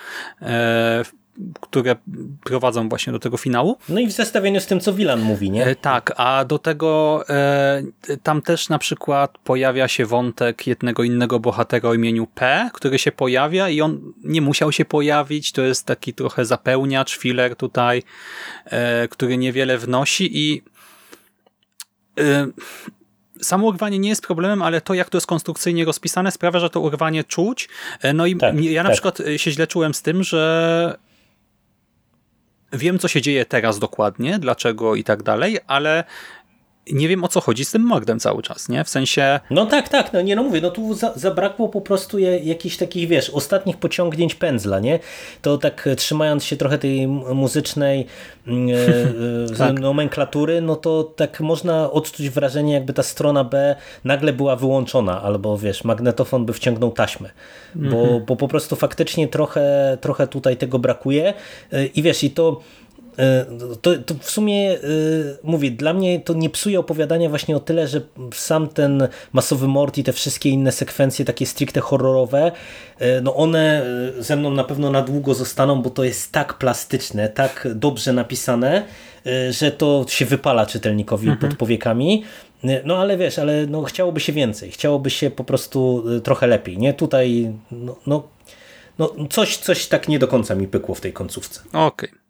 które 1.62 1.96
prowadzą 2.44 2.90
właśnie 2.90 3.14
do 3.14 3.20
tego 3.20 3.38
finału. 3.38 3.78
No 3.90 4.00
i 4.00 4.08
w 4.08 4.12
zestawieniu 4.12 4.62
z 4.62 4.66
tym, 4.66 4.80
co 4.80 4.94
Wilan 4.94 5.22
mówi, 5.22 5.52
nie? 5.52 5.66
E, 5.66 5.76
tak, 5.76 6.14
a 6.18 6.46
do 6.46 6.60
tego 6.60 7.24
e, 7.30 7.84
tam 8.24 8.42
też 8.42 8.70
na 8.70 8.80
przykład 8.80 9.38
pojawia 9.38 9.88
się 9.88 10.06
wątek 10.06 10.68
jednego 10.68 11.04
innego 11.04 11.40
bohatera 11.40 11.90
o 11.90 11.94
imieniu 11.94 12.28
P, 12.36 12.70
który 12.74 13.00
się 13.00 13.12
pojawia 13.12 13.70
i 13.70 13.82
on 13.82 14.14
nie 14.24 14.42
musiał 14.42 14.72
się 14.72 14.86
pojawić, 14.86 15.52
to 15.52 15.62
jest 15.62 15.86
taki 15.86 16.14
trochę 16.14 16.46
zapełniacz, 16.46 17.18
filler 17.18 17.56
tutaj, 17.56 18.04
e, 18.66 19.08
który 19.08 19.38
niewiele 19.38 19.78
wnosi 19.78 20.30
i 20.38 20.64
e, 22.20 22.48
samo 23.42 23.68
urwanie 23.68 24.00
nie 24.00 24.10
jest 24.10 24.22
problemem, 24.22 24.62
ale 24.62 24.82
to, 24.82 24.94
jak 24.94 25.10
to 25.10 25.18
jest 25.18 25.28
konstrukcyjnie 25.28 25.86
rozpisane, 25.86 26.32
sprawia, 26.32 26.60
że 26.60 26.70
to 26.70 26.80
urwanie 26.80 27.24
czuć. 27.24 27.70
E, 28.02 28.14
no 28.14 28.26
i 28.26 28.36
tak, 28.36 28.62
ja 28.62 28.84
na 28.84 28.90
tak. 28.90 28.94
przykład 28.94 29.22
się 29.38 29.52
źle 29.52 29.68
czułem 29.68 29.94
z 29.94 30.02
tym, 30.02 30.24
że 30.24 30.98
wiem, 32.76 33.00
co 33.00 33.08
się 33.08 33.22
dzieje 33.22 33.46
teraz 33.46 33.80
dokładnie, 33.80 34.40
dlaczego 34.40 34.96
i 34.96 35.04
tak 35.04 35.24
dalej, 35.24 35.58
ale 35.68 36.04
nie 36.92 37.08
wiem 37.08 37.24
o 37.24 37.28
co 37.28 37.42
chodzi 37.42 37.66
z 37.66 37.72
tym 37.72 37.82
mordem 37.82 38.20
cały 38.20 38.44
czas, 38.44 38.70
nie? 38.70 38.84
W 38.84 38.90
sensie... 38.90 39.40
No 39.50 39.66
tak, 39.66 39.90
tak, 39.90 40.14
no 40.14 40.22
nie 40.22 40.36
no 40.36 40.44
mówię, 40.44 40.62
no 40.62 40.72
tu 40.72 40.94
za, 40.94 41.14
zabrakło 41.16 41.70
po 41.70 41.82
prostu 41.82 42.20
jakichś 42.20 42.78
takich, 42.78 43.08
wiesz, 43.08 43.30
ostatnich 43.30 43.78
pociągnięć 43.78 44.36
pędzla, 44.36 44.80
nie? 44.80 45.00
To 45.42 45.58
tak 45.58 45.88
e, 45.88 45.96
trzymając 45.96 46.44
się 46.44 46.58
trochę 46.58 46.78
tej 46.78 47.08
muzycznej 47.08 48.06
e, 48.48 48.52
e, 48.52 49.56
tak. 49.58 49.80
nomenklatury, 49.80 50.62
no 50.62 50.76
to 50.76 51.04
tak 51.04 51.40
można 51.40 51.92
odczuć 51.92 52.30
wrażenie, 52.30 52.74
jakby 52.74 52.94
ta 52.94 53.04
strona 53.04 53.44
B 53.44 53.76
nagle 54.04 54.34
była 54.34 54.56
wyłączona, 54.56 55.22
albo 55.22 55.58
wiesz, 55.58 55.84
magnetofon 55.84 56.46
by 56.46 56.54
wciągnął 56.54 56.92
taśmę, 56.92 57.30
bo, 57.76 58.02
mhm. 58.02 58.26
bo 58.26 58.36
po 58.36 58.48
prostu 58.48 58.76
faktycznie 58.76 59.28
trochę, 59.28 59.98
trochę 60.02 60.28
tutaj 60.28 60.58
tego 60.58 60.80
brakuje 60.80 61.34
i 61.96 62.02
wiesz, 62.02 62.24
i 62.24 62.30
to 62.30 62.62
to, 63.82 63.98
to, 64.06 64.16
w 64.20 64.30
sumie 64.30 64.72
e, 64.72 64.78
mówię, 65.44 65.72
dla 65.72 65.94
mnie 65.94 66.20
to 66.20 66.34
nie 66.34 66.50
psuje 66.50 66.80
opowiadania 66.80 67.30
właśnie 67.30 67.56
o 67.56 67.60
tyle, 67.60 67.88
że 67.88 68.02
sam 68.34 68.68
ten 68.68 69.08
masowy 69.34 69.68
mord 69.68 69.98
i 69.98 70.04
te 70.04 70.14
wszystkie 70.14 70.50
inne 70.50 70.72
sekwencje 70.72 71.26
takie 71.26 71.46
stricte 71.46 71.82
horrorowe, 71.82 72.52
e, 73.00 73.22
no 73.22 73.36
one 73.36 73.86
ze 74.20 74.36
mną 74.36 74.52
na 74.52 74.64
pewno 74.64 74.92
na 74.92 75.02
długo 75.02 75.34
zostaną, 75.34 75.82
bo 75.82 75.90
to 75.90 76.04
jest 76.04 76.32
tak 76.32 76.54
plastyczne, 76.54 77.30
tak 77.30 77.68
dobrze 77.76 78.14
napisane, 78.14 78.84
że 79.50 79.72
to 79.72 80.06
się 80.10 80.26
wypala 80.26 80.66
czytelnikowi 80.66 81.30
mhm. 81.30 81.50
pod 81.50 81.60
powiekami. 81.60 82.24
No 82.86 82.98
ale 82.98 83.18
wiesz, 83.18 83.40
ale 83.40 83.68
no, 83.68 83.84
chciałoby 83.84 84.20
się 84.20 84.34
więcej, 84.34 84.72
chciałoby 84.72 85.10
się 85.10 85.32
po 85.32 85.44
prostu 85.44 86.04
trochę 86.24 86.48
lepiej, 86.48 86.78
nie? 86.78 86.94
Tutaj 86.94 87.52
no, 87.72 87.96
no, 88.08 88.24
no 89.00 89.10
coś, 89.30 89.58
coś 89.58 89.88
tak 89.88 90.08
nie 90.08 90.20
do 90.20 90.28
końca 90.28 90.56
mi 90.56 90.68
pykło 90.68 90.96
w 90.96 91.02
tej 91.02 91.14
końcówce. 91.14 91.62
Okej. 91.74 92.10
Okay. 92.10 92.25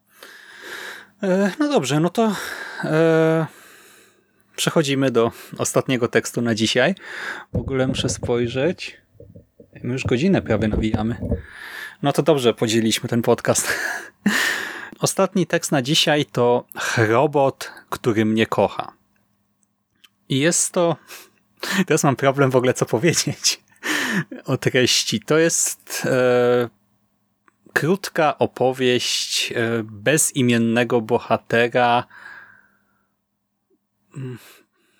E, 1.24 1.51
no 1.59 1.70
dobrze, 1.70 1.99
no 1.99 2.09
to 2.09 2.36
e, 2.84 3.47
przechodzimy 4.55 5.11
do 5.11 5.32
ostatniego 5.57 6.07
tekstu 6.07 6.41
na 6.41 6.55
dzisiaj. 6.55 6.95
W 7.53 7.57
ogóle 7.57 7.88
muszę 7.88 8.09
spojrzeć. 8.09 8.97
My 9.84 9.93
już 9.93 10.03
godzinę 10.03 10.41
prawie 10.41 10.68
nawijamy. 10.68 11.16
No 12.01 12.13
to 12.13 12.24
dobrze, 12.24 12.53
podzieliliśmy 12.53 13.09
ten 13.09 13.22
podcast. 13.22 13.74
Ostatni 14.99 15.47
tekst 15.47 15.72
na 15.72 15.82
dzisiaj 15.82 16.26
to 16.26 16.66
robot, 16.97 17.72
który 17.89 18.26
mnie 18.26 18.45
kocha. 18.45 18.93
I 20.30 20.39
jest 20.39 20.72
to... 20.72 20.95
Teraz 21.88 22.03
mam 22.03 22.16
problem 22.16 22.51
w 22.51 22.55
ogóle 22.55 22.74
co 22.74 22.86
powiedzieć 22.86 23.63
o 24.45 24.57
treści. 24.57 25.20
To 25.20 25.38
jest 25.38 26.05
e, 26.05 26.70
krótka 27.76 28.38
opowieść 28.38 29.51
e, 29.51 29.84
bezimiennego 29.84 31.01
bohatera. 31.01 32.03
Mm, 34.17 34.38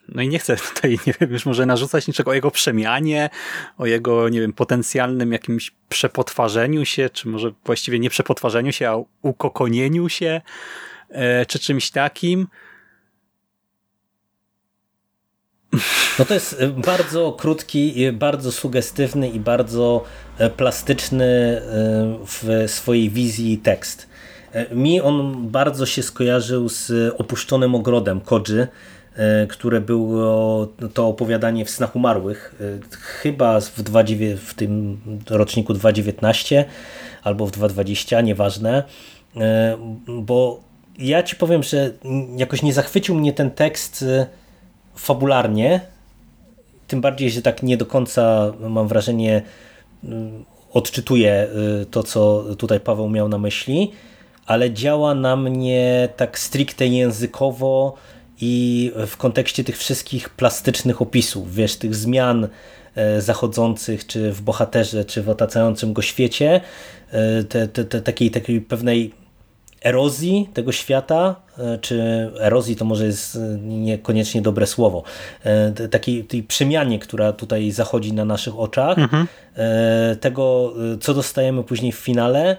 no 0.10 0.22
i 0.22 0.28
nie 0.28 0.40
chcę 0.40 0.58
tutaj, 0.74 1.00
nie 1.08 1.14
wiem, 1.20 1.32
już 1.32 1.46
może 1.46 1.66
narzucać 1.66 2.08
niczego 2.08 2.32
o 2.32 2.34
jego 2.34 2.52
przemianie, 2.52 3.30
o 3.78 3.86
jego, 3.86 4.30
nie 4.30 4.42
wiem, 4.42 4.54
potencjalnym 4.54 5.32
jakimś 5.32 5.72
przepotwarzeniu 5.90 6.86
się, 6.86 7.10
czy 7.10 7.28
może 7.28 7.52
właściwie 7.66 8.00
nie 8.00 8.10
przepotwarzeniu 8.10 8.72
się, 8.72 8.90
a 8.90 8.96
ukokonieniu 9.22 10.10
się, 10.10 10.42
e, 11.10 11.46
czy 11.46 11.60
czymś 11.60 11.92
takim. 11.92 12.48
No 16.20 16.26
to 16.26 16.34
jest 16.34 16.56
e, 16.60 16.68
bardzo 16.68 17.32
krótki, 17.32 18.12
bardzo 18.14 18.52
sugestywny 18.52 19.30
i 19.30 19.40
bardzo 19.40 20.04
e, 20.38 20.50
plastyczny 20.50 21.26
e, 21.26 21.62
w 22.26 22.72
swojej 22.72 23.10
wizji 23.10 23.58
tekst. 23.58 24.08
Mi 24.72 25.02
on 25.02 25.48
bardzo 25.50 25.86
się 25.86 26.04
skojarzył 26.04 26.70
z 26.70 27.14
opuszczonym 27.18 27.76
ogrodem 27.76 28.22
Kodży, 28.22 28.68
które 29.50 29.82
było 29.82 30.68
to 30.94 31.08
opowiadanie 31.08 31.66
w 31.66 31.70
snach 31.70 31.96
umarłych, 31.96 32.56
chyba 33.02 33.60
w, 33.60 33.82
2, 33.82 34.04
w 34.38 34.54
tym 34.54 34.98
roczniku 35.30 35.74
2019 35.74 36.66
albo 37.24 37.48
w 37.48 37.52
2020, 37.52 38.22
nieważne, 38.22 38.84
bo 40.08 40.64
ja 41.00 41.24
ci 41.24 41.36
powiem, 41.36 41.64
że 41.64 41.92
jakoś 42.38 42.62
nie 42.62 42.74
zachwycił 42.74 43.16
mnie 43.16 43.34
ten 43.34 43.52
tekst 43.52 44.06
fabularnie, 44.96 45.82
tym 46.88 47.02
bardziej, 47.02 47.32
że 47.32 47.42
tak 47.42 47.64
nie 47.64 47.78
do 47.78 47.86
końca 47.86 48.54
mam 48.60 48.88
wrażenie 48.88 49.42
y, 50.04 50.08
odczytuję 50.74 51.48
y, 51.82 51.86
to, 51.86 52.04
co 52.04 52.44
tutaj 52.58 52.80
Paweł 52.80 53.10
miał 53.10 53.30
na 53.30 53.38
myśli, 53.38 53.92
ale 54.46 54.72
działa 54.72 55.16
na 55.16 55.36
mnie 55.36 56.10
tak 56.18 56.40
stricte 56.40 56.88
językowo 56.88 57.96
i 58.42 58.92
w 59.08 59.18
kontekście 59.18 59.64
tych 59.64 59.78
wszystkich 59.78 60.30
plastycznych 60.30 61.02
opisów, 61.02 61.56
wiesz, 61.56 61.76
tych 61.76 61.96
zmian 61.96 62.48
e, 62.96 63.22
zachodzących, 63.22 64.08
czy 64.08 64.32
w 64.32 64.42
bohaterze, 64.42 65.06
czy 65.06 65.24
w 65.24 65.30
otaczającym 65.30 65.94
go 65.94 66.02
świecie, 66.02 66.62
e, 67.12 67.44
te, 67.44 67.68
te, 67.68 67.86
te, 67.86 68.02
takiej, 68.02 68.32
takiej 68.32 68.62
pewnej 68.62 69.14
erozji 69.82 70.50
tego 70.54 70.72
świata, 70.72 71.36
e, 71.58 71.78
czy 71.78 72.02
erozji 72.40 72.76
to 72.76 72.86
może 72.86 73.06
jest 73.06 73.36
e, 73.36 73.40
niekoniecznie 73.62 74.42
dobre 74.42 74.68
słowo, 74.68 75.04
e, 75.44 75.72
takiej 75.88 76.24
tej 76.24 76.44
przemianie, 76.44 77.00
która 77.00 77.34
tutaj 77.34 77.72
zachodzi 77.72 78.14
na 78.14 78.26
naszych 78.26 78.60
oczach, 78.60 79.00
mhm. 79.00 79.28
tego 80.20 80.74
co 81.02 81.14
dostajemy 81.14 81.64
później 81.64 81.92
w 81.92 81.96
finale, 81.96 82.58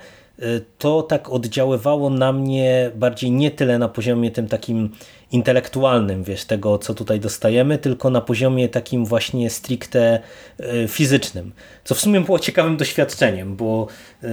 to 0.79 1.03
tak 1.03 1.31
oddziaływało 1.31 2.11
na 2.11 2.33
mnie 2.33 2.91
bardziej 2.95 3.31
nie 3.31 3.51
tyle 3.51 3.79
na 3.79 3.89
poziomie 3.89 4.31
tym 4.31 4.49
takim 4.49 4.91
intelektualnym, 5.33 6.25
wiesz, 6.25 6.45
tego 6.45 6.79
co 6.79 6.95
tutaj 6.95 7.21
dostajemy, 7.21 7.79
tylko 7.79 8.11
na 8.11 8.21
poziomie 8.21 8.69
takim 8.69 9.05
właśnie 9.05 9.51
stricte 9.51 10.21
e, 10.61 10.89
fizycznym. 10.89 11.53
Co 11.85 11.95
w 11.95 12.01
sumie 12.01 12.21
było 12.21 12.39
ciekawym 12.39 12.77
doświadczeniem, 12.77 13.57
bo 13.57 13.87
e, 14.23 14.29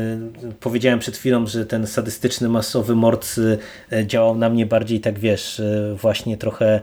powiedziałem 0.59 0.99
przed 0.99 1.17
chwilą, 1.17 1.47
że 1.47 1.65
ten 1.65 1.87
sadystyczny, 1.87 2.49
masowy 2.49 2.95
mord 2.95 3.27
e, 3.91 4.07
działał 4.07 4.35
na 4.35 4.49
mnie 4.49 4.65
bardziej 4.65 4.99
tak, 4.99 5.19
wiesz, 5.19 5.61
właśnie 5.95 6.37
trochę 6.37 6.81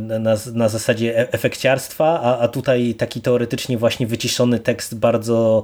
na, 0.00 0.36
na 0.54 0.68
zasadzie 0.68 1.32
efekciarstwa, 1.32 2.20
a, 2.20 2.38
a 2.38 2.48
tutaj 2.48 2.94
taki 2.94 3.20
teoretycznie 3.20 3.78
właśnie 3.78 4.06
wyciszony 4.06 4.60
tekst 4.60 4.94
bardzo 4.94 5.62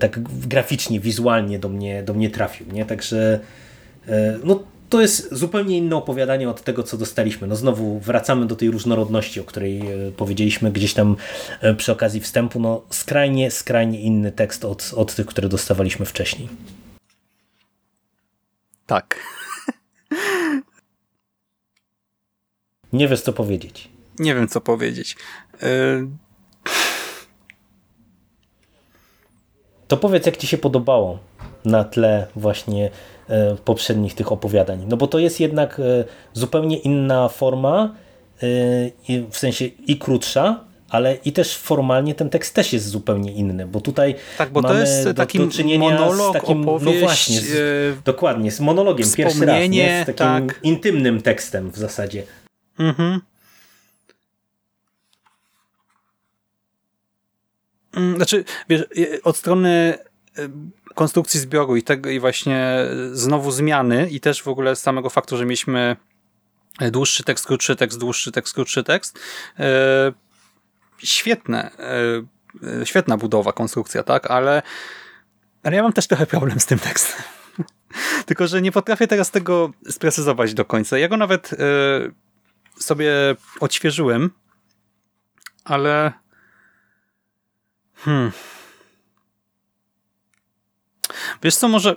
tak 0.00 0.20
graficznie, 0.46 1.00
wizualnie 1.00 1.58
do 1.58 1.68
mnie, 1.68 2.02
do 2.02 2.14
mnie 2.14 2.30
trafił. 2.30 2.66
Nie? 2.72 2.84
Także 2.84 3.40
no, 4.44 4.64
to 4.94 5.00
jest 5.00 5.34
zupełnie 5.34 5.78
inne 5.78 5.96
opowiadanie 5.96 6.50
od 6.50 6.62
tego, 6.62 6.82
co 6.82 6.96
dostaliśmy. 6.96 7.46
No 7.46 7.56
znowu 7.56 7.98
wracamy 7.98 8.46
do 8.46 8.56
tej 8.56 8.70
różnorodności, 8.70 9.40
o 9.40 9.44
której 9.44 9.80
e, 9.80 10.12
powiedzieliśmy 10.16 10.72
gdzieś 10.72 10.94
tam 10.94 11.16
e, 11.60 11.74
przy 11.74 11.92
okazji 11.92 12.20
wstępu. 12.20 12.60
No 12.60 12.82
skrajnie, 12.90 13.50
skrajnie 13.50 14.00
inny 14.00 14.32
tekst 14.32 14.64
od, 14.64 14.92
od 14.96 15.14
tych, 15.14 15.26
które 15.26 15.48
dostawaliśmy 15.48 16.06
wcześniej. 16.06 16.48
Tak. 18.86 19.20
Nie 22.94 23.08
wiesz, 23.08 23.20
co 23.20 23.32
powiedzieć. 23.32 23.88
Nie 24.18 24.34
wiem, 24.34 24.48
co 24.48 24.60
powiedzieć. 24.60 25.16
Y 25.62 26.06
to 29.88 29.96
powiedz, 29.96 30.26
jak 30.26 30.36
ci 30.36 30.46
się 30.46 30.58
podobało 30.58 31.18
na 31.64 31.84
tle 31.84 32.26
właśnie 32.36 32.90
e, 33.28 33.56
poprzednich 33.64 34.14
tych 34.14 34.32
opowiadań. 34.32 34.86
No 34.88 34.96
bo 34.96 35.06
to 35.06 35.18
jest 35.18 35.40
jednak 35.40 35.80
e, 35.80 36.04
zupełnie 36.32 36.78
inna 36.78 37.28
forma, 37.28 37.94
e, 38.42 39.30
w 39.30 39.36
sensie 39.36 39.64
i 39.64 39.98
krótsza, 39.98 40.64
ale 40.88 41.14
i 41.24 41.32
też 41.32 41.56
formalnie 41.56 42.14
ten 42.14 42.30
tekst 42.30 42.54
też 42.54 42.72
jest 42.72 42.88
zupełnie 42.88 43.32
inny, 43.32 43.66
bo 43.66 43.80
tutaj 43.80 44.14
tak, 44.38 44.50
bo 44.50 44.60
mamy 44.60 44.74
to 44.74 44.80
jest 44.80 45.04
do, 45.04 45.14
taki 45.14 45.38
do 45.38 45.48
czynienia 45.48 45.90
monolog, 45.90 46.36
z 46.36 46.40
takim, 46.40 46.68
opowieść, 46.68 47.00
no 47.00 47.06
właśnie, 47.06 47.40
z, 47.40 48.02
dokładnie, 48.02 48.50
z 48.50 48.60
monologiem, 48.60 49.08
pierwszy 49.16 49.46
raz, 49.46 49.68
nie? 49.68 50.02
z 50.02 50.16
takim 50.16 50.48
tak. 50.48 50.60
intymnym 50.62 51.22
tekstem 51.22 51.70
w 51.70 51.76
zasadzie. 51.76 52.22
Mhm. 52.78 53.20
Mm, 57.96 58.16
znaczy, 58.16 58.44
wiesz, 58.68 58.82
od 59.22 59.36
strony 59.36 59.98
konstrukcji 60.94 61.40
zbioru 61.40 61.76
i 61.76 61.82
tego 61.82 62.10
i 62.10 62.20
właśnie 62.20 62.76
znowu 63.12 63.50
zmiany 63.50 64.10
i 64.10 64.20
też 64.20 64.42
w 64.42 64.48
ogóle 64.48 64.76
z 64.76 64.82
samego 64.82 65.10
faktu, 65.10 65.36
że 65.36 65.44
mieliśmy 65.44 65.96
dłuższy 66.80 67.24
tekst, 67.24 67.46
krótszy 67.46 67.76
tekst, 67.76 67.98
dłuższy 67.98 68.32
tekst, 68.32 68.54
krótszy 68.54 68.84
tekst. 68.84 69.18
Świetne, 70.98 71.70
świetna 72.84 73.16
budowa, 73.16 73.52
konstrukcja, 73.52 74.02
tak, 74.02 74.30
ale, 74.30 74.62
ale 75.62 75.76
ja 75.76 75.82
mam 75.82 75.92
też 75.92 76.06
trochę 76.06 76.26
problem 76.26 76.60
z 76.60 76.66
tym 76.66 76.78
tekstem. 76.78 77.22
Tylko, 78.26 78.46
że 78.46 78.62
nie 78.62 78.72
potrafię 78.72 79.06
teraz 79.06 79.30
tego 79.30 79.70
sprecyzować 79.90 80.54
do 80.54 80.64
końca. 80.64 80.98
Ja 80.98 81.08
go 81.08 81.16
nawet 81.16 81.50
sobie 82.78 83.12
odświeżyłem, 83.60 84.30
ale 85.64 86.12
Hmm. 88.04 88.32
Wiesz 91.42 91.56
co, 91.56 91.68
może 91.68 91.96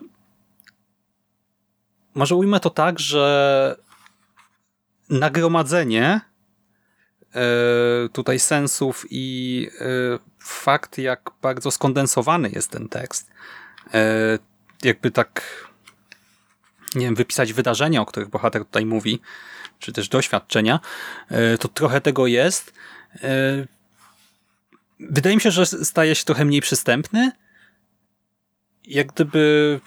może 2.15 2.35
ujmę 2.35 2.59
to 2.59 2.69
tak, 2.69 2.99
że 2.99 3.75
nagromadzenie 5.09 6.21
e, 7.35 7.41
tutaj 8.13 8.39
sensów 8.39 9.05
i 9.09 9.67
e, 9.79 9.83
fakt, 10.39 10.97
jak 10.97 11.31
bardzo 11.41 11.71
skondensowany 11.71 12.49
jest 12.49 12.71
ten 12.71 12.89
tekst, 12.89 13.31
e, 13.93 14.39
jakby 14.83 15.11
tak 15.11 15.41
nie 16.95 17.05
wiem, 17.05 17.15
wypisać 17.15 17.53
wydarzenia, 17.53 18.01
o 18.01 18.05
których 18.05 18.29
bohater 18.29 18.65
tutaj 18.65 18.85
mówi, 18.85 19.21
czy 19.79 19.93
też 19.93 20.09
doświadczenia, 20.09 20.79
to 21.59 21.67
trochę 21.67 22.01
tego 22.01 22.27
jest 22.27 22.73
wydaje 24.99 25.35
mi 25.35 25.41
się, 25.41 25.51
że 25.51 25.65
staje 25.65 26.15
się 26.15 26.25
trochę 26.25 26.45
mniej 26.45 26.61
przystępny. 26.61 27.31
Jak 28.85 29.07
gdyby... 29.07 29.79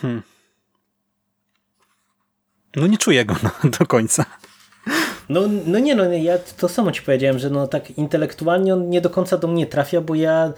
Hmm. 0.00 0.22
No 2.76 2.86
nie 2.86 2.98
czuję 2.98 3.24
go 3.24 3.36
no, 3.64 3.70
do 3.78 3.86
końca. 3.86 4.24
No, 5.28 5.40
no 5.66 5.78
nie, 5.78 5.94
no 5.94 6.04
ja 6.04 6.38
to 6.38 6.68
samo 6.68 6.92
ci 6.92 7.02
powiedziałem, 7.02 7.38
że 7.38 7.50
no 7.50 7.66
tak 7.66 7.90
intelektualnie 7.90 8.74
on 8.74 8.90
nie 8.90 9.00
do 9.00 9.10
końca 9.10 9.38
do 9.38 9.48
mnie 9.48 9.66
trafia, 9.66 10.00
bo 10.00 10.14
ja 10.14 10.52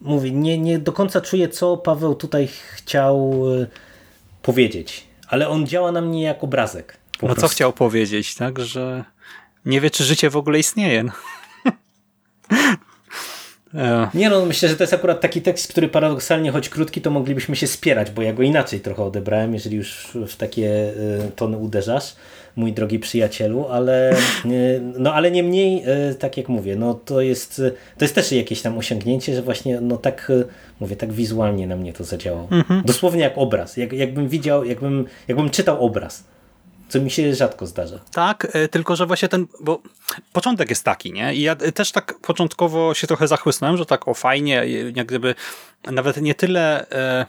mówię, 0.00 0.30
nie, 0.30 0.58
nie 0.58 0.78
do 0.78 0.92
końca 0.92 1.20
czuję, 1.20 1.48
co 1.48 1.76
Paweł 1.76 2.14
tutaj 2.14 2.48
chciał 2.48 3.44
e, 3.62 3.66
powiedzieć. 4.42 5.09
Ale 5.30 5.48
on 5.48 5.66
działa 5.66 5.92
na 5.92 6.00
mnie 6.00 6.22
jak 6.22 6.44
obrazek. 6.44 6.96
No 7.22 7.28
prostu. 7.28 7.40
co 7.40 7.48
chciał 7.48 7.72
powiedzieć, 7.72 8.34
tak, 8.34 8.60
że 8.60 9.04
nie 9.64 9.80
wie, 9.80 9.90
czy 9.90 10.04
życie 10.04 10.30
w 10.30 10.36
ogóle 10.36 10.58
istnieje. 10.58 11.04
No. 11.04 11.12
E. 13.74 14.08
Nie 14.14 14.30
no, 14.30 14.46
myślę, 14.46 14.68
że 14.68 14.76
to 14.76 14.82
jest 14.82 14.94
akurat 14.94 15.20
taki 15.20 15.42
tekst, 15.42 15.70
który 15.70 15.88
paradoksalnie, 15.88 16.52
choć 16.52 16.68
krótki, 16.68 17.00
to 17.00 17.10
moglibyśmy 17.10 17.56
się 17.56 17.66
spierać, 17.66 18.10
bo 18.10 18.22
ja 18.22 18.32
go 18.32 18.42
inaczej 18.42 18.80
trochę 18.80 19.04
odebrałem, 19.04 19.54
jeżeli 19.54 19.76
już 19.76 20.08
w 20.28 20.36
takie 20.36 20.92
e, 21.26 21.30
tony 21.36 21.56
uderzasz, 21.56 22.16
mój 22.56 22.72
drogi 22.72 22.98
przyjacielu, 22.98 23.66
ale 23.68 24.10
e, 24.10 24.16
no 24.98 25.14
ale 25.14 25.30
niemniej, 25.30 25.84
tak 26.18 26.36
jak 26.36 26.48
mówię, 26.48 26.76
no 26.76 26.94
to 26.94 27.20
jest, 27.20 27.62
to 27.98 28.04
jest 28.04 28.14
też 28.14 28.32
jakieś 28.32 28.62
tam 28.62 28.78
osiągnięcie, 28.78 29.34
że 29.34 29.42
właśnie 29.42 29.80
no 29.80 29.96
tak, 29.96 30.32
mówię, 30.80 30.96
tak 30.96 31.12
wizualnie 31.12 31.66
na 31.66 31.76
mnie 31.76 31.92
to 31.92 32.04
zadziałało. 32.04 32.48
Mhm. 32.50 32.82
Dosłownie 32.84 33.22
jak 33.22 33.38
obraz, 33.38 33.76
jak, 33.76 33.92
jakbym 33.92 34.28
widział, 34.28 34.64
jakbym, 34.64 35.06
jakbym 35.28 35.50
czytał 35.50 35.84
obraz 35.84 36.24
co 36.90 37.00
mi 37.00 37.10
się 37.10 37.34
rzadko 37.34 37.66
zdarza. 37.66 37.98
Tak, 38.12 38.46
e, 38.52 38.68
tylko 38.68 38.96
że 38.96 39.06
właśnie 39.06 39.28
ten, 39.28 39.46
bo 39.60 39.82
początek 40.32 40.70
jest 40.70 40.84
taki, 40.84 41.12
nie? 41.12 41.34
I 41.34 41.42
ja 41.42 41.56
też 41.56 41.92
tak 41.92 42.18
początkowo 42.18 42.94
się 42.94 43.06
trochę 43.06 43.28
zachłysnąłem, 43.28 43.76
że 43.76 43.86
tak 43.86 44.08
o 44.08 44.14
fajnie, 44.14 44.64
jak 44.94 45.06
gdyby 45.06 45.34
nawet 45.90 46.22
nie 46.22 46.34
tyle... 46.34 46.90
E, 46.90 47.26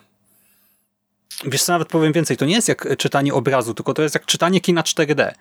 wiesz 1.46 1.64
co, 1.64 1.72
nawet 1.72 1.88
powiem 1.88 2.14
więcej, 2.14 2.38
to 2.38 2.46
nie 2.46 2.56
jest 2.56 2.68
jak 2.68 2.98
czytanie 2.98 3.34
obrazu, 3.34 3.74
tylko 3.74 3.94
to 3.94 4.02
jest 4.02 4.16
jak 4.16 4.26
czytanie 4.26 4.62
kina 4.62 4.82
4D. 4.82 5.32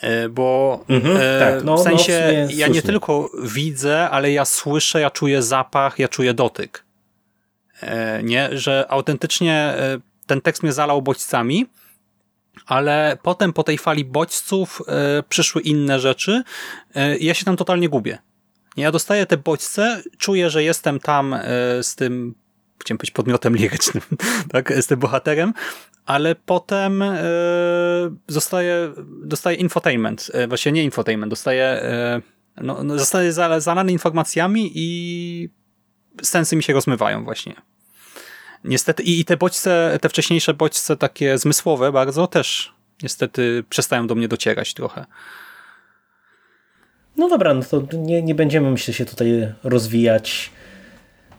E, 0.00 0.28
bo 0.28 0.80
mhm, 0.88 1.18
tak, 1.40 1.64
no, 1.64 1.76
w 1.76 1.82
sensie 1.82 2.46
no, 2.46 2.50
ja 2.54 2.68
nie 2.68 2.82
tylko 2.82 3.30
widzę, 3.42 4.10
ale 4.10 4.32
ja 4.32 4.44
słyszę, 4.44 5.00
ja 5.00 5.10
czuję 5.10 5.42
zapach, 5.42 5.98
ja 5.98 6.08
czuję 6.08 6.34
dotyk. 6.34 6.84
Nie, 8.22 8.48
że 8.52 8.86
autentycznie 8.88 9.74
ten 10.26 10.40
tekst 10.40 10.62
mnie 10.62 10.72
zalał 10.72 11.02
bodźcami, 11.02 11.66
ale 12.66 13.18
potem 13.22 13.52
po 13.52 13.62
tej 13.62 13.78
fali 13.78 14.04
bodźców 14.04 14.82
e, 14.88 15.22
przyszły 15.22 15.62
inne 15.62 16.00
rzeczy 16.00 16.42
e, 16.94 17.16
i 17.16 17.26
ja 17.26 17.34
się 17.34 17.44
tam 17.44 17.56
totalnie 17.56 17.88
gubię. 17.88 18.18
Ja 18.76 18.92
dostaję 18.92 19.26
te 19.26 19.36
bodźce, 19.36 20.02
czuję, 20.18 20.50
że 20.50 20.62
jestem 20.62 21.00
tam 21.00 21.34
e, 21.34 21.42
z 21.82 21.94
tym, 21.94 22.34
chciałem 22.78 22.98
powiedzieć 22.98 23.14
podmiotem 23.14 23.56
lirycznym, 23.56 24.02
tak, 24.52 24.72
tym 24.88 24.98
bohaterem, 24.98 25.52
ale 26.06 26.34
potem 26.34 27.02
e, 27.02 27.16
zostaje, 28.28 28.92
dostaję 29.24 29.56
infotainment, 29.56 30.30
e, 30.34 30.46
właśnie 30.48 30.72
nie 30.72 30.84
infotainment, 30.84 31.30
dostaję, 31.30 31.64
e, 31.64 32.22
no, 32.56 32.84
no, 32.84 32.98
zostaję 32.98 33.32
zalany 33.58 33.92
informacjami 33.92 34.70
i 34.74 35.48
sensy 36.22 36.56
mi 36.56 36.62
się 36.62 36.72
rozmywają 36.72 37.24
właśnie. 37.24 37.54
Niestety 38.64 39.02
i, 39.02 39.20
i 39.20 39.24
te 39.24 39.36
bodźce, 39.36 39.98
te 40.00 40.08
wcześniejsze 40.08 40.54
bodźce 40.54 40.96
takie 40.96 41.38
zmysłowe 41.38 41.92
bardzo 41.92 42.26
też 42.26 42.74
niestety 43.02 43.64
przestają 43.68 44.06
do 44.06 44.14
mnie 44.14 44.28
docierać 44.28 44.74
trochę. 44.74 45.04
No 47.16 47.28
dobra, 47.28 47.54
no 47.54 47.62
to 47.62 47.86
nie, 47.92 48.22
nie 48.22 48.34
będziemy 48.34 48.70
myślę 48.70 48.94
się 48.94 49.04
tutaj 49.04 49.52
rozwijać, 49.64 50.50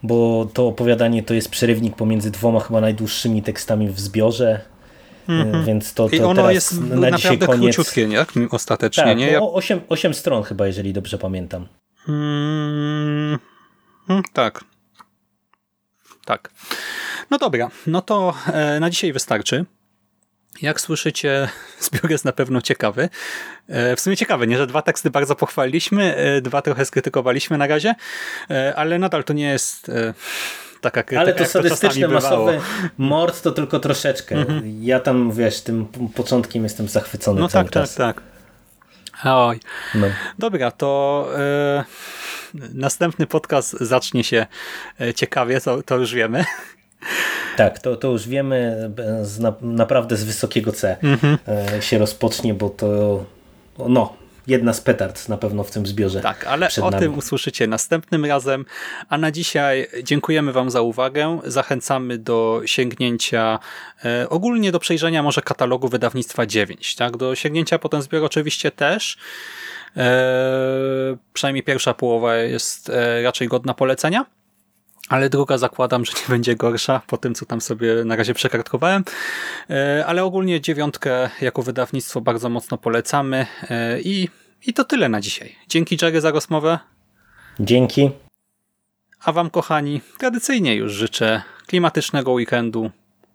bo 0.03 0.47
to 0.53 0.67
opowiadanie 0.67 1.23
to 1.23 1.33
jest 1.33 1.49
przerywnik 1.49 1.95
pomiędzy 1.95 2.31
dwoma 2.31 2.59
chyba 2.59 2.81
najdłuższymi 2.81 3.41
tekstami 3.41 3.87
w 3.87 3.99
zbiorze. 3.99 4.61
Mm 5.27 5.51
-hmm. 5.51 5.65
Więc 5.65 5.93
to, 5.93 6.09
to 6.09 6.15
I 6.15 6.19
ono 6.19 6.51
jest 6.51 6.81
na 6.81 7.11
dzisiaj 7.11 7.37
koniec. 7.39 7.75
króciutkie, 7.75 8.07
nie? 8.07 8.25
Ostatecznie, 8.51 9.03
tak, 9.03 9.17
nie? 9.17 9.31
Ja... 9.31 9.41
8, 9.41 9.81
8 9.89 10.13
stron 10.13 10.43
chyba, 10.43 10.67
jeżeli 10.67 10.93
dobrze 10.93 11.17
pamiętam. 11.17 11.67
Hmm, 12.05 13.39
tak. 14.33 14.63
Tak. 16.25 16.49
No 17.29 17.37
dobra, 17.37 17.69
no 17.87 18.01
to 18.01 18.33
e, 18.53 18.79
na 18.79 18.89
dzisiaj 18.89 19.13
wystarczy. 19.13 19.65
Jak 20.61 20.81
słyszycie, 20.81 21.49
zbiór 21.79 22.11
jest 22.11 22.25
na 22.25 22.31
pewno 22.31 22.61
ciekawy. 22.61 23.09
E, 23.67 23.95
w 23.95 23.99
sumie 23.99 24.17
ciekawy, 24.17 24.47
nie, 24.47 24.57
że 24.57 24.67
dwa 24.67 24.81
teksty 24.81 25.09
bardzo 25.09 25.35
pochwaliliśmy, 25.35 26.15
e, 26.15 26.41
dwa 26.41 26.61
trochę 26.61 26.85
skrytykowaliśmy 26.85 27.57
na 27.57 27.67
razie, 27.67 27.95
ale 28.75 28.99
nadal 28.99 29.23
to 29.23 29.33
nie 29.33 29.49
jest 29.49 29.91
taka 30.81 31.03
krytyka, 31.03 31.21
Ale 31.21 31.33
to 31.33 31.45
sadystyczny, 31.45 32.07
masowy 32.07 32.59
mord 32.97 33.41
to 33.41 33.51
tylko 33.51 33.79
troszeczkę. 33.79 34.35
Mhm. 34.35 34.83
Ja 34.83 34.99
tam, 34.99 35.31
wiesz, 35.31 35.61
tym 35.61 35.85
początkiem 36.15 36.63
jestem 36.63 36.87
zachwycony 36.87 37.41
No 37.41 37.47
tak, 37.47 37.71
tak, 37.71 37.89
tak. 37.89 38.21
Oj. 39.23 39.59
No. 39.95 40.07
Dobra, 40.39 40.71
to 40.71 41.27
e, 41.37 41.83
następny 42.73 43.27
podcast 43.27 43.71
zacznie 43.71 44.23
się 44.23 44.45
ciekawie, 45.15 45.61
to, 45.61 45.83
to 45.83 45.97
już 45.97 46.13
wiemy. 46.13 46.45
Tak, 47.57 47.79
to, 47.79 47.95
to 47.95 48.07
już 48.07 48.27
wiemy, 48.27 48.89
z 49.21 49.39
na, 49.39 49.53
naprawdę 49.61 50.17
z 50.17 50.23
wysokiego 50.23 50.71
C 50.71 50.97
mhm. 51.03 51.37
E, 51.77 51.81
się 51.81 51.97
rozpocznie, 51.97 52.53
bo 52.53 52.69
to 52.69 53.25
no, 53.89 54.13
jedna 54.47 54.73
z 54.73 54.81
petard 54.81 55.29
na 55.29 55.37
pewno 55.37 55.63
w 55.63 55.71
tym 55.71 55.85
zbiorze. 55.85 56.21
Tak, 56.21 56.47
ale 56.47 56.69
o 56.81 56.89
nami. 56.89 57.03
tym 57.03 57.17
usłyszycie 57.17 57.67
następnym 57.67 58.25
razem. 58.25 58.65
A 59.09 59.17
na 59.17 59.31
dzisiaj 59.31 59.87
dziękujemy 60.03 60.53
Wam 60.53 60.69
za 60.69 60.81
uwagę. 60.81 61.39
Zachęcamy 61.43 62.17
do 62.17 62.61
sięgnięcia, 62.65 63.59
e, 64.05 64.29
ogólnie 64.29 64.71
do 64.71 64.79
przejrzenia 64.79 65.23
może 65.23 65.41
katalogu 65.41 65.87
wydawnictwa 65.87 66.45
9. 66.45 66.95
Tak? 66.95 67.17
Do 67.17 67.35
sięgnięcia 67.35 67.79
po 67.79 67.89
ten 67.89 68.01
zbiór 68.01 68.23
oczywiście 68.23 68.71
też. 68.71 69.17
E, 69.97 71.17
przynajmniej 71.33 71.63
pierwsza 71.63 71.93
połowa 71.93 72.35
jest 72.35 72.89
e, 72.89 73.21
raczej 73.23 73.47
godna 73.47 73.73
polecenia. 73.73 74.25
Ale 75.09 75.29
druga 75.29 75.57
zakładam, 75.57 76.05
że 76.05 76.13
nie 76.13 76.27
będzie 76.29 76.55
gorsza 76.55 77.01
po 77.07 77.17
tym, 77.17 77.35
co 77.35 77.45
tam 77.45 77.61
sobie 77.61 78.05
na 78.05 78.15
razie 78.15 78.33
przekartkowałem. 78.33 79.03
E, 79.69 80.05
Ale 80.07 80.23
ogólnie 80.23 80.61
dziewiątkę 80.61 81.29
jako 81.41 81.61
wydawnictwo 81.61 82.21
bardzo 82.21 82.49
mocno 82.49 82.77
polecamy 82.77 83.45
e, 83.69 84.01
i, 84.01 84.29
i 84.67 84.73
to 84.73 84.83
tyle 84.83 85.09
na 85.09 85.21
dzisiaj. 85.21 85.55
Dzięki 85.69 85.97
Jerry 86.01 86.21
za 86.21 86.31
rozmowę, 86.31 86.79
Dzięki. 87.59 88.11
a 89.25 89.31
wam 89.31 89.49
kochani 89.49 90.01
tradycyjnie 90.17 90.75
już 90.75 90.93
życzę 90.93 91.41
klimatycznego 91.67 92.31
weekendu, 92.31 92.91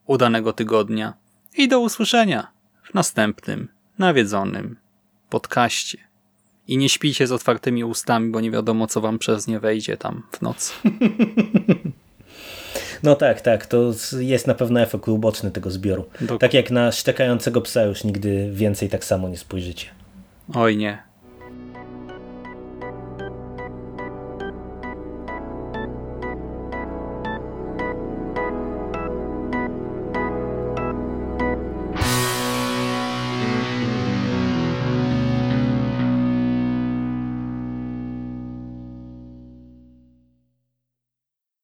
udanego 0.06 0.52
tygodnia 0.52 1.14
i 1.56 1.68
do 1.68 1.80
usłyszenia 1.80 2.52
w 2.82 2.94
następnym 2.94 3.68
nawiedzonym 3.98 4.76
podcaście. 5.28 6.09
I 6.68 6.76
nie 6.76 6.88
śpijcie 6.88 7.26
z 7.26 7.32
otwartymi 7.32 7.84
ustami, 7.84 8.30
bo 8.30 8.40
nie 8.40 8.50
wiadomo, 8.50 8.86
co 8.86 9.00
wam 9.00 9.18
przez 9.18 9.46
nie 9.46 9.60
wejdzie 9.60 9.96
tam 9.96 10.22
w 10.32 10.42
nocy. 10.42 10.72
No 13.02 13.14
tak, 13.14 13.40
tak, 13.40 13.66
to 13.66 13.92
jest 14.18 14.46
na 14.46 14.54
pewno 14.54 14.80
efekt 14.80 15.08
uboczny 15.08 15.50
tego 15.50 15.70
zbioru. 15.70 16.02
Dokładnie. 16.02 16.38
Tak 16.38 16.54
jak 16.54 16.70
na 16.70 16.92
szczekającego 16.92 17.60
psa 17.60 17.82
już 17.82 18.04
nigdy 18.04 18.50
więcej 18.52 18.88
tak 18.88 19.04
samo 19.04 19.28
nie 19.28 19.36
spojrzycie. 19.36 19.86
Oj 20.54 20.76
nie. 20.76 21.09